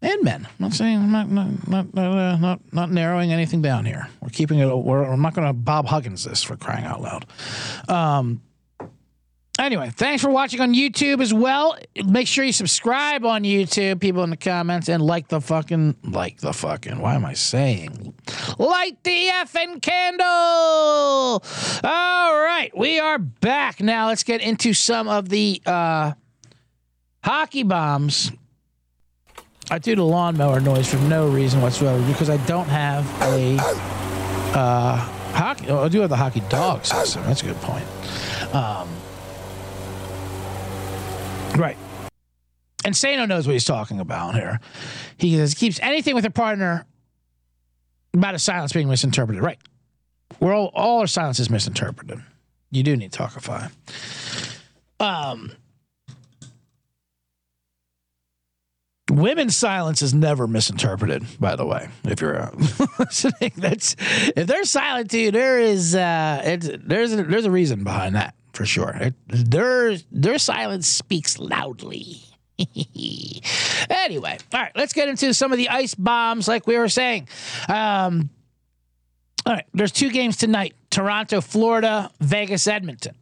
and 0.00 0.22
men. 0.22 0.46
I'm 0.46 0.54
not 0.58 0.72
saying 0.72 0.98
I'm 0.98 1.12
not 1.12 1.28
not 1.28 1.68
not 1.68 1.94
not, 1.94 2.18
uh, 2.18 2.36
not, 2.36 2.60
not 2.72 2.90
narrowing 2.90 3.32
anything 3.32 3.62
down 3.62 3.84
here. 3.84 4.08
We're 4.20 4.28
keeping 4.28 4.58
it. 4.58 4.66
We're, 4.66 5.04
I'm 5.04 5.22
not 5.22 5.34
going 5.34 5.46
to 5.46 5.52
Bob 5.52 5.86
Huggins 5.86 6.24
this 6.24 6.42
for 6.42 6.56
crying 6.56 6.84
out 6.84 7.00
loud. 7.00 7.26
Um. 7.88 8.42
Anyway, 9.58 9.90
thanks 9.96 10.22
for 10.22 10.30
watching 10.30 10.60
on 10.60 10.72
YouTube 10.72 11.20
as 11.20 11.34
well. 11.34 11.76
Make 12.06 12.28
sure 12.28 12.44
you 12.44 12.52
subscribe 12.52 13.24
on 13.24 13.42
YouTube, 13.42 13.98
people 13.98 14.22
in 14.22 14.30
the 14.30 14.36
comments, 14.36 14.88
and 14.88 15.02
like 15.02 15.26
the 15.26 15.40
fucking 15.40 15.96
like 16.04 16.38
the 16.38 16.52
fucking. 16.52 17.00
Why 17.00 17.16
am 17.16 17.24
I 17.24 17.32
saying? 17.32 18.14
Light 18.56 19.02
the 19.02 19.30
effing 19.34 19.82
candle. 19.82 21.42
All 21.82 22.38
right, 22.40 22.70
we 22.76 23.00
are 23.00 23.18
back 23.18 23.80
now. 23.80 24.06
Let's 24.06 24.22
get 24.22 24.42
into 24.42 24.72
some 24.72 25.08
of 25.08 25.28
the 25.28 25.60
uh, 25.66 26.12
hockey 27.24 27.64
bombs 27.64 28.30
I 29.70 29.78
do 29.78 29.94
the 29.94 30.04
lawnmower 30.04 30.60
noise 30.60 30.88
for 30.88 30.96
no 31.08 31.28
reason 31.28 31.60
whatsoever 31.60 32.04
because 32.06 32.30
I 32.30 32.38
don't 32.46 32.68
have 32.68 33.04
a 33.22 33.58
uh, 34.58 34.96
hockey. 35.32 35.66
Oh, 35.68 35.84
I 35.84 35.88
do 35.88 36.00
have 36.00 36.08
the 36.08 36.16
hockey 36.16 36.40
dog 36.48 36.86
system. 36.86 37.22
That's 37.24 37.42
a 37.42 37.46
good 37.46 37.60
point. 37.60 37.84
Um, 38.54 38.88
right. 41.56 41.76
And 42.84 42.96
Sano 42.96 43.26
knows 43.26 43.46
what 43.46 43.52
he's 43.52 43.66
talking 43.66 44.00
about 44.00 44.34
here. 44.34 44.60
He 45.18 45.36
says, 45.36 45.52
keeps 45.52 45.78
anything 45.80 46.14
with 46.14 46.24
a 46.24 46.30
partner 46.30 46.86
about 48.14 48.34
a 48.34 48.38
silence 48.38 48.72
being 48.72 48.88
misinterpreted. 48.88 49.42
Right. 49.42 49.58
We're 50.40 50.54
all, 50.54 50.70
all 50.74 51.00
our 51.00 51.06
silence 51.06 51.38
is 51.40 51.50
misinterpreted. 51.50 52.22
You 52.70 52.82
do 52.82 52.96
need 52.96 53.12
Tawkify. 53.12 53.70
Um, 55.00 55.52
Women's 59.10 59.56
silence 59.56 60.02
is 60.02 60.12
never 60.12 60.46
misinterpreted, 60.46 61.24
by 61.40 61.56
the 61.56 61.64
way. 61.64 61.88
If 62.04 62.20
you're 62.20 62.40
uh, 62.40 62.50
listening, 62.98 63.52
that's 63.56 63.96
if 64.36 64.46
they're 64.46 64.64
silent 64.64 65.10
to 65.12 65.18
you, 65.18 65.30
there 65.30 65.58
is 65.58 65.94
uh, 65.94 66.42
it's, 66.44 66.68
there's 66.78 67.12
a, 67.14 67.22
there's 67.22 67.46
a 67.46 67.50
reason 67.50 67.84
behind 67.84 68.14
that 68.16 68.34
for 68.52 68.66
sure. 68.66 68.90
It, 69.00 69.14
their 69.28 69.96
their 70.12 70.38
silence 70.38 70.86
speaks 70.86 71.38
loudly. 71.38 72.22
anyway, 73.88 74.36
all 74.52 74.60
right, 74.60 74.72
let's 74.74 74.92
get 74.92 75.08
into 75.08 75.32
some 75.32 75.52
of 75.52 75.58
the 75.58 75.68
ice 75.68 75.94
bombs, 75.94 76.48
like 76.48 76.66
we 76.66 76.76
were 76.76 76.88
saying. 76.88 77.28
Um, 77.68 78.30
all 79.46 79.54
right, 79.54 79.66
there's 79.72 79.92
two 79.92 80.10
games 80.10 80.36
tonight: 80.36 80.74
Toronto, 80.90 81.40
Florida, 81.40 82.10
Vegas, 82.20 82.66
Edmonton 82.66 83.14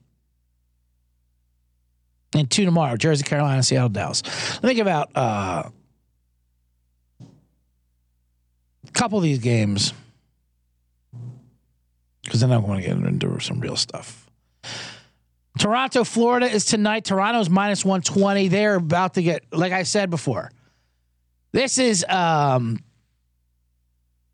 and 2.37 2.51
two 2.51 2.65
tomorrow 2.65 2.97
Jersey, 2.97 3.25
Carolina, 3.25 3.63
Seattle, 3.63 3.89
Dallas. 3.89 4.23
Let 4.63 4.65
me 4.65 4.75
give 4.75 4.87
out 4.87 5.11
uh, 5.17 5.71
a 8.87 8.93
couple 8.93 9.19
of 9.19 9.25
these 9.25 9.39
games 9.39 9.93
because 12.23 12.41
then 12.41 12.53
I 12.53 12.59
want 12.59 12.83
to 12.83 12.89
get 12.89 12.97
into 12.97 13.41
some 13.41 13.61
real 13.61 13.77
stuff. 13.77 14.27
Toronto, 15.59 16.05
Florida 16.05 16.47
is 16.47 16.67
tonight. 16.67 17.05
Toronto's 17.05 17.49
minus 17.49 17.85
120. 17.85 18.49
They're 18.49 18.75
about 18.75 19.15
to 19.15 19.23
get, 19.23 19.45
like 19.53 19.73
I 19.73 19.85
said 19.85 20.11
before, 20.11 20.51
this 21.53 21.79
is 21.79 22.05
um, 22.09 22.79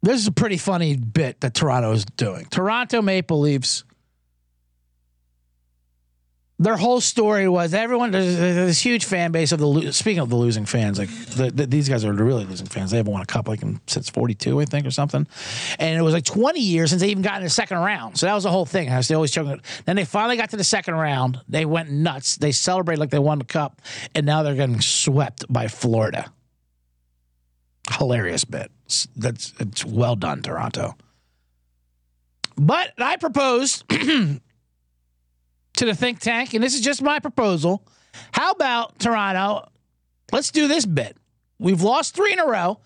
this 0.03 0.18
is 0.20 0.27
a 0.27 0.33
pretty 0.33 0.57
funny 0.57 0.97
bit 0.97 1.41
that 1.43 1.55
Toronto 1.55 1.93
is 1.93 2.05
doing. 2.05 2.47
Toronto 2.47 3.03
Maple 3.03 3.39
Leafs 3.39 3.85
their 6.63 6.77
whole 6.77 7.01
story 7.01 7.49
was 7.49 7.75
everyone 7.75 8.11
there's, 8.11 8.37
this 8.37 8.81
huge 8.81 9.05
fan 9.05 9.33
base 9.33 9.53
of 9.53 9.59
the 9.59 9.93
speaking 9.93 10.21
of 10.21 10.29
the 10.29 10.37
losing 10.37 10.65
fans 10.65 10.99
like 10.99 11.09
the, 11.27 11.51
the, 11.51 11.67
these 11.67 11.89
guys 11.89 12.05
are 12.05 12.13
really 12.13 12.45
losing 12.45 12.67
fans. 12.67 12.91
They 12.91 12.99
haven't 12.99 13.13
won 13.13 13.23
a 13.23 13.27
cup 13.27 13.49
like 13.49 13.63
in, 13.63 13.81
since 13.87 14.09
42 14.09 14.61
i 14.61 14.65
think 14.65 14.87
or 14.87 14.91
something. 14.91 15.27
And 15.79 15.99
it 15.99 16.03
was 16.03 16.15
like 16.15 16.25
20 16.25 16.61
years 16.61 16.91
since 16.91 17.03
they 17.03 17.09
even 17.09 17.23
got 17.23 17.39
in 17.39 17.45
the 17.45 17.51
second 17.51 17.79
round. 17.79 18.19
So 18.19 18.27
that 18.27 18.35
was 18.35 18.45
the 18.45 18.51
whole 18.51 18.67
thing. 18.67 18.89
They 18.89 19.15
always 19.15 19.31
choking 19.31 19.61
then 19.85 19.97
they 19.97 20.05
finally 20.05 20.37
got 20.37 20.51
to 20.51 20.57
the 20.57 20.65
second 20.65 20.95
round. 20.95 21.41
They 21.49 21.65
went 21.65 21.91
nuts. 21.91 22.37
They 22.37 22.53
celebrated 22.53 23.01
like 23.01 23.11
they 23.11 23.19
won 23.19 23.39
the 23.39 23.45
cup. 23.45 23.81
And 24.15 24.27
now 24.27 24.43
they're 24.43 24.55
getting 24.55 24.81
swept 24.81 25.51
by 25.53 25.69
florida. 25.69 26.33
Hilarious 27.91 28.45
bit. 28.45 28.71
That's 29.17 29.53
it's 29.59 29.85
well 29.85 30.17
done 30.17 30.43
toronto. 30.43 30.97
But 32.57 32.93
i 32.99 33.17
proposed 33.17 33.85
to 35.83 35.87
the 35.87 35.95
think 35.97 36.20
tank, 36.20 36.55
and 36.55 36.62
this 36.62 36.74
is 36.74 36.80
just 36.80 37.03
my 37.03 37.18
proposal. 37.18 37.85
How 38.30 38.53
about 38.53 39.01
Toronto? 39.01 39.68
Let's 40.30 40.53
do 40.53 40.68
this 40.68 40.87
bit. 40.87 41.16
We've 41.59 41.83
lost 41.83 42.14
three 42.14 42.33
in 42.33 42.39
a 42.39 42.47
row. 42.47 42.78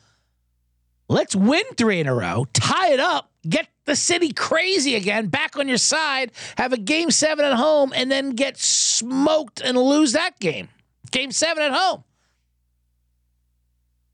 Let's 1.07 1.37
win 1.37 1.63
three 1.77 2.01
in 2.01 2.07
a 2.07 2.15
row, 2.15 2.47
tie 2.55 2.93
it 2.93 3.01
up, 3.01 3.31
get 3.47 3.69
the 3.85 3.95
city 3.95 4.33
crazy 4.33 4.95
again, 4.95 5.27
back 5.27 5.57
on 5.59 5.69
your 5.69 5.77
side, 5.77 6.33
have 6.57 6.73
a 6.73 6.79
game 6.79 7.11
seven 7.11 7.45
at 7.45 7.53
home, 7.53 7.93
and 7.95 8.11
then 8.11 8.31
get 8.31 8.57
smoked 8.57 9.61
and 9.61 9.77
lose 9.77 10.13
that 10.13 10.41
game. 10.41 10.69
Game 11.11 11.31
seven 11.31 11.63
at 11.63 11.73
home. 11.73 12.03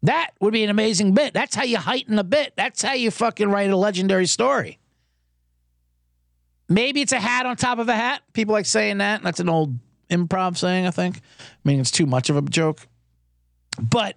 That 0.02 0.32
would 0.40 0.52
be 0.52 0.64
an 0.64 0.70
amazing 0.70 1.14
bit. 1.14 1.32
That's 1.32 1.54
how 1.54 1.62
you 1.62 1.78
heighten 1.78 2.18
a 2.18 2.24
bit. 2.24 2.52
That's 2.56 2.82
how 2.82 2.94
you 2.94 3.12
fucking 3.12 3.48
write 3.48 3.70
a 3.70 3.76
legendary 3.76 4.26
story. 4.26 4.80
Maybe 6.72 7.02
it's 7.02 7.12
a 7.12 7.20
hat 7.20 7.46
on 7.46 7.56
top 7.56 7.78
of 7.78 7.88
a 7.88 7.94
hat. 7.94 8.22
People 8.32 8.52
like 8.52 8.66
saying 8.66 8.98
that. 8.98 9.22
That's 9.22 9.40
an 9.40 9.48
old 9.48 9.74
improv 10.10 10.56
saying, 10.56 10.86
I 10.86 10.90
think. 10.90 11.18
I 11.18 11.20
mean, 11.64 11.80
it's 11.80 11.90
too 11.90 12.06
much 12.06 12.30
of 12.30 12.36
a 12.36 12.42
joke. 12.42 12.80
But 13.80 14.16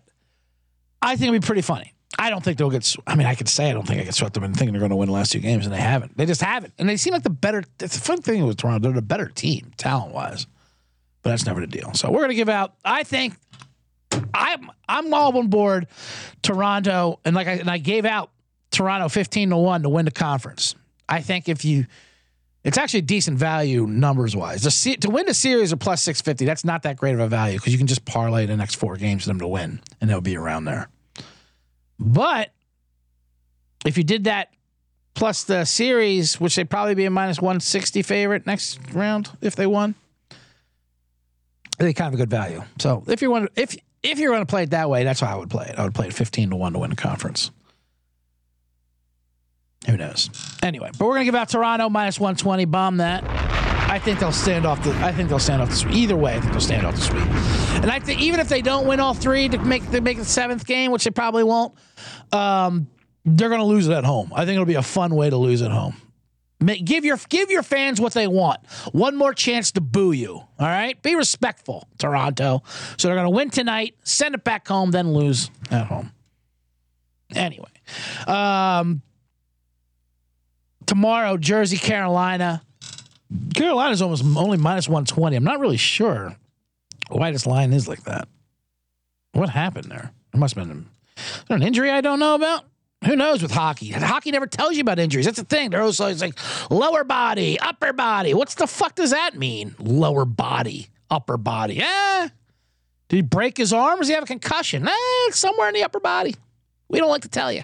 I 1.01 1.16
think 1.16 1.30
it'd 1.30 1.41
be 1.41 1.45
pretty 1.45 1.62
funny. 1.62 1.93
I 2.18 2.30
don't 2.30 2.41
think 2.43 2.58
they'll 2.58 2.70
get. 2.70 2.86
sw- 2.86 2.97
I 3.06 3.16
mean, 3.16 3.28
I 3.28 3.36
could 3.36 3.49
say 3.49 3.70
I 3.70 3.74
don't 3.74 3.86
think 3.86 3.99
I 3.99 4.06
could 4.06 4.16
sweat 4.16 4.34
them 4.34 4.43
and 4.43 4.56
thinking 4.56 4.72
they're 4.72 4.80
going 4.80 4.91
to 4.91 4.95
win 4.95 5.08
the 5.08 5.14
last 5.14 5.34
two 5.34 5.39
games, 5.39 5.66
and 5.66 5.74
they 5.74 5.80
haven't. 5.82 6.18
They 6.18 6.26
just 6.26 6.41
haven't, 6.41 6.74
and 6.78 6.88
they 6.88 6.95
seem 6.95 7.14
like 7.14 7.24
the 7.24 7.30
better. 7.30 7.62
It's 7.82 7.95
The 7.95 8.01
fun 8.01 8.22
thing 8.22 8.45
with 8.45 8.56
Toronto, 8.58 8.80
they're 8.88 8.95
the 8.95 9.01
better 9.01 9.28
team 9.28 9.72
talent 9.76 10.14
wise, 10.14 10.47
but 11.24 11.32
that's 11.32 11.45
never 11.45 11.60
the 11.60 11.68
deal. 11.68 11.93
So 11.93 12.10
we're 12.10 12.20
going 12.20 12.30
to 12.30 12.36
give 12.36 12.47
out. 12.47 12.76
I 12.86 13.03
think 13.03 13.36
I'm 14.34 14.72
I'm 14.88 15.14
all 15.14 15.38
on 15.38 15.47
board 15.47 15.88
Toronto, 16.41 17.20
and 17.26 17.36
like 17.36 17.47
I 17.47 17.53
and 17.53 17.70
I 17.70 17.80
gave 17.80 18.06
out 18.06 18.32
Toronto 18.72 19.10
fifteen 19.10 19.49
to 19.49 19.58
one 19.58 19.84
to 19.84 19.89
win 19.89 20.06
the 20.06 20.12
conference. 20.12 20.74
I 21.10 21.22
think 21.22 21.49
if 21.49 21.66
you 21.66 21.86
it's 22.66 22.80
actually 22.80 22.99
a 22.99 23.03
decent 23.03 23.38
value 23.38 23.86
numbers 23.86 24.36
wise. 24.36 24.61
Se- 24.74 24.97
to 24.97 25.09
win 25.11 25.28
the 25.28 25.36
series 25.36 25.72
of 25.72 25.80
plus 25.80 26.01
650, 26.01 26.45
that's 26.45 26.66
not 26.66 26.82
that 26.84 26.97
great 26.97 27.13
of 27.13 27.20
a 27.20 27.28
value 27.28 27.59
because 27.59 27.72
you 27.72 27.78
can 27.78 27.86
just 27.86 28.03
parlay 28.05 28.47
the 28.47 28.57
next 28.57 28.76
four 28.76 28.97
games 28.97 29.24
for 29.24 29.30
them 29.30 29.39
to 29.39 29.47
win, 29.47 29.80
and 30.01 30.09
they'll 30.09 30.20
be 30.20 30.36
around 30.36 30.66
there. 30.66 30.89
But 31.99 32.51
if 33.86 33.97
you 33.97 34.03
did 34.03 34.24
that 34.24 34.49
plus 35.13 35.43
the 35.43 35.63
series, 35.63 36.41
which 36.41 36.55
they'd 36.55 36.70
probably 36.70 36.95
be 36.95 37.05
a 37.05 37.11
minus 37.11 37.39
160 37.39 38.01
favorite 38.01 38.47
next 38.47 38.80
round 38.93 39.30
if 39.41 39.55
they 39.55 39.68
won, 39.68 39.93
they 41.78 41.93
kind 41.93 42.07
of 42.07 42.16
a 42.16 42.18
good 42.18 42.32
value. 42.32 42.63
So 42.80 43.03
if 43.07 43.22
you 43.22 43.30
want, 43.30 43.51
if 43.55 43.78
if 44.01 44.18
you're 44.18 44.32
going 44.32 44.41
to 44.41 44.49
play 44.49 44.63
it 44.63 44.72
that 44.72 44.89
way, 44.89 45.03
that's 45.03 45.20
how 45.20 45.36
I 45.36 45.36
would 45.36 45.51
play 45.51 45.68
it. 45.68 45.78
I 45.78 45.84
would 45.84 45.93
play 45.93 46.07
it 46.07 46.13
15 46.13 46.49
to 46.49 46.55
one 46.55 46.74
to 46.74 46.80
win 46.80 46.89
the 46.89 46.95
conference. 46.95 47.51
Who 49.88 49.98
knows? 49.98 50.30
Anyway, 50.64 50.90
but 50.98 51.06
we're 51.06 51.14
gonna 51.14 51.26
give 51.26 51.36
out 51.36 51.50
Toronto 51.50 51.90
minus 51.90 52.20
120. 52.20 52.66
Bomb 52.66 52.98
that. 52.98 53.24
I 53.88 54.00
think 54.00 54.20
they'll 54.20 54.32
stand 54.32 54.66
off 54.66 54.84
the. 54.84 54.92
I 54.96 55.12
think 55.12 55.30
they'll 55.30 55.40
stand 55.40 55.62
off 55.62 55.70
the 55.70 55.76
sweep. 55.76 55.96
Either 55.96 56.16
way, 56.16 56.36
I 56.36 56.40
think 56.40 56.52
they'll 56.52 56.62
stand 56.62 56.86
off 56.86 56.96
the 56.96 57.02
sweep. 57.02 57.24
And 57.84 57.92
I 57.92 58.00
think 58.00 58.20
even 58.22 58.40
if 58.40 58.50
they 58.50 58.62
don't 58.62 58.88
win 58.88 59.00
all 59.00 59.14
three 59.14 59.48
to 59.50 59.58
make 59.60 59.90
make 60.02 60.18
the 60.18 60.26
seventh 60.26 60.66
game, 60.66 60.92
which 60.92 61.04
they 61.04 61.12
probably 61.12 61.44
won't, 61.44 61.74
um, 62.32 62.88
they're 63.26 63.50
gonna 63.50 63.66
lose 63.66 63.88
it 63.88 63.94
at 63.94 64.04
home. 64.04 64.32
I 64.36 64.46
think 64.46 64.56
it'll 64.56 64.66
be 64.66 64.76
a 64.76 64.82
fun 64.82 65.16
way 65.16 65.30
to 65.30 65.38
lose 65.38 65.62
at 65.62 65.72
home. 65.72 65.96
Make, 66.60 66.84
give 66.84 67.06
your 67.06 67.18
give 67.30 67.52
your 67.52 67.64
fans 67.64 68.02
what 68.02 68.14
they 68.14 68.28
want. 68.28 68.66
One 68.92 69.16
more 69.16 69.34
chance 69.34 69.72
to 69.74 69.82
boo 69.82 70.14
you. 70.14 70.34
All 70.34 70.48
right, 70.60 71.00
be 71.04 71.16
respectful, 71.16 71.88
Toronto. 72.00 72.64
So 72.98 73.08
they're 73.08 73.16
gonna 73.16 73.30
win 73.30 73.50
tonight, 73.50 73.96
send 74.04 74.36
it 74.36 74.44
back 74.44 74.68
home, 74.68 74.92
then 74.92 75.14
lose 75.14 75.52
at 75.70 75.86
home. 75.86 76.12
Anyway, 77.36 77.70
um, 78.28 79.02
tomorrow, 80.86 81.38
Jersey, 81.38 81.78
Carolina. 81.78 82.62
Carolina's 83.54 84.02
almost 84.02 84.24
only 84.24 84.58
minus 84.58 84.88
120. 84.88 85.36
I'm 85.36 85.44
not 85.44 85.60
really 85.60 85.78
sure 85.78 86.36
why 87.10 87.32
this 87.32 87.46
line 87.46 87.74
is 87.74 87.88
like 87.88 88.04
that. 88.04 88.28
What 89.34 89.50
happened 89.50 89.92
there? 89.92 90.12
It 90.34 90.38
must 90.38 90.56
have 90.56 90.68
been 90.68 90.86
an 91.50 91.64
injury 91.64 91.90
I 91.92 92.02
don't 92.02 92.20
know 92.20 92.36
about. 92.36 92.66
Who 93.06 93.16
knows 93.16 93.42
with 93.42 93.52
hockey? 93.52 93.90
Hockey 93.90 94.32
never 94.32 94.48
tells 94.48 94.76
you 94.76 94.82
about 94.82 94.98
injuries. 94.98 95.26
That's 95.26 95.38
the 95.38 95.44
thing. 95.44 95.70
They're 95.70 95.82
always 95.82 96.00
like 96.00 96.38
lower 96.72 97.04
body, 97.04 97.60
upper 97.60 97.94
body. 97.94 98.34
What's 98.34 98.56
the 98.56 98.66
fuck 98.66 98.96
does 98.96 99.12
that 99.12 99.36
mean? 99.36 99.76
Lower 99.80 100.26
body, 100.26 100.88
upper 101.10 101.38
body. 101.38 101.82
Eh. 101.82 102.30
Did 103.10 103.16
he 103.16 103.22
break 103.22 103.58
his 103.58 103.72
arm? 103.74 104.00
Does 104.00 104.08
he 104.08 104.14
have 104.16 104.24
a 104.24 104.28
concussion? 104.28 104.88
Eh, 104.88 105.32
somewhere 105.32 105.68
in 105.68 105.76
the 105.76 105.84
upper 105.84 106.00
body. 106.00 106.36
We 106.90 107.00
don't 107.00 107.10
like 107.10 107.22
to 107.22 107.30
tell 107.30 107.52
you. 107.52 107.64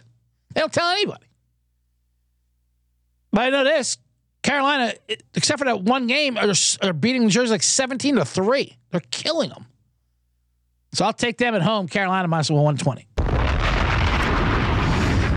They 0.54 0.62
don't 0.62 0.74
tell 0.74 0.90
anybody. 0.90 1.26
But 3.32 3.42
I 3.42 3.50
know 3.50 3.64
this: 3.64 3.98
Carolina, 4.44 4.94
except 5.36 5.60
for 5.60 5.66
that 5.66 5.82
one 5.82 6.08
game, 6.08 6.38
are, 6.38 6.52
are 6.82 6.94
beating 6.94 7.24
New 7.24 7.30
Jersey 7.30 7.52
like 7.52 7.64
seventeen 7.64 8.16
to 8.16 8.26
three. 8.26 8.78
They're 8.92 9.02
killing 9.12 9.50
them. 9.50 9.66
So 10.94 11.06
I'll 11.06 11.14
take 11.14 11.38
them 11.38 11.56
at 11.56 11.62
home. 11.62 11.88
Carolina 11.88 12.28
minus 12.28 12.50
one 12.50 12.78
twenty. 12.78 13.08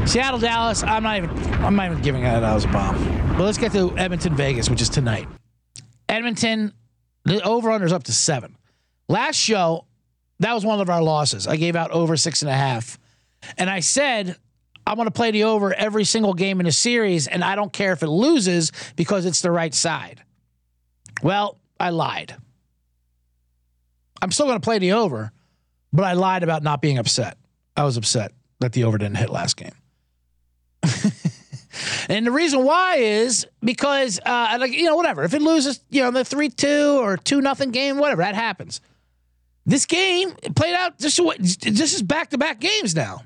Seattle, 0.06 0.38
Dallas. 0.38 0.82
I'm 0.82 1.02
not 1.02 1.16
even. 1.16 1.30
I'm 1.64 1.76
not 1.76 1.86
even 1.90 2.02
giving 2.02 2.22
that 2.24 2.40
Dallas 2.40 2.64
a 2.64 2.68
bomb. 2.68 2.96
But 3.36 3.44
let's 3.44 3.58
get 3.58 3.72
to 3.72 3.96
Edmonton, 3.96 4.36
Vegas, 4.36 4.68
which 4.68 4.82
is 4.82 4.88
tonight. 4.88 5.26
Edmonton, 6.08 6.72
the 7.24 7.42
over 7.42 7.70
under 7.70 7.86
is 7.86 7.92
up 7.92 8.04
to 8.04 8.12
seven. 8.12 8.56
Last 9.08 9.36
show, 9.36 9.86
that 10.40 10.52
was 10.52 10.64
one 10.64 10.80
of 10.80 10.90
our 10.90 11.02
losses. 11.02 11.46
I 11.46 11.56
gave 11.56 11.74
out 11.74 11.90
over 11.90 12.16
six 12.16 12.42
and 12.42 12.50
a 12.50 12.54
half, 12.54 12.98
and 13.56 13.70
I 13.70 13.80
said 13.80 14.36
I'm 14.86 14.96
going 14.96 15.06
to 15.06 15.12
play 15.12 15.30
the 15.30 15.44
over 15.44 15.72
every 15.72 16.04
single 16.04 16.34
game 16.34 16.60
in 16.60 16.66
the 16.66 16.72
series, 16.72 17.26
and 17.26 17.42
I 17.42 17.56
don't 17.56 17.72
care 17.72 17.92
if 17.92 18.02
it 18.02 18.08
loses 18.08 18.70
because 18.96 19.24
it's 19.24 19.40
the 19.40 19.50
right 19.50 19.72
side. 19.72 20.22
Well, 21.22 21.58
I 21.80 21.90
lied. 21.90 22.36
I'm 24.20 24.30
still 24.30 24.46
going 24.46 24.60
to 24.60 24.64
play 24.64 24.78
the 24.78 24.92
over, 24.92 25.32
but 25.92 26.04
I 26.04 26.12
lied 26.14 26.42
about 26.42 26.62
not 26.62 26.82
being 26.82 26.98
upset. 26.98 27.38
I 27.76 27.84
was 27.84 27.96
upset 27.96 28.32
that 28.60 28.72
the 28.72 28.84
over 28.84 28.98
didn't 28.98 29.16
hit 29.16 29.30
last 29.30 29.56
game. 29.56 29.72
and 32.08 32.26
the 32.26 32.30
reason 32.30 32.64
why 32.64 32.96
is 32.96 33.46
because, 33.62 34.20
uh, 34.24 34.56
like 34.60 34.72
you 34.72 34.84
know, 34.84 34.96
whatever. 34.96 35.24
If 35.24 35.34
it 35.34 35.42
loses, 35.42 35.80
you 35.90 36.02
know, 36.02 36.10
the 36.10 36.24
three 36.24 36.48
two 36.48 36.98
or 37.00 37.16
two 37.16 37.40
nothing 37.40 37.70
game, 37.70 37.98
whatever 37.98 38.22
that 38.22 38.34
happens. 38.34 38.80
This 39.66 39.86
game 39.86 40.32
played 40.54 40.74
out 40.74 40.98
just 40.98 41.18
this 41.38 41.94
is 41.94 42.02
back 42.02 42.30
to 42.30 42.38
back 42.38 42.60
games 42.60 42.94
now. 42.94 43.22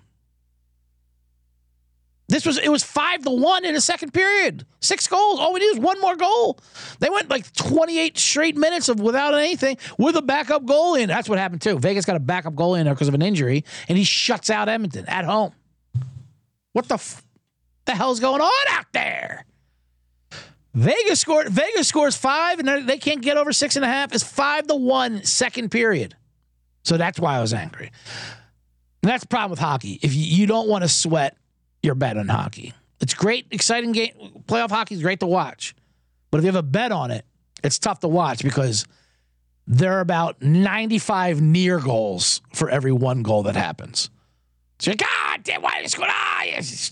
This 2.29 2.45
was 2.45 2.59
it 2.59 2.69
was 2.69 2.85
five 2.85 3.23
to 3.25 3.31
one 3.31 3.65
in 3.65 3.73
the 3.75 3.81
second 3.81 4.13
period. 4.13 4.67
Six 4.81 5.07
goals. 5.07 5.41
All 5.41 5.55
we 5.55 5.61
need 5.61 5.67
is 5.67 5.79
one 5.79 5.99
more 6.01 6.15
goal. 6.15 6.59
They 6.99 7.09
went 7.09 7.31
like 7.31 7.51
28 7.55 8.19
straight 8.19 8.55
minutes 8.57 8.91
of 8.91 9.01
without 9.01 9.33
anything 9.35 9.79
with 9.97 10.15
a 10.15 10.21
backup 10.21 10.67
goal 10.67 10.95
in. 10.95 11.09
That's 11.09 11.27
what 11.29 11.39
happened 11.39 11.63
too. 11.63 11.79
Vegas 11.79 12.05
got 12.05 12.17
a 12.17 12.21
backup 12.21 12.55
goal 12.55 12.75
in 12.75 12.85
there 12.85 12.95
because 12.95 13.09
of 13.09 13.15
an 13.15 13.23
injury, 13.23 13.65
and 13.89 13.97
he 13.97 14.05
shuts 14.05 14.51
out 14.51 14.69
Edmonton 14.69 15.07
at 15.09 15.25
home. 15.25 15.53
What 16.75 16.87
the 16.89 16.95
f- 16.97 17.25
the 17.87 17.95
hell's 17.95 18.21
going 18.21 18.43
on 18.43 18.65
out 18.73 18.87
there? 18.93 19.47
Vegas 20.75 21.21
scored. 21.21 21.49
Vegas 21.49 21.89
scores 21.89 22.15
five, 22.15 22.59
and 22.59 22.69
they- 22.69 22.83
they 22.83 22.99
can't 22.99 23.23
get 23.23 23.39
over 23.39 23.53
six 23.55 23.75
and 23.77 23.85
a 23.85 23.89
half. 23.89 24.13
It's 24.15 24.23
five 24.23 24.67
to 24.67 24.75
one 24.75 25.25
second 25.25 25.71
period. 25.71 26.15
So 26.85 26.99
that's 26.99 27.19
why 27.19 27.37
I 27.37 27.41
was 27.41 27.55
angry. 27.55 27.91
And 29.03 29.11
that's 29.11 29.23
the 29.25 29.29
problem 29.29 29.51
with 29.51 29.61
hockey. 29.61 29.99
If 30.03 30.15
you, 30.15 30.25
you 30.25 30.47
don't 30.47 30.69
want 30.69 30.83
to 30.83 30.89
sweat 30.89 31.37
your 31.83 31.95
bet 31.95 32.17
on 32.17 32.29
hockey, 32.29 32.75
it's 33.01 33.15
great, 33.15 33.47
exciting 33.51 33.93
game. 33.93 34.43
Playoff 34.47 34.71
hockey 34.71 34.95
is 34.95 35.03
great 35.03 35.21
to 35.21 35.27
watch, 35.27 35.75
but 36.31 36.39
if 36.39 36.45
you 36.45 36.49
have 36.49 36.57
a 36.57 36.63
bet 36.63 36.93
on 36.93 37.11
it, 37.11 37.25
it's 37.63 37.79
tough 37.79 38.01
to 38.01 38.09
watch 38.09 38.43
because 38.43 38.85
there 39.67 39.95
are 39.95 40.01
about 40.01 40.41
95 40.41 41.41
near 41.41 41.79
goals 41.79 42.41
for 42.55 42.71
every 42.71 42.93
one 42.93 43.23
goal 43.23 43.45
that 43.45 43.57
happens. 43.57 44.11
So 44.79 44.91
you're 44.91 44.93
like, 44.93 45.01
God 45.01 45.43
damn, 45.43 45.63
why 45.63 45.83
they 45.83 45.89
score? 45.89 46.07
Ah. 46.09 46.29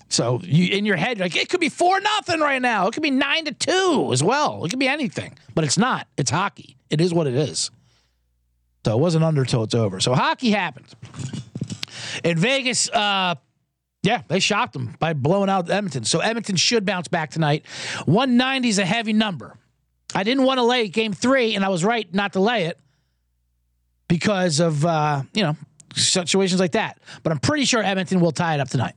So 0.08 0.40
you 0.42 0.76
in 0.76 0.84
your 0.84 0.96
head, 0.96 1.18
you're 1.18 1.24
like, 1.26 1.36
it 1.36 1.48
could 1.48 1.60
be 1.60 1.68
four 1.68 2.00
nothing 2.00 2.40
right 2.40 2.60
now. 2.60 2.86
It 2.86 2.94
could 2.94 3.02
be 3.02 3.10
nine 3.10 3.44
to 3.46 3.52
two 3.52 4.10
as 4.12 4.22
well. 4.22 4.64
It 4.64 4.70
could 4.70 4.78
be 4.78 4.88
anything, 4.88 5.38
but 5.54 5.64
it's 5.64 5.78
not. 5.78 6.08
It's 6.16 6.30
hockey. 6.30 6.76
It 6.90 7.00
is 7.00 7.14
what 7.14 7.26
it 7.26 7.34
is. 7.34 7.70
So 8.84 8.96
it 8.96 9.00
wasn't 9.00 9.24
under 9.24 9.44
till 9.44 9.62
it's 9.64 9.74
over. 9.74 10.00
So 10.00 10.14
hockey 10.14 10.50
happened. 10.50 10.86
In 12.24 12.38
Vegas, 12.38 12.88
uh, 12.90 13.34
yeah, 14.06 14.22
they 14.28 14.38
shocked 14.38 14.72
them 14.72 14.94
by 15.00 15.14
blowing 15.14 15.50
out 15.50 15.68
Edmonton. 15.68 16.04
So 16.04 16.20
Edmonton 16.20 16.54
should 16.54 16.86
bounce 16.86 17.08
back 17.08 17.30
tonight. 17.30 17.66
190 18.04 18.68
is 18.68 18.78
a 18.78 18.84
heavy 18.84 19.12
number. 19.12 19.58
I 20.14 20.22
didn't 20.22 20.44
want 20.44 20.58
to 20.58 20.62
lay 20.62 20.86
game 20.86 21.12
three, 21.12 21.56
and 21.56 21.64
I 21.64 21.68
was 21.70 21.84
right 21.84 22.12
not 22.14 22.34
to 22.34 22.40
lay 22.40 22.66
it 22.66 22.78
because 24.06 24.60
of 24.60 24.86
uh, 24.86 25.22
you 25.34 25.42
know 25.42 25.56
situations 25.96 26.60
like 26.60 26.72
that. 26.72 27.00
But 27.24 27.32
I'm 27.32 27.40
pretty 27.40 27.64
sure 27.64 27.82
Edmonton 27.82 28.20
will 28.20 28.30
tie 28.30 28.54
it 28.54 28.60
up 28.60 28.68
tonight. 28.68 28.94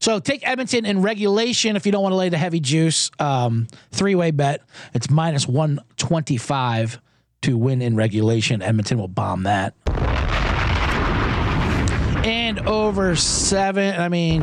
So 0.00 0.18
take 0.18 0.46
Edmonton 0.46 0.84
in 0.84 1.00
regulation 1.00 1.74
if 1.74 1.86
you 1.86 1.92
don't 1.92 2.02
want 2.02 2.12
to 2.12 2.16
lay 2.16 2.28
the 2.28 2.36
heavy 2.36 2.60
juice. 2.60 3.10
Um, 3.18 3.68
Three 3.90 4.14
way 4.14 4.32
bet. 4.32 4.60
It's 4.92 5.08
minus 5.08 5.48
125 5.48 7.00
to 7.42 7.56
win 7.56 7.80
in 7.80 7.96
regulation. 7.96 8.60
Edmonton 8.60 8.98
will 8.98 9.08
bomb 9.08 9.44
that. 9.44 9.74
And 12.24 12.60
over 12.68 13.16
seven. 13.16 13.98
I 13.98 14.08
mean, 14.08 14.42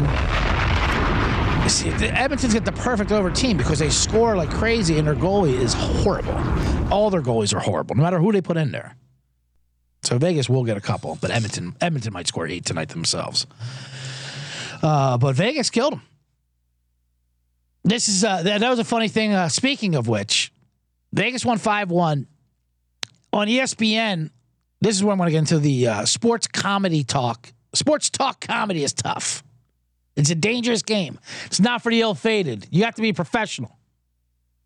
see, 1.69 1.89
Edmonton's 1.89 2.53
got 2.53 2.65
the 2.65 2.71
perfect 2.73 3.11
over 3.11 3.31
team 3.31 3.57
because 3.57 3.79
they 3.79 3.89
score 3.89 4.35
like 4.35 4.49
crazy 4.49 4.97
and 4.97 5.07
their 5.07 5.15
goalie 5.15 5.53
is 5.53 5.73
horrible. 5.73 6.33
All 6.91 7.09
their 7.09 7.21
goalies 7.21 7.55
are 7.55 7.59
horrible, 7.59 7.95
no 7.95 8.03
matter 8.03 8.19
who 8.19 8.31
they 8.31 8.41
put 8.41 8.57
in 8.57 8.71
there. 8.71 8.95
So 10.01 10.17
Vegas 10.17 10.49
will 10.49 10.63
get 10.63 10.77
a 10.77 10.81
couple, 10.81 11.17
but 11.21 11.31
Edmonton 11.31 11.75
Edmonton 11.81 12.13
might 12.13 12.27
score 12.27 12.47
eight 12.47 12.65
tonight 12.65 12.89
themselves. 12.89 13.45
Uh, 14.81 15.17
but 15.17 15.35
Vegas 15.35 15.69
killed 15.69 15.93
them. 15.93 16.01
This 17.83 18.07
is 18.07 18.23
uh, 18.23 18.43
that, 18.43 18.59
that 18.59 18.69
was 18.69 18.79
a 18.79 18.83
funny 18.83 19.07
thing. 19.07 19.33
Uh, 19.33 19.49
speaking 19.49 19.95
of 19.95 20.07
which, 20.07 20.51
Vegas 21.13 21.45
won 21.45 21.57
five 21.57 21.91
one 21.91 22.27
on 23.33 23.47
ESPN. 23.47 24.31
This 24.81 24.95
is 24.95 25.03
where 25.03 25.11
I'm 25.11 25.17
going 25.17 25.27
to 25.27 25.31
get 25.31 25.39
into 25.39 25.59
the 25.59 25.87
uh, 25.87 26.05
sports 26.05 26.47
comedy 26.47 27.03
talk. 27.03 27.51
Sports 27.73 28.09
talk 28.09 28.41
comedy 28.41 28.83
is 28.83 28.93
tough. 28.93 29.43
It's 30.15 30.29
a 30.29 30.35
dangerous 30.35 30.81
game. 30.81 31.19
It's 31.45 31.59
not 31.59 31.81
for 31.81 31.91
the 31.91 32.01
ill-fated. 32.01 32.67
You 32.71 32.83
have 32.83 32.95
to 32.95 33.01
be 33.01 33.13
professional, 33.13 33.77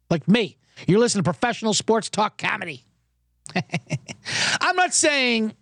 like 0.09 0.27
me. 0.27 0.57
You're 0.87 0.99
listening 0.99 1.23
to 1.23 1.31
professional 1.31 1.73
sports 1.73 2.09
talk 2.09 2.37
comedy. 2.37 2.83
I'm 4.61 4.75
not 4.75 4.93
saying 4.93 5.53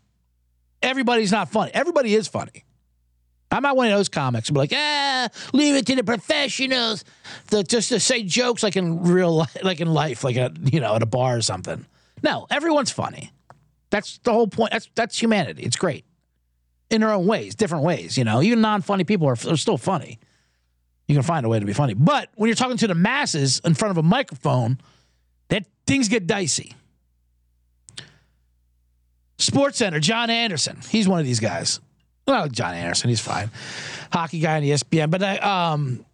everybody's 0.82 1.32
not 1.32 1.50
funny. 1.50 1.72
Everybody 1.74 2.16
is 2.16 2.28
funny. 2.28 2.64
I'm 3.54 3.64
not 3.64 3.76
one 3.76 3.88
of 3.88 3.98
those 3.98 4.08
comics 4.08 4.50
be 4.50 4.58
like, 4.58 4.72
ah, 4.74 5.28
leave 5.52 5.76
it 5.76 5.86
to 5.88 5.96
the 5.96 6.06
professionals, 6.06 7.04
to, 7.50 7.64
just 7.64 7.90
to 7.90 8.00
say 8.00 8.24
jokes 8.24 8.64
like 8.64 8.78
in 8.78 9.04
real 9.04 9.36
life, 9.36 9.58
like 9.64 9.82
in 9.82 9.94
life, 9.94 10.24
like 10.24 10.38
a 10.38 10.54
you 10.72 10.80
know 10.80 10.96
at 10.96 11.04
a 11.04 11.08
bar 11.08 11.36
or 11.36 11.42
something. 11.42 11.86
No, 12.24 12.48
everyone's 12.50 12.92
funny. 12.92 13.32
That's 13.90 14.20
the 14.20 14.32
whole 14.32 14.48
point. 14.48 14.72
That's 14.72 14.90
that's 14.96 15.20
humanity. 15.20 15.64
It's 15.64 15.76
great 15.76 16.06
in 16.92 17.02
their 17.02 17.12
own 17.12 17.26
ways, 17.26 17.56
different 17.56 17.84
ways. 17.84 18.18
You 18.18 18.26
know, 18.26 18.42
even 18.42 18.62
non-funny 18.62 19.06
people 19.06 19.28
are, 19.28 19.38
are 19.48 19.58
still 19.58 19.78
funny. 19.78 20.20
You 21.08 21.16
can 21.16 21.24
find 21.24 21.46
a 21.46 21.50
way 21.50 21.60
to 21.60 21.66
be 21.66 21.74
funny, 21.74 21.94
but 21.94 22.30
when 22.36 22.48
you're 22.48 22.56
talking 22.56 22.78
to 22.78 22.88
the 22.88 22.96
masses 22.96 23.60
in 23.66 23.74
front 23.74 23.92
of 23.92 23.98
a 23.98 24.04
microphone, 24.04 24.80
that 25.50 25.66
things 25.88 26.08
get 26.08 26.28
dicey. 26.28 26.74
Sports 29.38 29.80
Center, 29.80 30.00
John 30.00 30.30
Anderson. 30.30 30.80
He's 30.90 31.08
one 31.08 31.20
of 31.20 31.26
these 31.26 31.40
guys. 31.40 31.80
Well, 32.28 32.48
John 32.48 32.76
Anderson, 32.76 33.10
he's 33.10 33.20
fine. 33.20 33.50
Hockey 34.14 34.40
guy 34.40 34.58
on 34.58 34.62
ESPN, 34.62 35.10
but 35.10 35.24
uh, 35.24 35.40
um, 35.74 36.06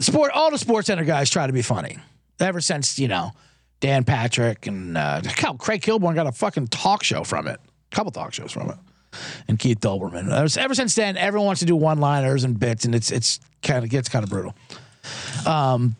sport. 0.00 0.32
All 0.34 0.50
the 0.50 0.58
Sports 0.58 0.88
Center 0.88 1.04
guys 1.04 1.30
try 1.30 1.46
to 1.46 1.52
be 1.52 1.62
funny 1.62 1.98
ever 2.40 2.60
since 2.60 2.98
you 2.98 3.08
know 3.08 3.30
Dan 3.80 4.04
Patrick 4.04 4.66
and 4.66 4.98
uh, 4.98 5.22
Craig 5.58 5.82
Kilborn 5.82 6.14
got 6.14 6.26
a 6.26 6.32
fucking 6.32 6.66
talk 6.68 7.04
show 7.04 7.22
from 7.22 7.46
it, 7.46 7.60
a 7.60 7.94
couple 7.94 8.10
talk 8.10 8.34
shows 8.34 8.50
from 8.50 8.70
it, 8.70 8.76
and 9.48 9.58
Keith 9.58 9.80
Olbermann. 9.80 10.30
Ever, 10.30 10.60
ever 10.60 10.74
since 10.74 10.94
then, 10.94 11.16
everyone 11.16 11.46
wants 11.46 11.60
to 11.60 11.66
do 11.66 11.76
one-liners 11.76 12.44
and 12.44 12.58
bits, 12.58 12.84
and 12.84 12.94
it's 12.94 13.10
it's 13.10 13.40
kind 13.62 13.84
of 13.84 13.90
gets 13.90 14.08
kind 14.08 14.22
of 14.24 14.30
brutal. 14.30 14.54
Um, 15.46 15.96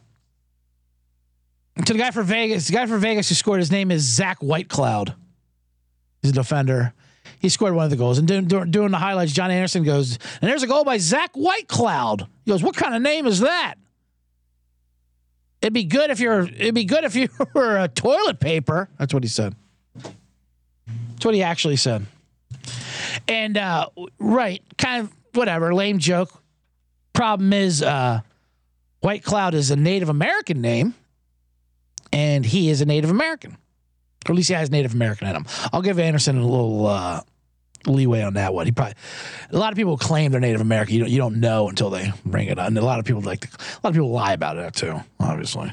to 1.85 1.93
the 1.93 1.99
guy 1.99 2.11
for 2.11 2.23
Vegas, 2.23 2.67
the 2.67 2.75
guy 2.75 2.87
for 2.87 2.99
Vegas 2.99 3.29
who 3.29 3.35
scored, 3.35 3.61
his 3.61 3.71
name 3.71 3.91
is 3.91 4.03
Zach 4.03 4.41
Whitecloud. 4.41 5.15
He's 6.21 6.31
a 6.31 6.35
defender. 6.35 6.93
He 7.41 7.49
scored 7.49 7.75
one 7.75 7.85
of 7.85 7.91
the 7.91 7.97
goals. 7.97 8.19
And 8.19 8.29
doing, 8.29 8.71
doing 8.71 8.91
the 8.91 8.99
highlights, 8.99 9.33
John 9.33 9.51
Anderson 9.51 9.83
goes, 9.83 10.19
and 10.41 10.51
there's 10.51 10.63
a 10.63 10.67
goal 10.67 10.85
by 10.85 10.99
Zach 10.99 11.33
Whitecloud. 11.33 12.29
He 12.45 12.51
goes, 12.51 12.63
what 12.63 12.77
kind 12.77 12.95
of 12.95 13.03
name 13.03 13.27
is 13.27 13.41
that? 13.41 13.75
It'd 15.61 15.73
be 15.73 15.85
good 15.85 16.11
if 16.11 16.19
you're. 16.19 16.43
It'd 16.43 16.75
be 16.75 16.85
good 16.85 17.05
if 17.05 17.15
you 17.15 17.29
were 17.55 17.79
a 17.79 17.87
toilet 17.87 18.41
paper. 18.41 18.89
That's 18.99 19.15
what 19.15 19.23
he 19.23 19.29
said. 19.29 19.55
That's 20.03 21.25
what 21.25 21.35
he 21.35 21.43
actually 21.43 21.77
said. 21.77 22.05
And 23.29 23.57
uh, 23.57 23.89
right, 24.19 24.63
kind 24.79 25.05
of 25.05 25.13
whatever, 25.35 25.75
lame 25.75 25.99
joke. 25.99 26.31
Problem 27.13 27.53
is, 27.53 27.83
uh, 27.83 28.21
Whitecloud 29.03 29.55
is 29.55 29.71
a 29.71 29.77
Native 29.77 30.09
American 30.09 30.61
name, 30.61 30.95
and 32.13 32.45
he 32.45 32.71
is 32.71 32.81
a 32.81 32.87
Native 32.87 33.11
American. 33.11 33.57
Or 34.27 34.33
at 34.33 34.37
least 34.37 34.49
he 34.49 34.55
has 34.55 34.71
Native 34.71 34.95
American 34.95 35.29
in 35.29 35.37
him. 35.37 35.47
I'll 35.73 35.83
give 35.83 35.99
Anderson 35.99 36.39
a 36.39 36.47
little 36.47 36.87
uh, 36.87 37.21
leeway 37.87 38.23
on 38.23 38.35
that 38.35 38.55
one. 38.55 38.67
He 38.67 38.73
probably 38.73 38.95
a 39.51 39.59
lot 39.59 39.73
of 39.73 39.77
people 39.77 39.97
claim 39.97 40.31
they're 40.31 40.41
Native 40.41 40.61
American. 40.61 40.95
You 40.95 41.01
don't 41.01 41.11
you 41.11 41.19
don't 41.19 41.41
know 41.41 41.69
until 41.69 41.91
they 41.91 42.13
bring 42.25 42.49
it 42.49 42.59
up. 42.59 42.69
And 42.69 42.79
a 42.79 42.85
lot 42.85 43.01
of 43.01 43.05
people 43.05 43.23
like 43.23 43.41
to, 43.41 43.49
a 43.49 43.81
lot 43.83 43.91
of 43.91 43.95
people 43.95 44.11
lie 44.11 44.33
about 44.33 44.57
it 44.57 44.75
too. 44.75 45.01
Obviously, 45.19 45.73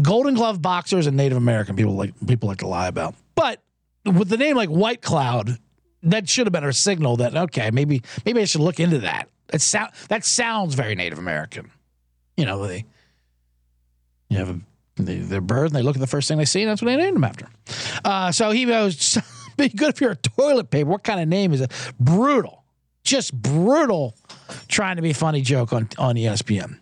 Golden 0.00 0.34
Glove 0.34 0.62
boxers 0.62 1.06
and 1.06 1.16
Native 1.16 1.36
American 1.36 1.76
people 1.76 1.94
like 1.94 2.14
people 2.26 2.48
like 2.48 2.58
to 2.58 2.66
lie 2.66 2.88
about. 2.88 3.14
But 3.34 3.62
with 4.04 4.30
the 4.30 4.38
name 4.38 4.56
like 4.56 4.70
Whitecloud, 4.70 5.58
that 6.02 6.28
should 6.28 6.46
have 6.46 6.52
been 6.52 6.64
a 6.64 6.72
signal 6.72 7.16
that 7.18 7.36
okay, 7.36 7.70
maybe 7.70 8.02
maybe 8.24 8.40
I 8.40 8.44
should 8.44 8.60
look 8.60 8.80
into 8.80 8.98
that. 9.00 9.28
It 9.52 9.60
sound 9.60 9.92
that 10.08 10.24
sounds 10.24 10.74
very 10.74 10.94
Native 10.94 11.18
American. 11.18 11.70
You 12.36 12.46
know 12.46 12.66
they 12.66 12.84
you 14.28 14.38
have 14.38 14.50
a 14.50 14.60
they, 14.96 15.16
they're 15.16 15.40
bird 15.40 15.66
and 15.66 15.74
they 15.74 15.82
look 15.82 15.96
at 15.96 16.00
the 16.00 16.06
first 16.06 16.28
thing 16.28 16.38
they 16.38 16.44
see, 16.44 16.62
and 16.62 16.70
that's 16.70 16.82
what 16.82 16.88
they 16.88 16.96
named 16.96 17.16
them 17.16 17.24
after. 17.24 17.48
Uh, 18.04 18.32
so 18.32 18.50
he 18.50 18.64
goes, 18.64 19.18
be 19.56 19.68
good 19.68 19.90
if 19.90 20.00
you're 20.00 20.12
a 20.12 20.16
toilet 20.16 20.70
paper. 20.70 20.88
What 20.88 21.04
kind 21.04 21.20
of 21.20 21.28
name 21.28 21.52
is 21.52 21.60
it? 21.60 21.72
Brutal. 21.98 22.64
Just 23.02 23.34
brutal 23.34 24.14
trying 24.68 24.96
to 24.96 25.02
be 25.02 25.12
funny 25.12 25.40
joke 25.40 25.72
on, 25.72 25.88
on 25.98 26.16
ESPN. 26.16 26.78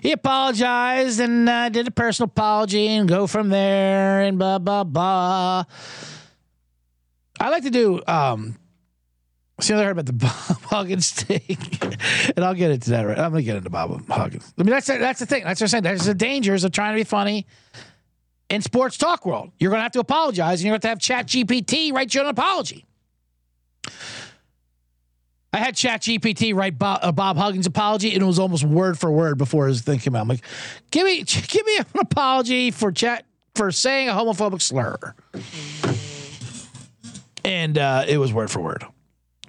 He 0.00 0.12
apologized 0.12 1.20
and 1.20 1.48
uh, 1.48 1.68
did 1.68 1.86
a 1.86 1.90
personal 1.90 2.26
apology 2.26 2.88
and 2.88 3.08
go 3.08 3.26
from 3.26 3.50
there 3.50 4.22
and 4.22 4.38
blah, 4.38 4.58
blah, 4.58 4.84
blah. 4.84 5.64
I 7.44 7.50
like 7.50 7.64
to 7.64 7.70
do 7.70 8.00
um, 8.06 8.56
See, 9.60 9.72
I 9.72 9.82
heard 9.82 9.92
about 9.92 10.06
the 10.06 10.12
Bob 10.14 10.62
Huggins 10.62 11.10
thing, 11.12 11.58
and 12.36 12.44
I'll 12.44 12.54
get 12.54 12.72
into 12.72 12.90
that. 12.90 13.02
Right, 13.02 13.18
I'm 13.18 13.30
gonna 13.30 13.42
get 13.42 13.56
into 13.56 13.70
Bob 13.70 14.06
Huggins. 14.08 14.52
I 14.58 14.62
mean, 14.62 14.70
that's 14.70 14.86
that's 14.86 15.20
the 15.20 15.26
thing. 15.26 15.44
That's 15.44 15.60
what 15.60 15.66
I'm 15.66 15.68
saying. 15.68 15.84
There's 15.84 16.06
the 16.06 16.14
dangers 16.14 16.64
of 16.64 16.72
trying 16.72 16.94
to 16.94 17.00
be 17.00 17.04
funny 17.04 17.46
in 18.50 18.62
sports 18.62 18.96
talk 18.96 19.24
world. 19.24 19.52
You're 19.58 19.70
gonna 19.70 19.82
have 19.82 19.92
to 19.92 20.00
apologize, 20.00 20.60
and 20.60 20.66
you're 20.66 20.76
gonna 20.76 20.90
have 20.90 20.98
to 20.98 21.12
have 21.14 21.26
Chat 21.26 21.26
GPT 21.28 21.92
write 21.92 22.12
you 22.14 22.22
an 22.22 22.26
apology. 22.26 22.84
I 25.52 25.58
had 25.58 25.76
Chat 25.76 26.02
GPT 26.02 26.52
write 26.52 26.76
Bob, 26.76 26.98
a 27.02 27.12
Bob 27.12 27.36
Huggins 27.36 27.66
apology, 27.66 28.12
and 28.12 28.22
it 28.24 28.26
was 28.26 28.40
almost 28.40 28.64
word 28.64 28.98
for 28.98 29.12
word 29.12 29.38
before 29.38 29.68
his 29.68 29.82
thing 29.82 30.00
came 30.00 30.16
out. 30.16 30.22
I'm 30.22 30.28
like, 30.28 30.44
give 30.90 31.04
me 31.04 31.22
give 31.22 31.64
me 31.64 31.76
an 31.76 31.86
apology 32.00 32.72
for 32.72 32.90
chat 32.90 33.24
for 33.54 33.70
saying 33.70 34.08
a 34.08 34.12
homophobic 34.12 34.60
slur, 34.60 35.14
and 37.44 37.78
uh, 37.78 38.04
it 38.08 38.18
was 38.18 38.32
word 38.32 38.50
for 38.50 38.60
word. 38.60 38.84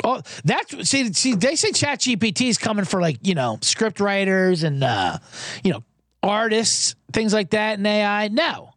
Oh, 0.04 0.22
that's 0.44 0.90
see, 0.90 1.14
see, 1.14 1.36
they 1.36 1.56
say 1.56 1.72
Chat 1.72 2.00
GPT 2.00 2.50
is 2.50 2.58
coming 2.58 2.86
for 2.86 3.02
like, 3.02 3.18
you 3.24 3.34
know, 3.34 3.58
script 3.62 4.00
writers 4.00 4.64
and 4.64 4.84
uh, 4.84 5.18
you 5.64 5.72
know, 5.72 5.84
artists, 6.22 6.96
things 7.14 7.34
like 7.34 7.52
that 7.52 7.78
and 7.78 7.88
AI. 7.88 8.28
No. 8.28 8.72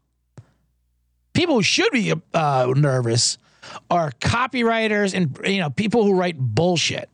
People 1.33 1.57
who 1.57 1.63
should 1.63 1.93
be 1.93 2.13
uh, 2.35 2.73
nervous 2.77 3.39
are 3.91 4.13
copywriters 4.13 5.15
and 5.15 5.39
you 5.45 5.61
know, 5.61 5.71
people 5.71 6.05
who 6.05 6.15
write 6.15 6.39
bullshit. 6.39 7.11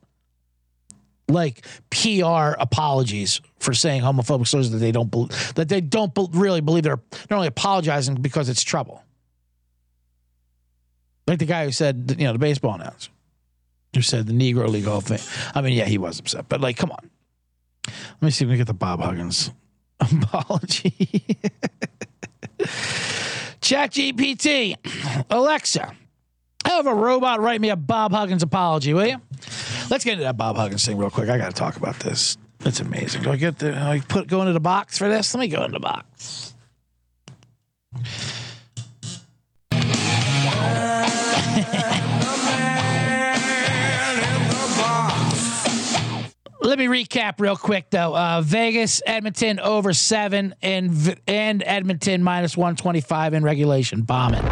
Like 1.26 1.64
PR 1.88 2.54
apologies 2.60 3.40
for 3.58 3.72
saying 3.72 4.02
homophobic 4.02 4.46
slurs 4.46 4.70
that 4.70 4.78
they 4.78 4.92
don't 4.92 5.10
be- 5.10 5.28
that 5.54 5.70
they 5.70 5.80
don't 5.80 6.14
be- 6.14 6.28
really 6.32 6.60
believe 6.60 6.82
they're 6.82 7.00
not 7.30 7.36
only 7.36 7.48
apologizing 7.48 8.16
because 8.16 8.50
it's 8.50 8.62
trouble. 8.62 9.02
Like 11.26 11.38
the 11.38 11.46
guy 11.46 11.64
who 11.64 11.72
said, 11.72 12.16
you 12.18 12.24
know, 12.24 12.32
the 12.32 12.38
baseball 12.38 12.74
announcer 12.74 13.10
who 13.94 14.02
said 14.02 14.26
the 14.26 14.32
Negro 14.32 14.68
League 14.68 14.84
Hall 14.84 14.98
of 14.98 15.04
Fame. 15.04 15.18
I 15.54 15.60
mean, 15.60 15.72
yeah, 15.72 15.84
he 15.84 15.98
was 15.98 16.18
upset, 16.18 16.48
but 16.48 16.60
like, 16.60 16.76
come 16.76 16.90
on. 16.90 17.10
Let 17.86 18.22
me 18.22 18.30
see 18.30 18.44
if 18.44 18.50
we 18.50 18.56
get 18.56 18.66
the 18.66 18.74
Bob 18.74 19.00
Huggins 19.00 19.50
apology. 20.00 21.26
Chat 23.60 23.92
GPT, 23.92 24.76
Alexa, 25.30 25.94
have 26.64 26.86
a 26.86 26.94
robot 26.94 27.40
write 27.40 27.60
me 27.60 27.70
a 27.70 27.76
Bob 27.76 28.12
Huggins 28.12 28.42
apology, 28.42 28.92
will 28.94 29.06
you? 29.06 29.20
Let's 29.90 30.04
get 30.04 30.14
into 30.14 30.24
that 30.24 30.36
Bob 30.36 30.56
Huggins 30.56 30.84
thing 30.84 30.98
real 30.98 31.10
quick. 31.10 31.28
I 31.28 31.38
got 31.38 31.46
to 31.46 31.52
talk 31.52 31.76
about 31.76 31.98
this. 32.00 32.36
It's 32.60 32.80
amazing. 32.80 33.22
Do 33.22 33.30
I 33.30 33.36
get 33.36 33.58
the? 33.58 33.76
I 33.76 34.00
put 34.00 34.26
go 34.26 34.40
into 34.40 34.54
the 34.54 34.60
box 34.60 34.96
for 34.96 35.08
this? 35.08 35.34
Let 35.34 35.40
me 35.40 35.48
go 35.48 35.62
into 35.64 35.72
the 35.72 35.80
box. 35.80 36.54
let 46.64 46.78
me 46.78 46.86
recap 46.86 47.38
real 47.38 47.56
quick 47.56 47.90
though. 47.90 48.16
Uh, 48.16 48.40
Vegas, 48.44 49.00
Edmonton 49.06 49.60
over 49.60 49.92
seven, 49.92 50.54
and 50.62 51.16
and 51.28 51.62
Edmonton 51.64 52.24
minus 52.24 52.56
one 52.56 52.74
twenty 52.74 53.00
five 53.00 53.34
in 53.34 53.44
regulation. 53.44 54.02
Bombing. 54.02 54.42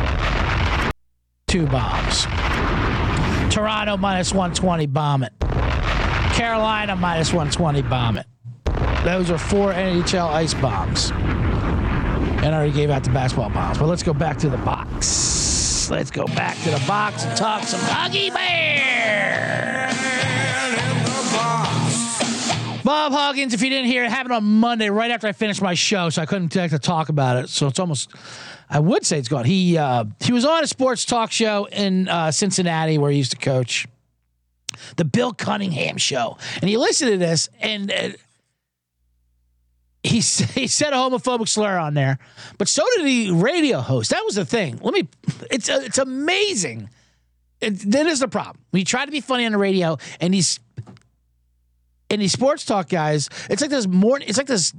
Two 1.48 1.66
bombs. 1.66 2.26
Toronto 3.52 3.96
minus 3.96 4.32
one 4.32 4.54
twenty. 4.54 4.86
Bombing. 4.86 5.30
Carolina 6.34 6.94
minus 6.94 7.32
one 7.32 7.50
twenty. 7.50 7.82
Bombing. 7.82 8.24
Those 9.02 9.32
are 9.32 9.38
four 9.38 9.72
NHL 9.72 10.28
ice 10.28 10.54
bombs. 10.54 11.10
And 11.10 12.46
I 12.46 12.54
already 12.54 12.72
gave 12.72 12.90
out 12.90 13.02
the 13.02 13.10
basketball 13.10 13.50
bombs. 13.50 13.78
But 13.78 13.86
let's 13.86 14.04
go 14.04 14.14
back 14.14 14.38
to 14.38 14.48
the 14.48 14.58
box. 14.58 15.51
Let's 15.92 16.10
go 16.10 16.24
back 16.24 16.56
to 16.62 16.70
the 16.70 16.82
box 16.88 17.26
and 17.26 17.36
talk 17.36 17.64
some 17.64 17.78
Huggy 17.80 18.32
Bear. 18.32 19.90
Bob 22.82 23.12
Huggins, 23.12 23.52
if 23.52 23.60
you 23.60 23.68
didn't 23.68 23.90
hear 23.90 24.02
it, 24.02 24.10
happened 24.10 24.32
on 24.32 24.42
Monday 24.42 24.88
right 24.88 25.10
after 25.10 25.26
I 25.26 25.32
finished 25.32 25.60
my 25.60 25.74
show, 25.74 26.08
so 26.08 26.22
I 26.22 26.24
couldn't 26.24 26.48
take 26.48 26.70
talk 26.80 27.10
about 27.10 27.44
it. 27.44 27.50
So 27.50 27.66
it's 27.66 27.78
almost, 27.78 28.10
I 28.70 28.80
would 28.80 29.04
say 29.04 29.18
it's 29.18 29.28
gone. 29.28 29.44
He 29.44 29.76
uh, 29.76 30.06
he 30.20 30.32
was 30.32 30.46
on 30.46 30.64
a 30.64 30.66
sports 30.66 31.04
talk 31.04 31.30
show 31.30 31.66
in 31.66 32.08
uh, 32.08 32.30
Cincinnati 32.30 32.96
where 32.96 33.10
he 33.10 33.18
used 33.18 33.32
to 33.32 33.36
coach, 33.36 33.86
the 34.96 35.04
Bill 35.04 35.34
Cunningham 35.34 35.98
show, 35.98 36.38
and 36.62 36.70
he 36.70 36.78
listened 36.78 37.10
to 37.10 37.18
this 37.18 37.50
and. 37.60 37.92
Uh, 37.92 38.08
he, 40.02 40.16
he 40.20 40.66
said 40.66 40.92
a 40.92 40.96
homophobic 40.96 41.48
slur 41.48 41.78
on 41.78 41.94
there, 41.94 42.18
but 42.58 42.68
so 42.68 42.84
did 42.96 43.06
the 43.06 43.30
radio 43.32 43.80
host. 43.80 44.10
That 44.10 44.22
was 44.24 44.34
the 44.34 44.44
thing. 44.44 44.78
Let 44.82 44.94
me. 44.94 45.08
It's 45.50 45.68
uh, 45.68 45.80
it's 45.84 45.98
amazing. 45.98 46.90
It, 47.60 47.84
is 47.94 48.18
the 48.18 48.28
problem. 48.28 48.58
When 48.70 48.80
you 48.80 48.84
try 48.84 49.04
to 49.04 49.12
be 49.12 49.20
funny 49.20 49.46
on 49.46 49.52
the 49.52 49.58
radio, 49.58 49.96
and 50.20 50.34
these 50.34 50.58
and 52.10 52.20
these 52.20 52.32
sports 52.32 52.64
talk 52.64 52.88
guys, 52.88 53.28
it's 53.48 53.62
like 53.62 53.70
this 53.70 53.86
morning. 53.86 54.28
It's 54.28 54.38
like 54.38 54.48
this. 54.48 54.72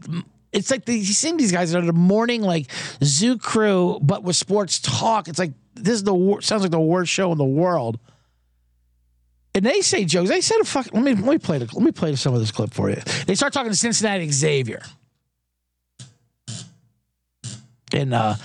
It's 0.52 0.70
like 0.70 0.86
the, 0.86 0.94
you 0.94 1.06
see 1.06 1.32
these 1.32 1.52
guys 1.52 1.74
are 1.74 1.82
the 1.82 1.94
morning 1.94 2.42
like 2.42 2.70
zoo 3.04 3.38
crew, 3.38 4.00
but 4.02 4.24
with 4.24 4.36
sports 4.36 4.80
talk. 4.80 5.28
It's 5.28 5.40
like 5.40 5.54
this 5.76 5.96
is 5.96 6.04
the 6.04 6.38
sounds 6.42 6.62
like 6.62 6.72
the 6.72 6.80
worst 6.80 7.12
show 7.12 7.32
in 7.32 7.38
the 7.38 7.46
world. 7.46 8.00
And 9.56 9.64
they 9.64 9.82
say 9.82 10.04
jokes. 10.04 10.30
They 10.30 10.42
said 10.42 10.60
a 10.62 10.66
fuck. 10.66 10.94
Let 10.94 11.04
me 11.04 11.14
let 11.14 11.26
me 11.26 11.38
play 11.38 11.60
the, 11.60 11.66
let 11.74 11.84
me 11.84 11.92
play 11.92 12.16
some 12.16 12.34
of 12.34 12.42
this 12.42 12.52
clip 12.52 12.74
for 12.74 12.90
you. 12.90 13.02
They 13.26 13.36
start 13.36 13.54
talking 13.54 13.72
to 13.72 13.78
Cincinnati 13.78 14.30
Xavier 14.30 14.82
and 17.94 18.14
uh, 18.14 18.36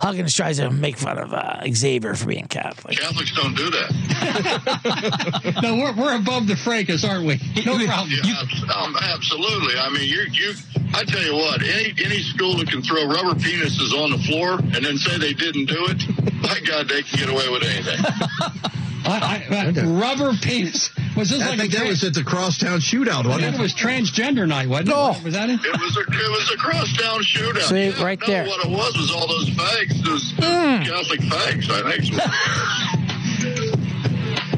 Huggins 0.00 0.34
tries 0.34 0.58
to 0.58 0.70
make 0.70 0.98
fun 0.98 1.18
of 1.18 1.32
uh, 1.32 1.62
Xavier 1.72 2.14
for 2.14 2.26
being 2.26 2.46
Catholic. 2.48 2.98
Catholics 2.98 3.34
don't 3.34 3.56
do 3.56 3.70
that. 3.70 5.60
no, 5.62 5.76
we're, 5.76 5.94
we're 5.96 6.16
above 6.16 6.46
the 6.46 6.56
fracas, 6.56 7.02
aren't 7.02 7.26
we? 7.26 7.40
No 7.64 7.78
problem. 7.86 8.10
Yeah, 8.22 8.42
um, 8.76 8.94
absolutely. 9.00 9.78
I 9.78 9.88
mean, 9.88 10.08
you 10.08 10.26
you. 10.32 10.52
I 10.92 11.04
tell 11.04 11.22
you 11.22 11.34
what, 11.34 11.62
any 11.62 11.94
any 12.04 12.18
school 12.20 12.56
that 12.58 12.70
can 12.70 12.82
throw 12.82 13.06
rubber 13.06 13.38
penises 13.38 13.92
on 13.92 14.10
the 14.10 14.18
floor 14.18 14.58
and 14.58 14.84
then 14.84 14.98
say 14.98 15.16
they 15.18 15.32
didn't 15.32 15.66
do 15.66 15.86
it, 15.88 16.02
my 16.42 16.60
God, 16.60 16.88
they 16.88 17.02
can 17.02 17.18
get 17.18 17.28
away 17.30 17.48
with 17.48 17.62
anything. 17.62 18.04
I, 19.06 19.46
I, 19.50 19.66
uh, 19.68 19.86
rubber 19.86 20.32
penis. 20.40 20.90
Was 21.16 21.30
this 21.30 21.42
I 21.42 21.50
like 21.50 21.58
think 21.60 21.74
a 21.74 21.76
that 21.78 21.86
was 21.88 22.02
at 22.04 22.14
the 22.14 22.24
crosstown 22.24 22.80
shootout, 22.80 23.24
I 23.24 23.28
wasn't 23.28 23.42
think 23.42 23.54
it? 23.54 23.58
it 23.58 23.62
was 23.62 23.74
transgender 23.74 24.46
night, 24.48 24.68
wasn't 24.68 24.88
No. 24.88 25.12
it? 25.12 25.22
Was 25.22 25.34
that 25.34 25.48
it? 25.48 25.60
It 25.64 25.80
was 25.80 25.96
a 25.96 26.00
it 26.00 26.30
was 26.30 26.50
a 26.52 26.56
crosstown 26.56 27.22
shootout. 27.22 27.62
See, 27.62 27.86
Yeah, 27.88 28.02
right 28.04 28.20
no, 28.20 28.26
there. 28.26 28.46
What 28.46 28.64
it 28.64 28.70
was 28.70 28.96
was 28.96 29.10
all 29.12 29.26
those 29.26 29.48
fags, 29.50 30.02
those 30.04 30.30
Hmm. 30.32 30.82
Catholic 30.84 31.20
fags. 31.20 31.70
I 31.70 31.82
think 31.92 32.12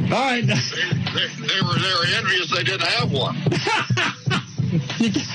All 0.12 0.18
right. 0.24 0.46
they, 0.46 0.55
they, 0.55 1.26
they 1.46 1.61
were 1.61 1.78
they 1.78 1.92
were 1.92 2.07
envious 2.16 2.51
they 2.51 2.62
didn't 2.64 2.86
have 2.88 3.12
one. 3.12 3.36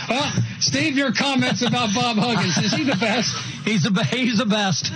Well, 0.09 0.32
Steve, 0.59 0.95
your 0.97 1.11
comments 1.14 1.61
about 1.64 1.89
Bob 1.95 2.18
Huggins. 2.18 2.57
Is 2.57 2.74
he 2.74 2.84
the 2.84 2.95
best? 2.97 3.36
He's 3.66 3.84
the 3.84 3.91
be- 3.91 4.03
he's 4.03 4.38
the 4.38 4.45
best. 4.45 4.91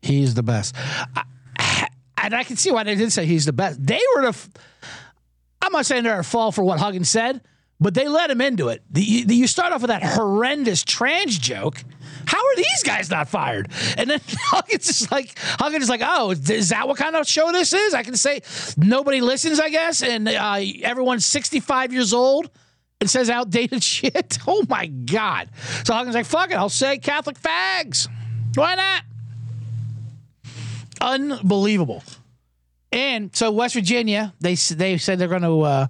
He's 0.00 0.34
the 0.34 0.42
best. 0.42 0.74
I, 1.14 1.86
and 2.22 2.34
I 2.34 2.44
can 2.44 2.56
see 2.56 2.70
why 2.70 2.84
they 2.84 2.94
did 2.94 3.12
say 3.12 3.26
he's 3.26 3.44
the 3.44 3.52
best. 3.52 3.84
They 3.84 4.00
were 4.14 4.22
the. 4.22 4.28
f- 4.28 4.48
I'm 5.60 5.72
not 5.72 5.86
saying 5.86 6.04
they're 6.04 6.18
at 6.18 6.26
fault 6.26 6.54
for 6.54 6.64
what 6.64 6.78
Huggins 6.80 7.08
said, 7.08 7.40
but 7.78 7.94
they 7.94 8.08
let 8.08 8.30
him 8.30 8.40
into 8.40 8.68
it. 8.68 8.82
The, 8.90 9.02
you, 9.02 9.24
you 9.28 9.46
start 9.46 9.72
off 9.72 9.82
with 9.82 9.88
that 9.90 10.02
horrendous 10.02 10.84
trans 10.84 11.38
joke. 11.38 11.82
How 12.26 12.38
are 12.38 12.56
these 12.56 12.82
guys 12.84 13.10
not 13.10 13.28
fired? 13.28 13.70
And 13.96 14.10
then 14.10 14.20
Huggins 14.28 14.88
is 14.88 15.10
like, 15.10 15.36
Huggins 15.38 15.84
is 15.84 15.90
like, 15.90 16.02
oh, 16.04 16.30
is 16.30 16.68
that 16.70 16.88
what 16.88 16.96
kind 16.96 17.16
of 17.16 17.26
show 17.26 17.50
this 17.52 17.72
is? 17.72 17.94
I 17.94 18.02
can 18.02 18.16
say 18.16 18.42
nobody 18.76 19.20
listens, 19.20 19.60
I 19.60 19.68
guess, 19.70 20.02
and 20.02 20.28
uh, 20.28 20.60
everyone's 20.82 21.26
65 21.26 21.92
years 21.92 22.12
old 22.12 22.50
and 23.00 23.10
says 23.10 23.28
outdated 23.30 23.82
shit. 23.84 24.38
Oh 24.46 24.64
my 24.68 24.86
God. 24.86 25.48
So 25.84 25.94
Huggins 25.94 26.14
like, 26.14 26.26
fuck 26.26 26.50
it, 26.50 26.54
I'll 26.54 26.68
say 26.68 26.98
Catholic 26.98 27.40
fags. 27.40 28.08
Why 28.54 28.74
not? 28.74 29.02
Unbelievable. 31.02 32.02
And 32.92 33.34
so 33.34 33.50
West 33.50 33.74
Virginia, 33.74 34.32
they 34.40 34.54
they 34.54 34.98
said 34.98 35.18
they're 35.18 35.28
going 35.28 35.42
to 35.42 35.60
uh, 35.62 35.86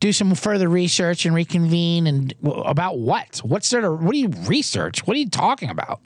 do 0.00 0.12
some 0.12 0.34
further 0.34 0.68
research 0.68 1.26
and 1.26 1.34
reconvene 1.34 2.06
and 2.06 2.34
about 2.42 2.98
what? 2.98 3.38
What's 3.38 3.68
there 3.70 3.82
to 3.82 3.92
what 3.92 4.12
do 4.12 4.18
you 4.18 4.28
research? 4.46 5.06
What 5.06 5.16
are 5.16 5.20
you 5.20 5.28
talking 5.28 5.70
about? 5.70 6.00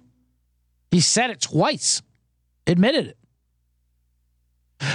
He 0.91 1.01
said 1.01 1.31
it 1.31 1.41
twice, 1.41 2.03
admitted 2.67 3.07
it. 3.07 3.17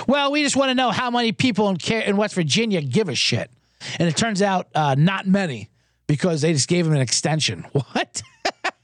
Well, 0.08 0.32
we 0.32 0.44
just 0.44 0.56
want 0.56 0.70
to 0.70 0.76
know 0.76 0.92
how 0.92 1.12
many 1.12 1.32
people 1.32 1.70
in, 1.70 1.78
in 1.92 2.18
West 2.18 2.36
Virginia 2.36 2.82
give 2.82 3.08
a 3.08 3.16
shit, 3.16 3.52
and 4.00 4.10
it 4.10 4.18
turns 4.18 4.42
out 4.42 4.68
uh, 4.74 4.96
not 4.98 5.28
many 5.28 5.70
because 6.08 6.42
they 6.42 6.54
just 6.54 6.68
gave 6.68 6.88
him 6.88 6.94
an 6.94 7.02
extension. 7.02 7.66
What? 7.72 8.22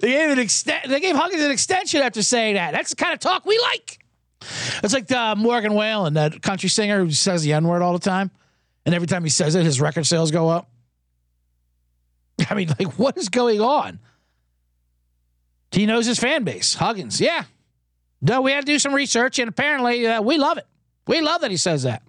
they 0.00 0.10
gave 0.10 0.30
an 0.30 0.38
exten- 0.38 0.88
They 0.88 1.00
gave 1.00 1.16
Huggins 1.16 1.42
an 1.42 1.50
extension 1.50 2.02
after 2.02 2.22
saying 2.22 2.54
that. 2.54 2.72
That's 2.72 2.90
the 2.90 2.96
kind 2.96 3.12
of 3.12 3.20
talk 3.20 3.46
we 3.46 3.58
like. 3.58 3.98
It's 4.82 4.92
like 4.92 5.06
the 5.06 5.34
Morgan 5.36 5.74
Wallen, 5.74 6.14
that 6.14 6.42
country 6.42 6.68
singer 6.68 7.02
who 7.04 7.10
says 7.10 7.42
the 7.42 7.52
N 7.52 7.66
word 7.66 7.82
all 7.82 7.92
the 7.92 7.98
time. 7.98 8.30
And 8.84 8.94
every 8.94 9.06
time 9.06 9.24
he 9.24 9.30
says 9.30 9.54
it, 9.54 9.64
his 9.64 9.80
record 9.80 10.06
sales 10.06 10.30
go 10.30 10.48
up. 10.48 10.68
I 12.50 12.54
mean, 12.54 12.68
like, 12.78 12.98
what 12.98 13.16
is 13.16 13.28
going 13.28 13.60
on? 13.60 13.98
He 15.70 15.86
knows 15.86 16.06
his 16.06 16.18
fan 16.18 16.44
base. 16.44 16.74
Huggins, 16.74 17.20
yeah. 17.20 17.44
No, 18.20 18.42
we 18.42 18.52
had 18.52 18.64
to 18.64 18.72
do 18.72 18.78
some 18.78 18.94
research, 18.94 19.38
and 19.38 19.48
apparently 19.48 20.06
uh, 20.06 20.22
we 20.22 20.38
love 20.38 20.56
it. 20.58 20.66
We 21.06 21.20
love 21.20 21.42
that 21.42 21.50
he 21.50 21.56
says 21.56 21.82
that. 21.82 22.02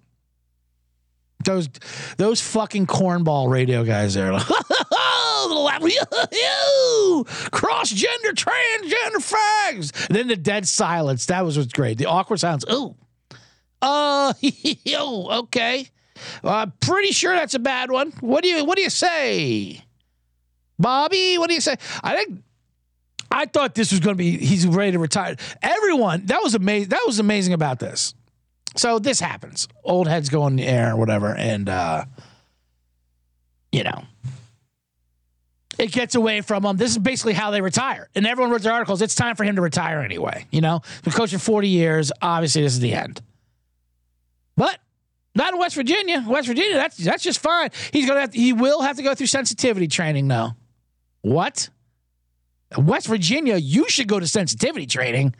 Those 1.43 1.70
those 2.18 2.41
fucking 2.41 2.88
cornball 2.88 3.49
radio 3.49 3.84
guys 3.84 4.14
there. 4.14 4.32
Cross 7.52 7.91
gender, 7.91 8.34
transgender 8.34 9.20
fags. 9.20 10.08
And 10.08 10.16
then 10.16 10.28
the 10.28 10.36
dead 10.36 10.68
silence. 10.68 11.26
That 11.28 11.46
was 11.46 11.58
what's 11.58 11.74
great. 11.74 11.98
The 11.98 12.06
awkward 12.06 12.39
silence. 12.39 12.66
Oh, 12.68 12.96
uh, 13.82 14.34
yo, 14.41 15.28
okay. 15.39 15.88
I'm 16.43 16.70
uh, 16.70 16.72
pretty 16.80 17.12
sure 17.12 17.36
that's 17.36 17.56
a 17.56 17.60
bad 17.60 17.91
one. 17.91 18.12
What 18.22 18.43
do 18.43 18.50
you 18.50 18.64
What 18.64 18.78
do 18.78 18.82
you 18.82 18.89
say, 18.89 19.84
Bobby? 20.80 21.38
What 21.38 21.50
do 21.50 21.56
you 21.56 21.62
say? 21.62 21.76
I 22.04 22.16
think 22.16 22.41
I 23.32 23.46
thought 23.46 23.76
this 23.76 23.91
was 23.91 24.00
going 24.00 24.16
to 24.16 24.18
be 24.18 24.38
he's 24.38 24.66
ready 24.66 24.93
to 24.93 25.00
retire. 25.00 25.36
Everyone 25.62 26.26
that 26.28 26.41
was 26.41 26.56
amazing. 26.56 26.89
That 26.89 27.04
was 27.06 27.20
amazing 27.20 27.54
about 27.54 27.80
this. 27.80 28.14
So 28.78 29.00
this 29.00 29.20
happens. 29.20 29.68
Old 29.84 30.08
heads 30.08 30.30
go 30.30 30.48
in 30.48 30.56
the 30.56 30.66
air 30.66 30.93
or 30.93 30.96
whatever, 30.96 31.36
and 31.36 31.68
uh, 31.68 32.06
you 33.72 33.84
know, 33.84 34.04
it 35.78 35.91
gets 35.91 36.15
away 36.15 36.41
from 36.41 36.63
them. 36.63 36.78
This 36.78 36.91
is 36.91 36.97
basically 36.97 37.34
how 37.34 37.51
they 37.51 37.61
retire. 37.61 38.09
And 38.15 38.26
everyone 38.26 38.51
wrote 38.51 38.61
their 38.61 38.73
articles. 38.73 39.01
It's 39.01 39.15
time 39.15 39.36
for 39.36 39.43
him 39.43 39.55
to 39.55 39.61
retire 39.61 39.99
anyway. 39.99 40.45
You 40.51 40.61
know, 40.61 40.82
been 41.03 41.13
coaching 41.13 41.39
forty 41.39 41.69
years. 41.69 42.11
Obviously, 42.21 42.61
this 42.61 42.73
is 42.73 42.80
the 42.80 42.93
end. 42.93 43.21
But 44.55 44.80
not 45.36 45.53
in 45.53 45.59
West 45.59 45.76
Virginia. 45.76 46.23
West 46.28 46.47
Virginia, 46.47 46.76
that's 46.76 46.97
that's 46.97 47.23
just 47.23 47.39
fine. 47.39 47.69
He's 47.91 48.07
gonna 48.07 48.21
have 48.21 48.32
to, 48.32 48.38
he 48.38 48.53
will 48.53 48.82
have 48.82 48.97
to 48.97 49.03
go 49.03 49.13
through 49.13 49.28
sensitivity 49.28 49.88
training 49.88 50.28
though. 50.28 50.51
What? 51.21 51.69
West 52.78 53.07
Virginia, 53.07 53.57
you 53.57 53.88
should 53.89 54.07
go 54.07 54.19
to 54.19 54.28
sensitivity 54.28 54.86
training. 54.86 55.36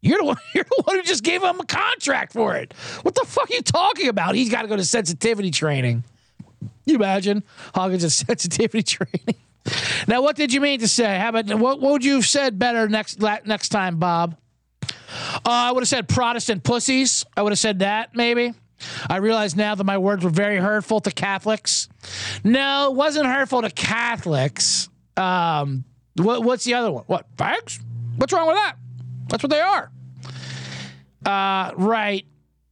You're 0.00 0.18
the 0.18 0.24
one. 0.24 0.36
You're 0.54 0.64
the 0.64 0.82
one 0.84 0.96
who 0.96 1.02
just 1.02 1.24
gave 1.24 1.42
him 1.42 1.60
a 1.60 1.64
contract 1.64 2.32
for 2.32 2.56
it. 2.56 2.74
What 3.02 3.14
the 3.14 3.24
fuck 3.24 3.50
are 3.50 3.54
you 3.54 3.62
talking 3.62 4.08
about? 4.08 4.34
He's 4.34 4.50
got 4.50 4.62
to 4.62 4.68
go 4.68 4.76
to 4.76 4.84
sensitivity 4.84 5.50
training. 5.50 6.04
You 6.86 6.96
imagine 6.96 7.42
Hawkins 7.74 8.14
sensitivity 8.14 8.82
training. 8.96 9.40
Now, 10.06 10.20
what 10.20 10.36
did 10.36 10.52
you 10.52 10.60
mean 10.60 10.80
to 10.80 10.88
say? 10.88 11.18
How 11.18 11.30
about 11.30 11.46
what? 11.58 11.80
What 11.80 11.92
would 11.92 12.04
you 12.04 12.16
have 12.16 12.26
said 12.26 12.58
better 12.58 12.88
next 12.88 13.20
next 13.20 13.70
time, 13.70 13.96
Bob? 13.96 14.36
Uh, 14.82 14.88
I 15.44 15.72
would 15.72 15.80
have 15.80 15.88
said 15.88 16.08
Protestant 16.08 16.62
pussies. 16.62 17.24
I 17.36 17.42
would 17.42 17.52
have 17.52 17.58
said 17.58 17.78
that 17.78 18.14
maybe. 18.14 18.52
I 19.08 19.16
realize 19.16 19.56
now 19.56 19.74
that 19.74 19.84
my 19.84 19.96
words 19.96 20.24
were 20.24 20.30
very 20.30 20.58
hurtful 20.58 21.00
to 21.00 21.10
Catholics. 21.10 21.88
No, 22.42 22.90
it 22.90 22.96
wasn't 22.96 23.26
hurtful 23.26 23.62
to 23.62 23.70
Catholics. 23.70 24.88
Um, 25.16 25.84
what, 26.16 26.42
what's 26.42 26.64
the 26.64 26.74
other 26.74 26.92
one? 26.92 27.04
What 27.06 27.34
fags? 27.36 27.80
What's 28.16 28.32
wrong 28.32 28.46
with 28.48 28.56
that? 28.56 28.76
That's 29.28 29.42
what 29.42 29.50
they 29.50 29.60
are. 29.60 29.90
Uh, 31.24 31.72
right. 31.76 32.26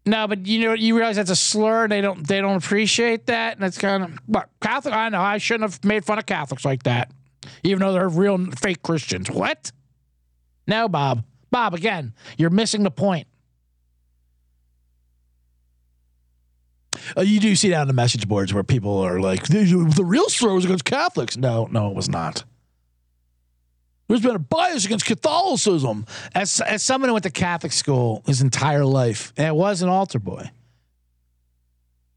No, 0.05 0.27
but 0.27 0.47
you 0.47 0.61
know 0.61 0.73
you 0.73 0.97
realize 0.97 1.17
that's 1.17 1.31
a 1.31 1.37
slur. 1.37 1.87
They 1.87 2.01
don't 2.01 2.27
they 2.27 2.41
don't 2.41 2.57
appreciate 2.57 3.27
that, 3.27 3.57
and 3.57 3.65
it's 3.65 3.79
kind 3.79 4.03
of 4.03 4.19
but 4.27 4.49
Catholic. 4.61 4.95
I 4.95 5.09
know 5.11 5.21
I 5.21 5.39
shouldn't 5.39 5.71
have 5.71 5.85
made 5.85 6.05
fun 6.05 6.19
of 6.19 6.27
Catholics 6.27 6.65
like 6.65 6.83
that, 6.85 7.13
even 7.63 7.81
though 7.81 7.93
they're 7.93 8.09
real 8.09 8.39
fake 8.61 8.83
Christians. 8.83 9.31
What? 9.31 9.71
No, 10.67 10.89
Bob. 10.89 11.25
Bob, 11.51 11.75
again, 11.75 12.15
you're 12.37 12.51
missing 12.51 12.83
the 12.83 12.91
point. 12.91 13.29
Uh, 17.17 17.23
you 17.23 17.41
do 17.41 17.55
see 17.55 17.73
on 17.75 17.87
the 17.87 17.93
message 17.93 18.27
boards 18.27 18.55
where 18.55 18.63
people 18.63 18.99
are 18.99 19.21
like, 19.21 19.45
the, 19.49 19.65
the 19.95 20.05
real 20.05 20.29
slur 20.29 20.55
was 20.55 20.65
against 20.65 20.85
Catholics. 20.85 21.37
No, 21.37 21.67
no, 21.67 21.89
it 21.89 21.95
was 21.95 22.09
not. 22.09 22.45
There's 24.13 24.21
been 24.21 24.37
a 24.37 24.39
bias 24.39 24.85
against 24.85 25.07
Catholicism. 25.07 26.05
As, 26.35 26.61
as 26.61 26.83
someone 26.83 27.09
who 27.09 27.15
went 27.15 27.23
to 27.23 27.31
Catholic 27.31 27.73
school 27.73 28.23
his 28.27 28.43
entire 28.43 28.85
life, 28.85 29.33
and 29.39 29.47
it 29.47 29.55
was 29.55 29.81
an 29.81 29.89
altar 29.89 30.19
boy. 30.19 30.51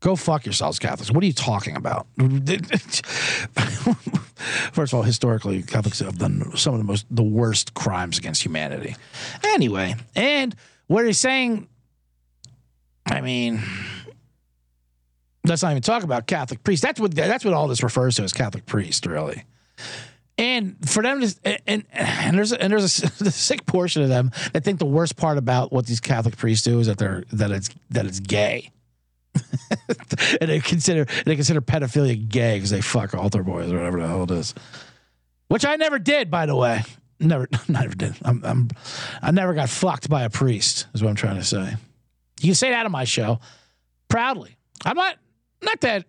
Go 0.01 0.17
fuck 0.17 0.45
yourselves, 0.45 0.77
Catholics. 0.77 1.09
What 1.09 1.23
are 1.23 1.27
you 1.27 1.31
talking 1.31 1.77
about? 1.77 2.05
First 4.73 4.91
of 4.91 4.97
all, 4.97 5.03
historically, 5.03 5.63
Catholics 5.63 5.99
have 5.99 6.17
done 6.17 6.57
some 6.57 6.73
of 6.73 6.81
the 6.81 6.83
most 6.83 7.05
the 7.09 7.23
worst 7.23 7.73
crimes 7.75 8.17
against 8.17 8.43
humanity. 8.43 8.97
Anyway, 9.41 9.95
and 10.17 10.53
what 10.87 11.05
he's 11.05 11.17
saying, 11.17 11.69
I 13.05 13.21
mean, 13.21 13.63
let's 15.45 15.63
not 15.63 15.71
even 15.71 15.81
talk 15.81 16.03
about 16.03 16.27
Catholic 16.27 16.61
priests. 16.61 16.83
That's 16.83 16.99
what 16.99 17.15
that's 17.15 17.45
what 17.45 17.53
all 17.53 17.69
this 17.69 17.81
refers 17.81 18.17
to 18.17 18.23
as 18.23 18.33
Catholic 18.33 18.65
priest, 18.65 19.05
really. 19.05 19.45
And 20.37 20.77
for 20.85 21.01
them 21.01 21.21
to 21.21 21.61
and 21.65 21.85
and 21.91 22.37
there's 22.37 22.51
and 22.51 22.71
there's 22.71 23.03
a, 23.03 23.07
a 23.25 23.31
sick 23.31 23.65
portion 23.65 24.01
of 24.01 24.09
them 24.09 24.31
that 24.51 24.63
think 24.63 24.79
the 24.79 24.85
worst 24.85 25.15
part 25.15 25.37
about 25.37 25.71
what 25.71 25.85
these 25.85 26.01
Catholic 26.01 26.35
priests 26.35 26.65
do 26.65 26.79
is 26.79 26.87
that 26.87 26.97
they're 26.97 27.23
that 27.31 27.51
it's 27.51 27.69
that 27.91 28.05
it's 28.05 28.19
gay. 28.19 28.71
and 30.41 30.49
they 30.49 30.59
consider 30.59 31.05
they 31.25 31.35
consider 31.35 31.61
pedophilia 31.61 32.27
gay 32.27 32.57
because 32.57 32.69
they 32.69 32.81
fuck 32.81 33.13
altar 33.13 33.43
boys 33.43 33.71
or 33.71 33.77
whatever 33.77 34.01
the 34.01 34.07
hell 34.07 34.23
it 34.23 34.31
is. 34.31 34.53
Which 35.47 35.65
I 35.65 35.75
never 35.75 35.99
did, 35.99 36.31
by 36.31 36.45
the 36.45 36.55
way. 36.55 36.83
Never, 37.19 37.47
never 37.67 37.95
did. 37.95 38.15
I'm, 38.23 38.43
I'm, 38.43 38.69
I 39.21 39.31
never 39.31 39.53
got 39.53 39.69
fucked 39.69 40.09
by 40.09 40.23
a 40.23 40.29
priest. 40.29 40.87
Is 40.93 41.01
what 41.01 41.09
I'm 41.09 41.15
trying 41.15 41.37
to 41.37 41.43
say. 41.43 41.75
You 42.41 42.49
can 42.49 42.55
say 42.55 42.71
that 42.71 42.85
on 42.85 42.91
my 42.91 43.05
show, 43.05 43.39
proudly. 44.09 44.57
I'm 44.83 44.97
not, 44.97 45.17
not 45.61 45.79
that. 45.81 46.05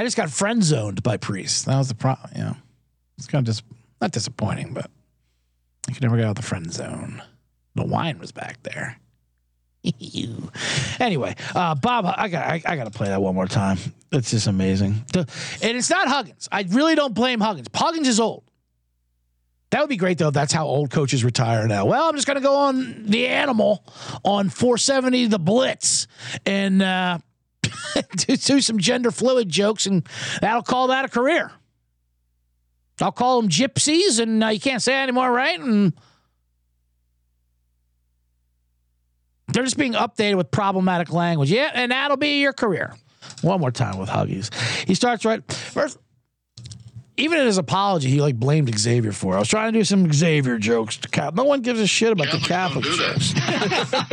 I 0.00 0.04
just 0.04 0.16
got 0.16 0.30
friend 0.30 0.64
zoned 0.64 1.02
by 1.02 1.18
priests. 1.18 1.64
That 1.64 1.76
was 1.76 1.88
the 1.88 1.94
problem. 1.94 2.30
You 2.34 2.42
know, 2.44 2.56
it's 3.18 3.26
kind 3.26 3.46
of 3.46 3.54
just 3.54 3.62
not 4.00 4.12
disappointing, 4.12 4.72
but 4.72 4.90
I 5.86 5.92
could 5.92 6.02
never 6.02 6.16
get 6.16 6.24
out 6.24 6.30
of 6.30 6.36
the 6.36 6.42
friend 6.42 6.72
zone. 6.72 7.22
The 7.74 7.84
wine 7.84 8.18
was 8.18 8.32
back 8.32 8.62
there. 8.62 8.98
anyway, 11.00 11.36
uh, 11.54 11.74
Bob, 11.74 12.06
I 12.16 12.28
got 12.28 12.46
I, 12.46 12.62
I 12.64 12.76
got 12.76 12.84
to 12.84 12.90
play 12.90 13.08
that 13.08 13.20
one 13.20 13.34
more 13.34 13.46
time. 13.46 13.76
It's 14.10 14.30
just 14.30 14.46
amazing. 14.46 15.04
The- 15.12 15.28
and 15.62 15.76
it's 15.76 15.90
not 15.90 16.08
Huggins. 16.08 16.48
I 16.50 16.62
really 16.70 16.94
don't 16.94 17.12
blame 17.12 17.38
Huggins. 17.38 17.68
Huggins 17.74 18.08
is 18.08 18.18
old. 18.18 18.44
That 19.68 19.80
would 19.80 19.90
be 19.90 19.98
great 19.98 20.16
though. 20.16 20.28
If 20.28 20.34
that's 20.34 20.52
how 20.54 20.66
old 20.66 20.90
coaches 20.90 21.24
retire 21.24 21.68
now. 21.68 21.84
Well, 21.84 22.08
I'm 22.08 22.14
just 22.14 22.26
going 22.26 22.38
to 22.38 22.42
go 22.42 22.56
on 22.56 23.04
the 23.04 23.28
animal 23.28 23.84
on 24.24 24.48
470 24.48 25.26
the 25.26 25.38
Blitz 25.38 26.06
and 26.46 26.80
uh, 26.80 27.18
do, 28.16 28.36
do 28.36 28.60
some 28.60 28.78
gender 28.78 29.10
fluid 29.10 29.48
jokes, 29.48 29.86
and 29.86 30.06
that'll 30.40 30.62
call 30.62 30.88
that 30.88 31.04
a 31.04 31.08
career. 31.08 31.50
I'll 33.00 33.12
call 33.12 33.40
them 33.40 33.50
gypsies, 33.50 34.20
and 34.20 34.42
uh, 34.44 34.48
you 34.48 34.60
can't 34.60 34.82
say 34.82 35.02
anymore, 35.02 35.30
right? 35.30 35.58
And 35.58 35.94
they're 39.48 39.64
just 39.64 39.78
being 39.78 39.94
updated 39.94 40.36
with 40.36 40.50
problematic 40.50 41.12
language. 41.12 41.50
Yeah, 41.50 41.70
and 41.74 41.92
that'll 41.92 42.16
be 42.16 42.40
your 42.40 42.52
career. 42.52 42.94
One 43.42 43.60
more 43.60 43.70
time 43.70 43.98
with 43.98 44.08
Huggies. 44.08 44.52
He 44.86 44.94
starts 44.94 45.24
right 45.24 45.42
first. 45.52 45.98
Even 47.20 47.38
in 47.38 47.46
his 47.46 47.58
apology, 47.58 48.08
he 48.08 48.20
like 48.20 48.36
blamed 48.36 48.76
Xavier 48.78 49.12
for. 49.12 49.34
it. 49.34 49.36
I 49.36 49.38
was 49.40 49.48
trying 49.48 49.72
to 49.72 49.78
do 49.78 49.84
some 49.84 50.10
Xavier 50.12 50.58
jokes. 50.58 50.96
To 50.98 51.08
Cap. 51.08 51.34
No 51.34 51.44
one 51.44 51.60
gives 51.60 51.78
a 51.80 51.86
shit 51.86 52.12
about 52.12 52.30
the 52.30 52.38
Catholic 52.38 52.84
Catholics 52.84 53.34
don't 53.34 53.48
do 53.48 53.76
that. 53.76 54.08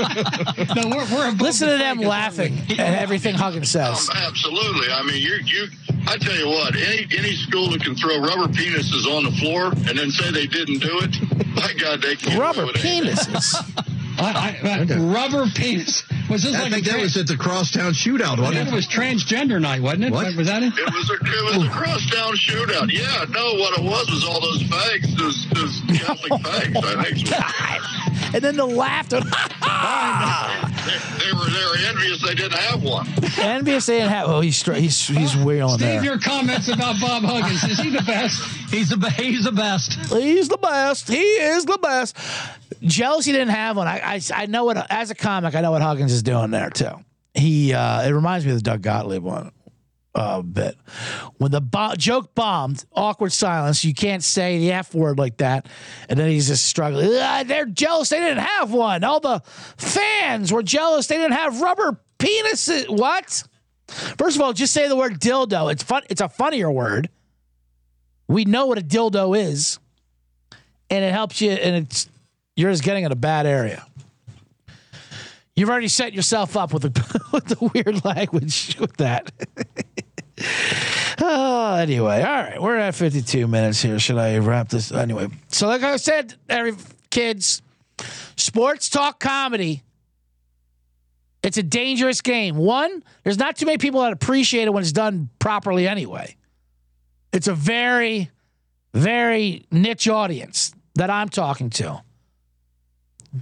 jokes. 0.57 0.75
No, 0.75 0.89
we're, 0.89 1.05
we're 1.15 1.27
above 1.29 1.41
Listen 1.41 1.67
the 1.69 1.77
to 1.77 1.79
them 1.79 1.99
laughing 1.99 2.57
at 2.71 2.79
everything 3.01 3.35
Huggins 3.35 3.69
says. 3.69 4.09
Um, 4.09 4.17
absolutely. 4.17 4.91
I 4.91 5.01
mean, 5.03 5.21
you 5.21 5.37
you. 5.43 5.67
I 6.07 6.17
tell 6.17 6.35
you 6.35 6.47
what, 6.47 6.75
any 6.75 7.07
any 7.17 7.33
school 7.33 7.69
that 7.71 7.81
can 7.83 7.95
throw 7.95 8.19
rubber 8.19 8.51
penises 8.51 9.05
on 9.07 9.23
the 9.25 9.31
floor 9.31 9.67
and 9.67 9.97
then 9.97 10.09
say 10.11 10.31
they 10.31 10.47
didn't 10.47 10.79
do 10.79 10.99
it, 11.01 11.15
my 11.55 11.73
God, 11.79 12.01
they 12.01 12.15
can 12.15 12.39
Rubber 12.39 12.67
penises. 12.67 13.55
I, 14.19 14.57
I, 14.63 14.69
I, 14.69 14.97
rubber 14.97 15.45
penis. 15.53 16.03
Was 16.29 16.43
this 16.43 16.55
I 16.55 16.63
like 16.63 16.73
think 16.73 16.85
a 16.87 16.89
that 16.89 16.95
trans- 16.97 17.15
was 17.15 17.17
at 17.17 17.27
the 17.27 17.37
Crosstown 17.37 17.93
Shootout, 17.93 18.39
wasn't 18.39 18.57
it 18.57 18.67
it? 18.67 18.73
was 18.73 18.87
transgender 18.87 19.61
night, 19.61 19.81
wasn't 19.81 20.05
it? 20.05 20.11
What? 20.11 20.35
Was 20.35 20.47
that 20.47 20.63
it? 20.63 20.73
It 20.77 20.93
was 20.93 21.09
a 21.09 21.13
it 21.13 21.57
was 21.57 21.67
a 21.67 21.69
crosstown 21.69 22.35
shootout. 22.35 22.91
Yeah, 22.91 23.25
no, 23.29 23.53
what 23.55 23.77
it 23.77 23.83
was 23.83 24.09
was 24.09 24.25
all 24.25 24.41
those 24.41 24.63
fags, 24.63 25.15
those 25.17 25.47
those 25.49 25.81
Catholic 25.99 26.31
fags. 26.43 26.83
I 26.83 27.03
think 27.03 28.33
and 28.35 28.43
then 28.43 28.55
the 28.57 28.65
laughter. 28.65 29.21
they, 30.87 31.25
they 31.25 31.33
were 31.33 31.45
they 31.49 31.65
were 31.65 31.77
envious 31.89 32.21
they 32.25 32.35
didn't 32.35 32.57
have 32.57 32.81
one. 32.83 33.05
NBA 33.05 33.81
saying, 33.81 34.09
"Oh, 34.25 34.39
he's 34.41 34.57
stra- 34.57 34.79
he's 34.79 35.07
he's 35.07 35.35
wheeling 35.35 35.77
Steve, 35.77 35.79
there. 35.79 36.03
your 36.03 36.19
comments 36.19 36.67
about 36.69 36.95
Bob 37.01 37.23
Huggins. 37.23 37.63
Is 37.63 37.79
he 37.79 37.89
the 37.89 38.01
best? 38.03 38.41
He's 38.71 38.89
the 38.89 39.09
he's 39.11 39.43
the 39.43 39.51
best. 39.51 39.93
He's 40.11 40.47
the 40.49 40.57
best. 40.57 41.07
He 41.07 41.21
is 41.21 41.65
the 41.65 41.77
best." 41.77 42.17
Jealousy 42.81 43.31
didn't 43.31 43.49
have 43.49 43.75
one. 43.77 43.87
I, 43.87 43.99
I 44.15 44.21
I 44.33 44.45
know 44.45 44.65
what 44.65 44.89
as 44.91 45.11
a 45.11 45.15
comic, 45.15 45.55
I 45.55 45.61
know 45.61 45.71
what 45.71 45.81
Huggins 45.81 46.11
is 46.13 46.23
doing 46.23 46.51
there 46.51 46.69
too. 46.69 46.91
He 47.33 47.73
uh, 47.73 48.07
it 48.07 48.11
reminds 48.11 48.45
me 48.45 48.51
of 48.51 48.57
the 48.57 48.63
Doug 48.63 48.81
Gottlieb 48.81 49.23
one. 49.23 49.51
Uh, 50.17 50.41
bit. 50.41 50.75
When 51.37 51.51
the 51.51 51.61
bo- 51.61 51.93
joke 51.95 52.33
bombed, 52.33 52.83
awkward 52.91 53.31
silence. 53.31 53.85
You 53.85 53.93
can't 53.93 54.23
say 54.23 54.57
the 54.57 54.71
F 54.71 54.93
word 54.95 55.19
like 55.19 55.37
that. 55.37 55.67
And 56.09 56.19
then 56.19 56.29
he's 56.29 56.47
just 56.47 56.65
struggling. 56.65 57.09
"Ah, 57.13 57.43
they're 57.45 57.65
jealous 57.65 58.09
they 58.09 58.19
didn't 58.19 58.43
have 58.43 58.73
one. 58.73 59.03
All 59.03 59.19
the 59.19 59.41
fans 59.77 60.51
were 60.51 60.63
jealous 60.63 61.07
they 61.07 61.17
didn't 61.17 61.33
have 61.33 61.61
rubber 61.61 62.01
penises. 62.17 62.89
What? 62.89 63.43
First 63.87 64.35
of 64.35 64.41
all, 64.41 64.53
just 64.53 64.73
say 64.73 64.87
the 64.87 64.95
word 64.95 65.19
dildo. 65.19 65.71
It's 65.71 65.83
fun. 65.83 66.01
It's 66.09 66.21
a 66.21 66.27
funnier 66.27 66.71
word. 66.71 67.09
We 68.27 68.43
know 68.43 68.65
what 68.65 68.77
a 68.77 68.81
dildo 68.81 69.37
is, 69.37 69.79
and 70.89 71.05
it 71.05 71.13
helps 71.13 71.39
you. 71.39 71.51
And 71.51 71.85
it's 71.85 72.09
you're 72.55 72.71
just 72.71 72.83
getting 72.83 73.05
in 73.05 73.11
a 73.11 73.15
bad 73.15 73.45
area. 73.45 73.85
You've 75.55 75.69
already 75.69 75.87
set 75.87 76.13
yourself 76.13 76.55
up 76.57 76.73
with 76.73 76.83
the 76.83 77.21
with 77.31 77.45
the 77.45 77.71
weird 77.73 78.03
language 78.03 78.77
with 78.79 78.97
that. 78.97 79.31
oh, 81.21 81.77
anyway, 81.79 82.21
all 82.21 82.43
right, 82.43 82.61
we're 82.61 82.77
at 82.77 82.95
52 82.95 83.47
minutes 83.47 83.81
here. 83.81 83.99
Should 83.99 84.17
I 84.17 84.37
wrap 84.37 84.69
this 84.69 84.91
anyway? 84.91 85.27
So, 85.49 85.67
like 85.67 85.83
I 85.83 85.97
said, 85.97 86.35
every 86.49 86.73
kids, 87.09 87.61
sports 88.35 88.89
talk 88.89 89.19
comedy. 89.19 89.83
It's 91.43 91.57
a 91.57 91.63
dangerous 91.63 92.21
game. 92.21 92.57
One, 92.57 93.03
there's 93.23 93.37
not 93.37 93.55
too 93.55 93.65
many 93.65 93.77
people 93.77 94.01
that 94.01 94.11
appreciate 94.11 94.65
it 94.65 94.73
when 94.73 94.81
it's 94.81 94.91
done 94.91 95.29
properly 95.39 95.87
anyway. 95.87 96.35
It's 97.31 97.47
a 97.47 97.53
very, 97.53 98.29
very 98.93 99.65
niche 99.71 100.07
audience 100.07 100.73
that 100.95 101.09
I'm 101.09 101.29
talking 101.29 101.69
to. 101.71 102.01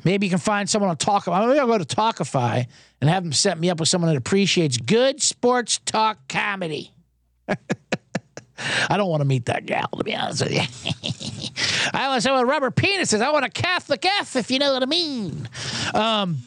Maybe 0.03 0.25
you 0.25 0.29
can 0.29 0.39
find 0.39 0.69
someone 0.69 0.89
on 0.89 0.97
Tawkify. 0.97 1.47
Maybe 1.47 1.59
I'll 1.59 1.67
go 1.67 1.77
to 1.77 1.85
Tawkify 1.85 2.67
and 3.01 3.09
have 3.09 3.23
them 3.23 3.33
set 3.33 3.59
me 3.59 3.69
up 3.69 3.79
with 3.79 3.89
someone 3.89 4.11
that 4.11 4.17
appreciates 4.17 4.77
good 4.77 5.21
sports 5.21 5.79
talk 5.85 6.27
comedy. 6.27 6.91
I 7.47 8.97
don't 8.97 9.09
want 9.09 9.21
to 9.21 9.25
meet 9.25 9.45
that 9.45 9.65
gal, 9.65 9.87
to 9.97 10.03
be 10.03 10.15
honest 10.15 10.43
with 10.43 10.53
you. 10.53 11.89
I 11.93 12.07
want 12.07 12.23
someone 12.23 12.45
with 12.45 12.51
rubber 12.51 12.71
penises. 12.71 13.21
I 13.21 13.31
want 13.31 13.45
a 13.45 13.49
Catholic 13.49 14.05
F, 14.05 14.35
if 14.35 14.49
you 14.49 14.59
know 14.59 14.73
what 14.73 14.81
I 14.81 14.87
mean. 14.87 15.47
Um, 15.93 16.37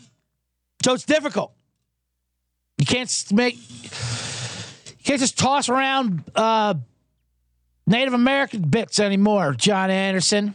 so 0.83 0.95
it's 0.95 1.05
difficult. 1.05 1.53
You 2.79 2.87
can't 2.87 3.33
make, 3.33 3.57
you 3.57 5.05
can't 5.05 5.21
just 5.21 5.39
toss 5.39 5.69
around 5.69 6.25
uh, 6.35 6.75
Native 7.87 8.15
American 8.15 8.63
bits 8.63 9.01
anymore. 9.01 9.53
John 9.53 9.91
Anderson, 9.91 10.55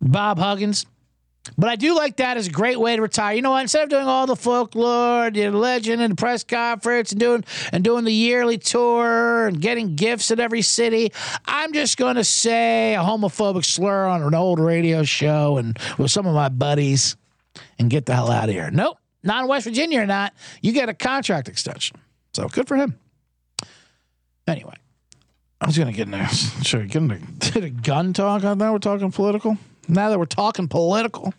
Bob 0.00 0.38
Huggins. 0.38 0.86
But 1.56 1.70
I 1.70 1.76
do 1.76 1.94
like 1.94 2.16
that 2.16 2.36
as 2.36 2.48
a 2.48 2.50
great 2.50 2.78
way 2.78 2.96
to 2.96 3.02
retire. 3.02 3.34
You 3.34 3.42
know 3.42 3.52
what? 3.52 3.62
Instead 3.62 3.84
of 3.84 3.88
doing 3.88 4.06
all 4.06 4.26
the 4.26 4.36
folklore, 4.36 5.30
the 5.30 5.50
legend, 5.50 6.02
and 6.02 6.16
press 6.16 6.44
conference, 6.44 7.12
and 7.12 7.20
doing 7.20 7.44
and 7.72 7.82
doing 7.82 8.04
the 8.04 8.12
yearly 8.12 8.58
tour 8.58 9.46
and 9.46 9.60
getting 9.60 9.96
gifts 9.96 10.30
at 10.30 10.38
every 10.38 10.62
city, 10.62 11.12
I'm 11.46 11.72
just 11.72 11.96
going 11.96 12.16
to 12.16 12.24
say 12.24 12.94
a 12.94 12.98
homophobic 12.98 13.64
slur 13.64 14.06
on 14.06 14.22
an 14.22 14.34
old 14.34 14.60
radio 14.60 15.02
show 15.02 15.56
and 15.56 15.78
with 15.98 16.10
some 16.10 16.26
of 16.26 16.34
my 16.34 16.50
buddies, 16.50 17.16
and 17.78 17.88
get 17.90 18.06
the 18.06 18.14
hell 18.14 18.30
out 18.30 18.48
of 18.48 18.54
here. 18.54 18.70
Nope, 18.70 18.98
not 19.22 19.42
in 19.42 19.48
West 19.48 19.64
Virginia 19.64 20.02
or 20.02 20.06
not. 20.06 20.34
You 20.60 20.72
get 20.72 20.90
a 20.90 20.94
contract 20.94 21.48
extension, 21.48 21.96
so 22.32 22.48
good 22.48 22.68
for 22.68 22.76
him. 22.76 22.98
Anyway, 24.46 24.74
I 25.60 25.66
was 25.66 25.78
going 25.78 25.90
to 25.90 25.96
get 25.96 26.06
in 26.06 26.12
there. 26.12 26.28
Sure, 26.62 26.84
get 26.84 27.02
into 27.02 27.16
did 27.52 27.64
a 27.64 27.70
gun 27.70 28.12
talk. 28.12 28.42
Now 28.42 28.72
we're 28.72 28.78
talking 28.78 29.10
political. 29.10 29.56
Now 29.90 30.08
that 30.10 30.18
we're 30.18 30.26
talking 30.26 30.68
political, 30.68 31.34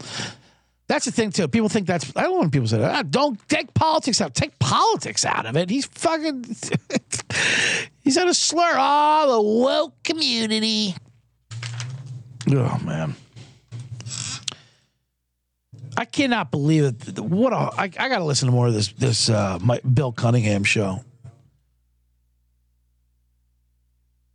That's 0.91 1.05
the 1.05 1.11
thing 1.13 1.31
too. 1.31 1.47
People 1.47 1.69
think 1.69 1.87
that's. 1.87 2.11
I 2.17 2.23
don't 2.23 2.35
want 2.35 2.51
people 2.51 2.67
to 2.67 2.75
say 2.75 2.79
that. 2.79 3.11
Don't 3.11 3.39
take 3.47 3.73
politics 3.73 4.19
out. 4.19 4.35
Take 4.35 4.59
politics 4.59 5.23
out 5.23 5.45
of 5.45 5.55
it. 5.55 5.69
He's 5.69 5.85
fucking. 5.85 6.43
he's 8.01 8.17
on 8.17 8.27
a 8.27 8.33
slur. 8.33 8.73
Oh, 8.75 9.31
the 9.31 9.41
woke 9.41 10.03
community. 10.03 10.93
Oh 12.49 12.77
man. 12.83 13.15
I 15.95 16.03
cannot 16.03 16.51
believe 16.51 16.83
it. 16.83 17.19
What 17.19 17.53
a! 17.53 17.55
I, 17.55 17.83
I 17.83 18.09
got 18.09 18.17
to 18.17 18.25
listen 18.25 18.47
to 18.47 18.51
more 18.51 18.67
of 18.67 18.73
this. 18.73 18.89
This 18.91 19.29
uh, 19.29 19.59
my, 19.61 19.79
Bill 19.79 20.11
Cunningham 20.11 20.65
show. 20.65 21.05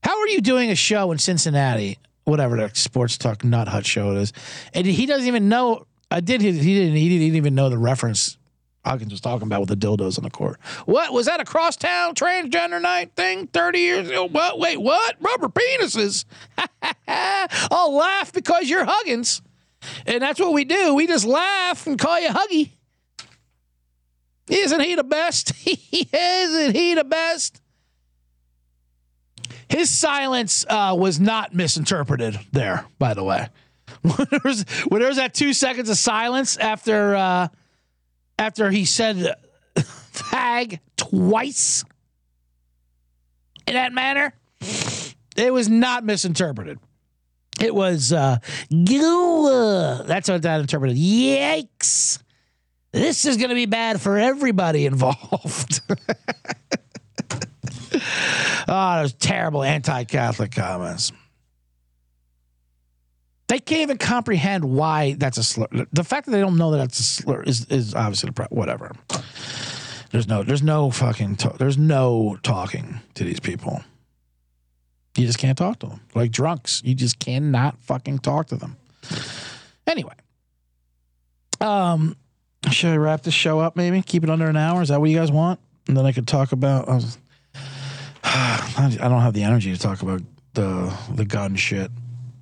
How 0.03 0.19
are 0.19 0.29
you 0.29 0.41
doing 0.41 0.71
a 0.71 0.75
show 0.75 1.13
in 1.13 1.19
Cincinnati? 1.19 1.99
Whatever 2.27 2.57
the 2.57 2.71
sports 2.75 3.17
talk 3.17 3.45
nut 3.45 3.69
hut 3.69 3.87
show 3.87 4.11
it 4.11 4.19
is, 4.19 4.33
and 4.75 4.85
he 4.85 5.07
doesn't 5.07 5.27
even 5.29 5.49
know. 5.49 5.87
I 6.11 6.21
did. 6.21 6.41
He, 6.41 6.51
he 6.51 6.75
didn't. 6.75 6.97
He 6.97 7.09
didn't 7.09 7.37
even 7.37 7.55
know 7.55 7.69
the 7.69 7.79
reference. 7.79 8.37
Huggins 8.85 9.13
was 9.13 9.21
talking 9.21 9.47
about 9.47 9.61
with 9.61 9.69
the 9.69 9.77
dildos 9.77 10.19
on 10.19 10.25
the 10.25 10.31
court. 10.31 10.59
What 10.87 11.13
was 11.13 11.27
that? 11.27 11.41
A 11.41 11.45
crosstown 11.45 12.15
transgender 12.17 12.83
night 12.83 13.13
thing? 13.15 13.47
Thirty 13.47 13.79
years 13.79 14.09
ago? 14.09 14.27
What? 14.27 14.59
Wait, 14.59 14.77
what? 14.77 15.17
Rubber 15.21 15.49
penises? 15.49 16.25
I'll 17.09 17.95
laugh 17.95 18.33
because 18.33 18.69
you're 18.69 18.85
Huggins, 18.85 19.41
and 20.05 20.21
that's 20.21 20.41
what 20.41 20.53
we 20.53 20.65
do. 20.65 20.95
We 20.95 21.07
just 21.07 21.25
laugh 21.27 21.87
and 21.87 21.97
call 21.97 22.19
you 22.21 22.29
Huggy. 22.29 22.71
Isn't 24.49 24.81
he 24.81 24.97
the 24.97 25.05
best? 25.05 25.53
Isn't 26.13 26.75
he 26.75 26.95
the 26.95 27.05
best? 27.05 27.61
His 29.69 29.91
silence 29.91 30.65
uh, 30.69 30.97
was 30.99 31.19
not 31.19 31.55
misinterpreted 31.55 32.39
there, 32.53 32.87
by 32.99 33.15
the 33.15 33.25
way. 33.25 33.49
when, 34.03 34.27
there 34.31 34.41
was, 34.45 34.65
when 34.89 35.03
that 35.17 35.35
two 35.35 35.53
seconds 35.53 35.91
of 35.91 35.97
silence 35.97 36.57
after 36.57 37.15
uh, 37.17 37.49
after 38.39 38.71
he 38.71 38.85
said 38.85 39.35
fag 39.77 40.79
twice 40.97 41.85
in 43.67 43.75
that 43.75 43.93
manner, 43.93 44.33
it 45.37 45.53
was 45.53 45.69
not 45.69 46.05
misinterpreted. 46.05 46.79
It 47.61 47.75
was 47.75 48.13
uh, 48.13 48.39
goo. 48.71 50.03
That's 50.05 50.29
what 50.29 50.43
that 50.43 50.61
interpreted. 50.61 50.97
Yikes! 50.97 52.23
This 52.93 53.25
is 53.25 53.37
going 53.37 53.49
to 53.49 53.55
be 53.55 53.67
bad 53.67 54.01
for 54.01 54.19
everybody 54.19 54.87
involved. 54.87 55.81
Oh, 58.69 59.01
those 59.01 59.13
terrible 59.13 59.63
anti-Catholic 59.63 60.53
comments. 60.53 61.13
They 63.49 63.61
can't 63.61 63.83
even 63.83 63.99
comprehend 63.99 64.65
why 64.65 65.15
that's 65.19 65.39
a 65.39 65.45
slur. 65.45 65.69
The 65.93 66.03
fact 66.03 66.27
that 66.27 66.33
they 66.33 66.41
don't 66.41 66.57
know 66.57 66.73
that 66.73 66.79
that's 66.79 66.99
a 66.99 67.03
slur 67.05 67.43
is 67.43 67.67
is 67.67 67.95
obviously 67.95 68.29
the 68.29 68.33
pro- 68.33 68.47
whatever. 68.47 68.91
There's 70.11 70.27
no 70.27 70.43
there's 70.43 70.63
no 70.63 70.91
fucking 70.91 71.37
ta- 71.37 71.57
there's 71.57 71.79
no 71.79 72.39
talking 72.43 73.01
to 73.15 73.23
these 73.23 73.39
people. 73.39 73.83
You 75.17 75.27
just 75.27 75.39
can't 75.39 75.57
talk 75.57 75.79
to 75.81 75.87
them 75.87 76.01
like 76.15 76.33
drunks. 76.33 76.83
You 76.85 76.95
just 76.95 77.21
cannot 77.21 77.79
fucking 77.79 78.19
talk 78.19 78.49
to 78.49 78.57
them. 78.57 78.77
Anyway, 79.87 80.15
um, 81.61 82.17
should 82.71 82.91
I 82.91 82.97
wrap 82.97 83.23
this 83.23 83.33
show 83.35 83.61
up? 83.61 83.77
Maybe 83.77 84.03
keep 84.03 84.25
it 84.25 84.31
under 84.31 84.49
an 84.49 84.57
hour. 84.57 84.83
Is 84.83 84.89
that 84.89 85.01
what 85.01 85.09
you 85.09 85.17
guys 85.17 85.31
want? 85.31 85.61
And 85.87 85.97
then 85.97 86.05
I 86.05 86.11
could 86.11 86.27
talk 86.27 86.51
about. 86.51 86.89
I 86.89 86.97
was, 86.97 87.17
I 88.79 89.09
don't 89.09 89.23
have 89.23 89.35
the 89.35 89.45
energy 89.45 89.73
to 89.73 89.79
talk 89.79 90.03
about 90.03 90.23
the 90.55 90.95
the 91.15 91.25
gun 91.25 91.57
shit 91.57 91.91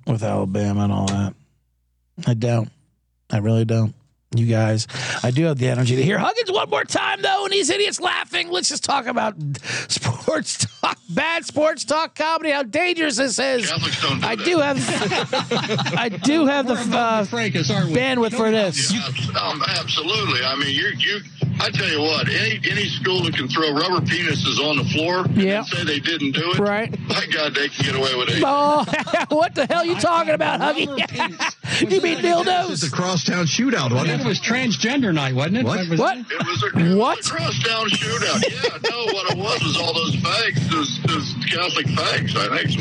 with 0.07 0.23
Alabama 0.23 0.83
and 0.83 0.93
all 0.93 1.07
that. 1.07 1.33
I 2.27 2.33
don't. 2.33 2.69
I 3.31 3.37
really 3.39 3.65
don't. 3.65 3.93
You 4.35 4.47
guys, 4.47 4.87
I 5.23 5.31
do 5.31 5.45
have 5.45 5.57
the 5.59 5.69
energy 5.69 5.95
to 5.95 6.03
hear 6.03 6.17
Huggins 6.17 6.51
one 6.51 6.69
more 6.69 6.83
time 6.83 7.21
though, 7.21 7.45
and 7.45 7.53
these 7.53 7.69
idiots 7.69 8.01
laughing. 8.01 8.49
Let's 8.49 8.67
just 8.67 8.83
talk 8.83 9.05
about 9.05 9.35
sports 9.87 10.65
talk, 10.81 10.97
bad 11.09 11.45
sports 11.45 11.85
talk 11.85 12.15
comedy. 12.15 12.51
How 12.51 12.63
dangerous 12.63 13.15
this 13.15 13.39
is. 13.39 13.69
Catholics 13.69 14.01
don't 14.01 14.19
do 14.19 14.27
I 14.27 14.35
that. 14.35 14.45
do 14.45 14.59
have, 14.59 15.93
I 15.97 16.09
do 16.09 16.45
have 16.47 16.67
the 16.67 16.73
uh, 16.73 17.23
Frankus, 17.25 17.73
aren't 17.73 17.91
we? 17.91 17.95
bandwidth 17.95 18.35
for 18.35 18.51
this. 18.51 18.91
Yeah, 18.91 19.07
um, 19.41 19.61
absolutely. 19.67 20.43
I 20.43 20.55
mean, 20.55 20.75
you 20.75 20.91
you. 20.97 21.19
I 21.59 21.69
tell 21.71 21.87
you 21.89 22.01
what, 22.01 22.27
any 22.29 22.59
any 22.69 22.85
school 22.85 23.23
that 23.23 23.35
can 23.35 23.47
throw 23.47 23.71
rubber 23.73 24.01
penises 24.05 24.59
on 24.59 24.77
the 24.77 24.83
floor 24.85 25.19
and 25.25 25.35
Yeah. 25.37 25.61
then 25.61 25.65
say 25.65 25.83
they 25.85 25.99
didn't 25.99 26.31
do 26.33 26.51
it, 26.51 26.59
Right. 26.59 26.95
My 27.07 27.25
God, 27.31 27.55
they 27.55 27.69
can 27.69 27.85
get 27.85 27.95
away 27.95 28.13
with 28.15 28.29
it. 28.29 28.43
Oh, 28.45 28.85
what 29.35 29.55
the 29.55 29.65
hell 29.65 29.83
you 29.85 29.95
talking 29.99 30.33
about, 30.33 30.59
Huggy? 30.59 30.87
You 31.81 31.99
mean 32.01 32.19
It's 32.19 32.27
dildos? 32.27 32.83
a 32.87 32.91
crosstown 32.91 33.45
shootout, 33.45 33.91
I 33.91 33.95
wasn't 33.95 34.21
it? 34.21 34.21
it 34.21 34.25
was 34.27 34.39
transgender 34.39 35.13
night, 35.13 35.33
wasn't 35.35 35.57
it? 35.57 35.65
What? 35.65 35.89
was 35.89 35.99
What? 35.99 36.17
it? 36.19 36.25
It 36.29 36.45
was 36.47 36.63
a, 36.63 36.67
it 36.79 36.95
What? 36.97 37.17
was 37.17 37.27
a 37.27 37.31
crosstown 37.31 37.89
shootout. 37.89 38.41
Yeah, 38.49 38.77
no, 38.89 39.05
what 39.13 39.31
it 39.31 39.37
was 39.37 39.61
was 39.63 39.75
all 39.77 39.93
those 39.93 40.15
fags, 40.17 40.69
those, 40.69 40.99
those 41.03 41.33
Catholic 41.49 41.87
fags, 41.87 42.35
I 42.37 42.47
think. 42.57 42.71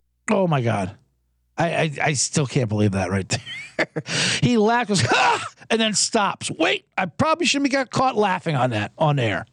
Oh 0.28 0.48
my 0.48 0.60
god, 0.60 0.90
I 1.56 1.76
I, 1.76 1.92
I 2.02 2.12
still 2.14 2.46
can't 2.46 2.68
believe 2.68 2.90
that 2.92 3.10
right 3.10 3.28
there. 3.28 3.38
he 4.42 4.56
goes 4.56 5.00
ha, 5.02 5.46
and 5.70 5.80
then 5.80 5.94
stops. 5.94 6.50
Wait, 6.50 6.86
I 6.96 7.06
probably 7.06 7.46
shouldn't 7.46 7.72
have 7.72 7.90
got 7.90 7.90
caught 7.90 8.16
laughing 8.16 8.56
on 8.56 8.70
that 8.70 8.92
on 8.98 9.18
air. 9.18 9.46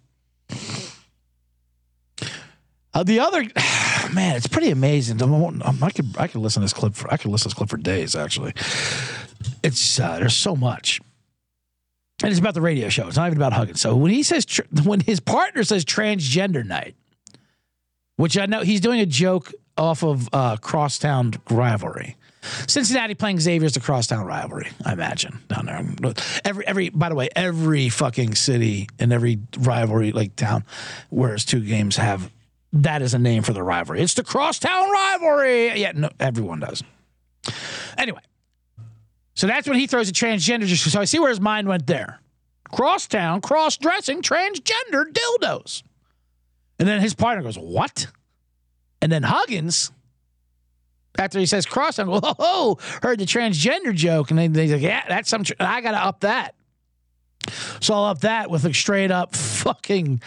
Uh, 2.93 3.03
the 3.03 3.19
other 3.19 3.41
man, 4.13 4.35
it's 4.35 4.47
pretty 4.47 4.69
amazing. 4.69 5.21
I'm- 5.21 5.83
I 5.83 5.89
could 5.89 6.15
I 6.17 6.27
could 6.27 6.41
listen 6.41 6.61
to 6.61 6.65
this 6.65 6.73
clip 6.73 6.95
for 6.95 7.11
I 7.11 7.17
could 7.17 7.31
listen 7.31 7.49
to 7.49 7.49
this 7.49 7.57
clip 7.57 7.69
for 7.69 7.77
days. 7.77 8.15
Actually, 8.15 8.53
it's 9.63 9.99
uh, 9.99 10.19
there's 10.19 10.35
so 10.35 10.55
much. 10.55 11.01
And 12.21 12.31
it's 12.31 12.39
about 12.39 12.53
the 12.53 12.61
radio 12.61 12.87
show. 12.87 13.07
It's 13.07 13.17
not 13.17 13.25
even 13.27 13.37
about 13.37 13.51
Huggins. 13.51 13.81
So 13.81 13.97
when 13.97 14.11
he 14.11 14.23
says, 14.23 14.45
when 14.85 15.01
his 15.01 15.19
partner 15.19 15.63
says 15.65 15.83
transgender 15.83 16.65
night, 16.65 16.95
which 18.15 18.37
I 18.37 18.45
know 18.45 18.61
he's 18.61 18.79
doing 18.79 19.01
a 19.01 19.05
joke 19.05 19.51
off 19.77 20.03
of 20.03 20.29
uh, 20.31 20.55
crosstown 20.57 21.33
rivalry. 21.49 22.15
Cincinnati 22.67 23.15
playing 23.15 23.39
Xavier's 23.39 23.73
the 23.73 23.79
crosstown 23.79 24.25
rivalry, 24.25 24.69
I 24.85 24.93
imagine 24.93 25.39
down 25.47 25.65
there. 25.65 26.13
Every 26.43 26.67
every 26.67 26.89
by 26.89 27.09
the 27.09 27.15
way, 27.15 27.29
every 27.35 27.89
fucking 27.89 28.35
city 28.35 28.89
and 28.99 29.13
every 29.13 29.39
rivalry 29.59 30.11
like 30.11 30.35
town, 30.35 30.65
whereas 31.09 31.45
two 31.45 31.61
games 31.61 31.97
have 31.97 32.29
that 32.73 33.01
is 33.01 33.13
a 33.13 33.19
name 33.19 33.43
for 33.43 33.53
the 33.53 33.63
rivalry. 33.63 34.01
It's 34.01 34.15
the 34.15 34.23
crosstown 34.23 34.91
rivalry. 34.91 35.79
Yeah, 35.79 35.91
no, 35.93 36.09
everyone 36.19 36.59
does. 36.59 36.83
Anyway, 37.97 38.21
so 39.35 39.47
that's 39.47 39.67
when 39.67 39.77
he 39.77 39.87
throws 39.87 40.09
a 40.09 40.13
transgender. 40.13 40.67
So 40.75 40.99
I 40.99 41.05
see 41.05 41.19
where 41.19 41.29
his 41.29 41.41
mind 41.41 41.67
went 41.67 41.87
there. 41.87 42.19
Crosstown, 42.71 43.41
cross 43.41 43.77
dressing, 43.77 44.21
transgender 44.21 45.05
dildos. 45.11 45.83
And 46.79 46.87
then 46.87 47.01
his 47.01 47.13
partner 47.13 47.43
goes, 47.43 47.57
What? 47.57 48.07
And 49.01 49.11
then 49.11 49.23
Huggins, 49.23 49.91
after 51.17 51.39
he 51.39 51.45
says 51.45 51.65
cross, 51.65 51.99
I 51.99 52.05
go, 52.05 52.19
Oh, 52.39 52.77
heard 53.01 53.19
the 53.19 53.25
transgender 53.25 53.93
joke. 53.93 54.31
And 54.31 54.39
then 54.39 54.53
he's 54.53 54.71
like, 54.71 54.81
Yeah, 54.81 55.03
that's 55.07 55.29
some, 55.29 55.43
tr- 55.43 55.53
I 55.59 55.81
got 55.81 55.91
to 55.91 55.97
up 56.03 56.21
that. 56.21 56.55
So 57.81 57.93
I'll 57.93 58.05
up 58.05 58.21
that 58.21 58.49
with 58.49 58.65
a 58.65 58.73
straight 58.73 59.11
up 59.11 59.35
fucking 59.35 60.21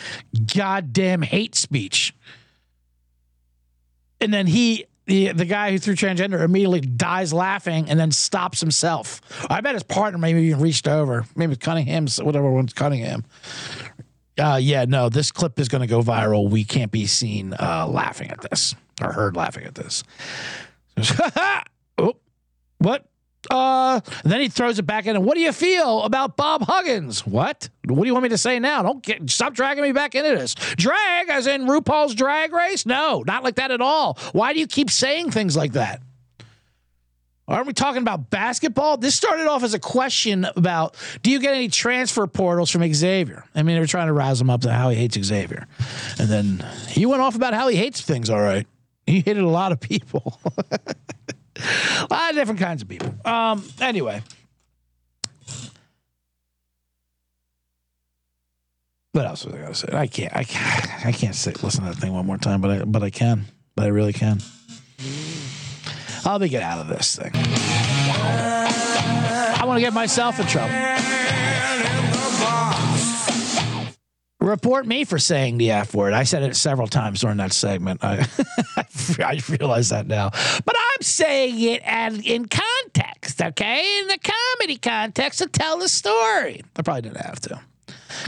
goddamn 0.55 1.23
hate 1.23 1.55
speech. 1.55 2.15
And 4.21 4.33
then 4.33 4.47
he, 4.47 4.87
the, 5.07 5.33
the 5.33 5.45
guy 5.45 5.71
who 5.71 5.79
threw 5.79 5.95
transgender 5.95 6.43
immediately 6.43 6.81
dies 6.81 7.33
laughing 7.33 7.89
and 7.89 7.99
then 7.99 8.11
stops 8.11 8.61
himself. 8.61 9.21
I 9.49 9.61
bet 9.61 9.75
his 9.75 9.83
partner 9.83 10.19
maybe 10.19 10.43
even 10.43 10.61
reached 10.61 10.89
over. 10.89 11.25
Maybe 11.35 11.57
Cunningham's, 11.57 12.23
whatever 12.23 12.51
one's 12.51 12.73
Cunningham. 12.73 13.25
Uh, 14.39 14.59
yeah, 14.61 14.85
no, 14.85 15.09
this 15.09 15.33
clip 15.33 15.59
is 15.59 15.69
going 15.69 15.81
to 15.81 15.87
go 15.87 16.03
viral. 16.03 16.51
We 16.51 16.65
can't 16.65 16.93
be 16.93 17.07
seen 17.07 17.55
uh, 17.55 17.87
laughing 17.89 18.31
at 18.31 18.43
this 18.43 18.75
or 19.01 19.13
heard 19.13 19.37
laughing 19.37 19.65
at 19.65 19.75
this. 19.75 20.03
oh, 21.99 22.17
what? 22.79 23.07
Uh, 23.51 24.01
then 24.25 24.41
he 24.41 24.49
throws 24.49 24.79
it 24.79 24.83
back 24.83 25.07
in. 25.07 25.17
And 25.17 25.25
what 25.25 25.35
do 25.35 25.41
you 25.41 25.53
feel 25.53 26.03
about 26.03 26.37
Bob 26.37 26.63
Huggins? 26.63 27.27
What? 27.27 27.69
What 27.85 28.03
do 28.03 28.07
you 28.07 28.13
want 28.13 28.25
me 28.25 28.29
to 28.31 28.39
say 28.39 28.59
now? 28.59 28.83
Don't 28.83 29.03
get 29.03 29.29
stop 29.31 29.55
dragging 29.55 29.83
me 29.83 29.93
back 29.93 30.15
into 30.15 30.31
this. 30.31 30.55
Drag, 30.55 31.29
as 31.29 31.47
in 31.47 31.67
RuPaul's 31.67 32.15
Drag 32.15 32.53
Race? 32.53 32.87
No, 32.87 33.23
not 33.27 33.45
like 33.45 33.57
that 33.57 33.71
at 33.71 33.81
all. 33.81 34.19
Why 34.33 34.53
do 34.53 34.61
you 34.61 34.67
keep 34.67 34.91
saying 34.91 35.31
things 35.31 35.57
like 35.57 35.73
that? 35.73 36.03
Aren't 37.49 37.69
we 37.69 37.73
talking 37.75 38.03
about 38.03 38.29
basketball? 38.29 38.97
This 38.97 39.15
started 39.15 39.47
off 39.47 39.63
as 39.63 39.73
a 39.73 39.79
question 39.79 40.49
about 40.57 40.97
do 41.23 41.31
you 41.31 41.39
get 41.39 41.55
any 41.55 41.69
transfer 41.69 42.27
portals 42.27 42.73
from 42.73 42.93
Xavier? 42.93 43.45
I 43.55 43.63
mean, 43.63 43.77
they 43.77 43.81
were 43.81 43.87
trying 43.87 44.09
to 44.09 44.13
rouse 44.13 44.41
him 44.41 44.51
up 44.51 44.63
to 44.63 44.73
how 44.73 44.89
he 44.89 44.97
hates 44.97 45.17
Xavier. 45.17 45.69
And 46.19 46.29
then 46.29 46.67
he 46.89 47.07
went 47.07 47.23
off 47.23 47.37
about 47.37 47.55
how 47.55 47.69
he 47.69 47.77
hates 47.77 48.01
things, 48.01 48.31
all 48.31 48.41
right. 48.41 48.67
He 49.13 49.21
hated 49.21 49.45
a 49.45 49.49
lot 49.49 49.71
of 49.71 49.79
people. 49.79 50.41
a 50.59 52.07
lot 52.11 52.31
of 52.31 52.35
different 52.35 52.59
kinds 52.59 52.83
of 52.83 52.89
people. 52.89 53.15
Um, 53.25 53.63
anyway. 53.81 54.21
What 59.13 59.25
else 59.27 59.45
was 59.47 59.55
I 59.55 59.59
gonna 59.59 59.75
say? 59.75 59.89
I 59.93 60.07
can't 60.09 60.37
I 60.37 60.45
can't 60.45 61.07
I 61.07 61.13
can't 61.13 61.35
say 61.35 61.53
listen 61.63 61.85
to 61.85 61.91
that 61.91 61.97
thing 61.97 62.13
one 62.13 62.27
more 62.27 62.37
time, 62.37 62.61
but 62.61 62.71
I 62.71 62.85
but 62.85 63.03
I 63.03 63.09
can. 63.09 63.47
But 63.75 63.87
I 63.87 63.89
really 63.89 64.13
can. 64.13 64.41
I'll 66.27 66.39
be 66.39 66.49
get 66.49 66.63
out 66.63 66.81
of 66.81 66.89
this 66.89 67.17
thing. 67.17 67.31
I 69.59 69.63
want 69.65 69.79
to 69.79 69.81
get 69.81 69.95
myself 69.95 70.39
in 70.41 70.47
trouble. 70.47 70.75
Report 74.47 74.87
me 74.87 75.05
for 75.05 75.19
saying 75.19 75.59
the 75.59 75.73
F 75.73 75.93
word. 75.93 76.13
I 76.13 76.23
said 76.23 76.45
it 76.45 76.55
several 76.55 76.87
times 76.87 77.21
during 77.21 77.39
that 77.39 77.53
segment. 77.53 78.05
I, 78.05 78.25
I 79.19 79.41
realize 79.49 79.89
that 79.89 80.07
now. 80.07 80.31
But 80.31 80.77
I'm 80.79 81.03
saying 81.03 81.61
it 81.61 81.83
and 81.85 82.25
in 82.25 82.47
context, 82.47 83.43
okay? 83.43 83.99
In 83.99 84.07
the 84.07 84.19
comedy 84.19 84.77
context 84.77 85.41
to 85.41 85.47
tell 85.47 85.79
the 85.79 85.89
story. 85.89 86.63
I 86.77 86.83
probably 86.83 87.03
didn't 87.03 87.23
have 87.23 87.41
to. 87.41 87.61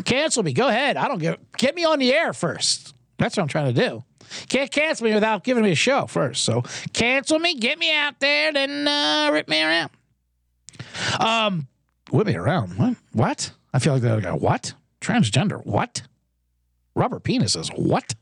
Cancel 0.05 0.43
me. 0.43 0.53
Go 0.53 0.67
ahead. 0.67 0.97
I 0.97 1.07
don't 1.07 1.21
give 1.21 1.37
get 1.57 1.77
me 1.77 1.85
on 1.85 2.01
the 2.01 2.13
air 2.13 2.33
first. 2.33 2.97
That's 3.19 3.37
what 3.37 3.45
I'm 3.45 3.49
trying 3.49 3.73
to 3.73 3.89
do. 3.89 4.03
Can't 4.49 4.73
cancel 4.73 5.07
me 5.07 5.15
without 5.15 5.45
giving 5.45 5.63
me 5.63 5.71
a 5.71 5.77
show 5.77 6.07
first. 6.07 6.45
So 6.45 6.63
cancel 6.93 7.39
me, 7.39 7.55
get 7.55 7.79
me 7.79 7.95
out 7.95 8.19
there, 8.19 8.53
then 8.53 8.89
uh, 8.89 9.31
rip 9.33 9.49
me 9.49 9.63
around. 9.63 9.91
Um, 11.21 11.69
whip 12.11 12.27
me 12.27 12.35
around. 12.35 12.77
What? 12.77 12.97
What? 13.13 13.53
I 13.73 13.79
feel 13.79 13.93
like 13.93 14.03
that 14.03 14.21
guy. 14.21 14.33
What? 14.33 14.75
Transgender. 15.01 15.65
What? 15.65 16.03
Rubber 16.95 17.21
penises. 17.21 17.71
What? 17.77 18.15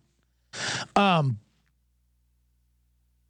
Um. 0.95 1.39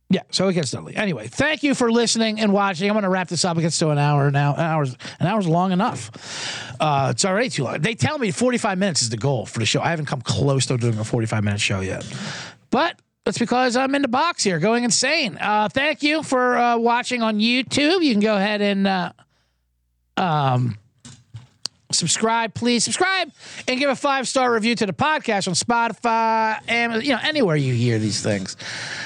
Yeah, 0.09 0.23
so 0.31 0.47
it 0.47 0.53
gets 0.53 0.71
done. 0.71 0.89
Anyway, 0.95 1.27
thank 1.27 1.65
you 1.65 1.75
for 1.75 1.91
listening 1.91 2.39
and 2.39 2.53
watching. 2.53 2.89
I'm 2.89 2.95
going 2.95 3.03
to 3.03 3.09
wrap 3.09 3.27
this 3.29 3.45
up. 3.45 3.59
It 3.59 3.63
gets 3.63 3.79
to 3.81 3.89
an 3.91 3.99
hour 3.99 4.31
now. 4.31 4.55
An 4.55 4.61
hour's 4.61 4.97
an 5.19 5.27
hour's 5.27 5.49
long 5.49 5.73
enough. 5.73 6.77
Uh, 6.79 7.09
it's 7.11 7.25
already 7.25 7.49
too 7.49 7.65
long. 7.65 7.81
They 7.81 7.95
tell 7.95 8.17
me 8.17 8.31
45 8.31 8.79
minutes 8.79 9.03
is 9.03 9.11
the 9.11 9.17
goal 9.17 9.47
for 9.47 9.59
the 9.59 9.67
show. 9.67 9.81
I 9.81 9.91
haven't 9.91 10.07
come 10.07 10.21
close 10.21 10.67
to 10.67 10.77
doing 10.77 10.97
a 10.99 11.05
45 11.05 11.43
minute 11.43 11.61
show 11.61 11.81
yet, 11.81 12.07
but 12.71 13.01
that's 13.25 13.39
because 13.39 13.77
I'm 13.77 13.97
in 13.97 14.03
the 14.03 14.09
box 14.09 14.45
here, 14.45 14.61
going 14.61 14.85
insane. 14.85 15.37
Uh, 15.41 15.69
thank 15.69 16.05
you 16.05 16.23
for 16.23 16.57
uh, 16.57 16.79
watching 16.79 17.23
on 17.23 17.41
YouTube. 17.41 18.05
You 18.05 18.13
can 18.13 18.21
go 18.21 18.37
ahead 18.37 18.61
and 18.61 18.87
uh, 18.87 19.13
um, 20.17 20.79
subscribe, 21.97 22.55
please 22.55 22.85
subscribe 22.85 23.31
and 23.67 23.79
give 23.79 23.91
a 23.91 23.97
five 23.97 24.29
star 24.29 24.53
review 24.53 24.75
to 24.77 24.87
the 24.87 24.93
podcast 24.93 25.49
on 25.49 25.55
Spotify 25.55 26.61
and 26.69 27.03
you 27.03 27.13
know 27.13 27.21
anywhere 27.23 27.57
you 27.57 27.75
hear 27.75 27.99
these 27.99 28.23
things. 28.23 28.57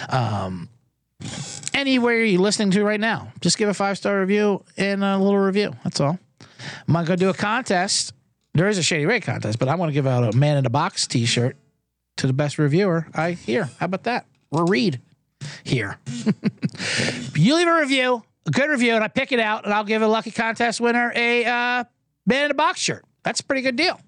Um, 0.09 0.69
anywhere 1.75 2.23
you're 2.23 2.41
listening 2.41 2.71
to 2.73 2.85
right 2.85 3.01
now, 3.01 3.33
just 3.41 3.59
give 3.59 3.69
a 3.69 3.75
five 3.75 3.99
star 3.99 4.21
review 4.21 4.65
and 4.77 5.05
a 5.05 5.19
little 5.19 5.39
review. 5.39 5.73
That's 5.85 6.01
all. 6.01 6.19
I'm 6.87 6.93
not 6.93 7.07
gonna 7.07 7.17
do 7.17 7.31
a 7.31 7.35
contest. 7.35 8.13
There 8.55 8.69
is 8.69 8.79
a 8.79 8.83
Shady 8.83 9.07
Ray 9.07 9.21
contest, 9.21 9.59
but 9.59 9.69
I 9.69 9.77
want 9.77 9.91
to 9.91 9.95
give 9.95 10.07
out 10.07 10.35
a 10.35 10.37
Man 10.37 10.57
in 10.57 10.67
a 10.67 10.71
Box 10.71 11.07
T-shirt 11.07 11.57
to 12.17 12.27
the 12.27 12.33
best 12.33 12.59
reviewer 12.59 13.07
I 13.15 13.33
hear. 13.33 13.71
How 13.79 13.87
about 13.87 14.05
that? 14.05 14.27
Or 14.51 14.67
read 14.67 15.01
here. 15.65 15.99
you 17.35 17.55
leave 17.57 17.69
a 17.69 17.81
review, 17.81 18.23
a 18.47 18.51
good 18.51 18.69
review, 18.69 18.95
and 18.95 19.05
I 19.05 19.09
pick 19.09 19.33
it 19.33 19.41
out, 19.41 19.65
and 19.65 19.73
I'll 19.73 19.85
give 19.85 20.03
a 20.03 20.09
lucky 20.09 20.31
contest 20.31 20.81
winner 20.81 21.13
a 21.15 21.45
uh, 21.45 21.85
Man 22.31 22.45
in 22.45 22.51
a 22.53 22.55
Box 22.55 22.81
shirt. 22.81 23.05
That's 23.25 23.41
a 23.41 23.45
pretty 23.45 23.63
good 23.63 23.75
deal. 23.77 24.01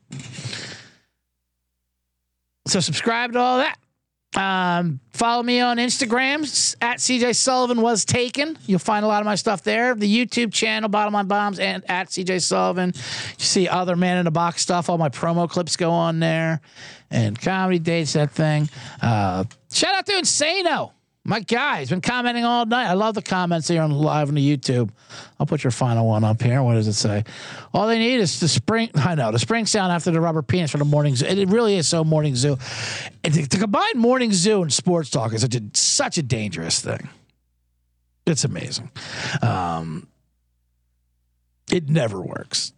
So 2.69 2.79
subscribe 2.79 3.33
to 3.33 3.41
all 3.41 3.59
that. 3.59 3.77
Um, 4.35 5.01
follow 5.13 5.43
me 5.43 5.61
on 5.61 5.77
Instagram 5.77 6.41
at 6.81 6.99
CJ 6.99 7.35
Sullivan 7.35 7.83
was 7.83 8.05
taken. 8.05 8.57
You'll 8.65 8.79
find 8.79 9.05
a 9.05 9.09
lot 9.09 9.21
of 9.21 9.27
my 9.27 9.35
stuff 9.35 9.63
there. 9.65 9.95
The 9.97 10.07
YouTube 10.07 10.53
channel, 10.53 10.89
Bottom 10.89 11.13
Line 11.13 11.27
Bombs, 11.27 11.59
and 11.59 11.83
at 11.91 12.09
CJ 12.09 12.41
Sullivan. 12.43 12.93
You 12.95 13.45
see 13.45 13.69
other 13.69 13.97
Man 13.97 14.19
in 14.19 14.27
a 14.29 14.31
Box 14.31 14.63
stuff. 14.63 14.89
All 14.89 14.97
my 14.97 15.11
promo 15.11 15.51
clips 15.51 15.77
go 15.77 15.91
on 15.91 16.21
there, 16.21 16.61
and 17.11 17.39
comedy 17.39 17.81
dates 17.81 18.13
that 18.13 18.31
thing. 18.31 18.71
Uh, 19.03 19.45
shout 19.71 19.97
out 19.97 20.07
to 20.07 20.13
Insano. 20.13 20.93
My 21.25 21.39
guy, 21.39 21.79
he's 21.81 21.91
been 21.91 22.01
commenting 22.01 22.45
all 22.45 22.67
night. 22.67 22.89
I 22.89 22.95
love 22.95 23.15
the 23.15 23.23
comments 23.23 23.69
here 23.69 23.81
on 23.81 23.93
live 23.93 24.29
on 24.29 24.35
the 24.35 24.57
YouTube. 24.57 24.91
I'll 25.39 25.47
put 25.47 25.63
your 25.63 25.71
final 25.71 26.09
one 26.09 26.25
up 26.25 26.43
here. 26.43 26.61
What 26.65 26.75
does 26.75 26.89
it 26.89 26.95
say? 26.95 27.23
All 27.73 27.87
they 27.87 28.01
need 28.01 28.19
is 28.19 28.41
the 28.41 28.49
spring. 28.49 28.91
I 28.97 29.15
know 29.15 29.31
the 29.31 29.39
spring 29.39 29.67
sound 29.67 29.93
after 29.93 30.11
the 30.11 30.21
rubber 30.21 30.43
penis 30.43 30.73
for 30.73 30.79
the 30.79 30.85
morning 30.85 31.15
zoo. 31.15 31.27
It 31.27 31.49
really 31.49 31.77
is 31.77 31.87
so 31.87 32.03
morning 32.03 32.35
zoo. 32.35 32.59
And 33.23 33.33
to, 33.35 33.49
to 33.49 33.59
combine 33.59 33.99
morning 33.99 34.33
zoo 34.33 34.63
and 34.63 34.73
sports 34.73 35.11
talk 35.11 35.33
is 35.33 35.43
such 35.43 35.55
a, 35.55 35.63
such 35.75 36.19
a 36.19 36.23
dangerous 36.23 36.81
thing. 36.81 37.09
It's 38.27 38.45
amazing. 38.45 38.91
Um, 39.43 40.09
it 41.71 41.89
never 41.89 42.21
works, 42.21 42.73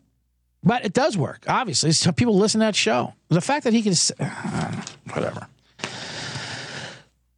but 0.63 0.85
it 0.85 0.93
does 0.93 1.17
work. 1.17 1.45
Obviously, 1.49 1.93
so 1.93 2.13
people 2.13 2.37
listen 2.37 2.61
to 2.61 2.67
that 2.67 2.77
show. 2.77 3.15
The 3.29 3.41
fact 3.41 3.65
that 3.65 3.73
he 3.73 3.83
can, 3.83 3.95
uh, 4.21 4.83
whatever. 5.15 5.49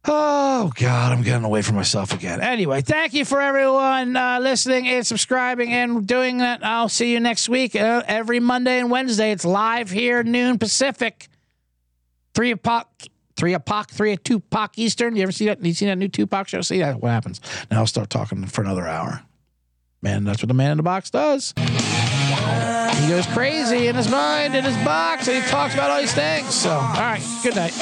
Oh 0.09 0.71
God, 0.75 1.11
I'm 1.11 1.21
getting 1.21 1.43
away 1.43 1.61
from 1.61 1.75
myself 1.75 2.13
again. 2.13 2.39
Anyway, 2.39 2.81
thank 2.81 3.13
you 3.13 3.25
for 3.25 3.41
everyone 3.41 4.15
uh, 4.15 4.39
listening 4.39 4.87
and 4.87 5.05
subscribing 5.05 5.73
and 5.73 6.07
doing 6.07 6.37
that. 6.37 6.63
I'll 6.63 6.87
see 6.87 7.11
you 7.11 7.19
next 7.19 7.49
week. 7.49 7.75
Uh, 7.75 8.03
every 8.07 8.39
Monday 8.39 8.79
and 8.79 8.89
Wednesday, 8.89 9.31
it's 9.31 9.43
live 9.43 9.89
here 9.89 10.23
noon 10.23 10.59
Pacific, 10.59 11.27
three 12.33 12.51
o'clock, 12.51 12.89
three 13.35 13.53
o'clock, 13.53 13.91
three 13.91 14.15
two 14.15 14.37
o'clock 14.37 14.77
Eastern. 14.77 15.17
You 15.17 15.23
ever 15.23 15.33
see 15.33 15.47
that? 15.47 15.63
You 15.63 15.73
seen 15.73 15.89
that 15.89 15.97
new 15.97 16.07
Tupac 16.07 16.47
show? 16.47 16.61
See 16.61 16.79
that? 16.79 17.01
What 17.01 17.09
happens? 17.09 17.41
Now 17.69 17.79
I'll 17.79 17.87
start 17.87 18.09
talking 18.09 18.45
for 18.45 18.61
another 18.61 18.87
hour. 18.87 19.23
Man, 20.01 20.23
that's 20.23 20.41
what 20.41 20.47
the 20.47 20.53
man 20.53 20.71
in 20.71 20.77
the 20.77 20.83
box 20.83 21.09
does. 21.09 21.53
He 21.57 23.09
goes 23.09 23.27
crazy 23.27 23.87
in 23.87 23.95
his 23.95 24.09
mind, 24.09 24.55
in 24.55 24.63
his 24.63 24.77
box, 24.85 25.27
and 25.27 25.43
he 25.43 25.49
talks 25.49 25.73
about 25.73 25.89
all 25.89 25.99
these 25.99 26.13
things. 26.13 26.53
So, 26.53 26.69
all 26.71 26.93
right, 26.93 27.21
good 27.43 27.55
night. 27.55 27.73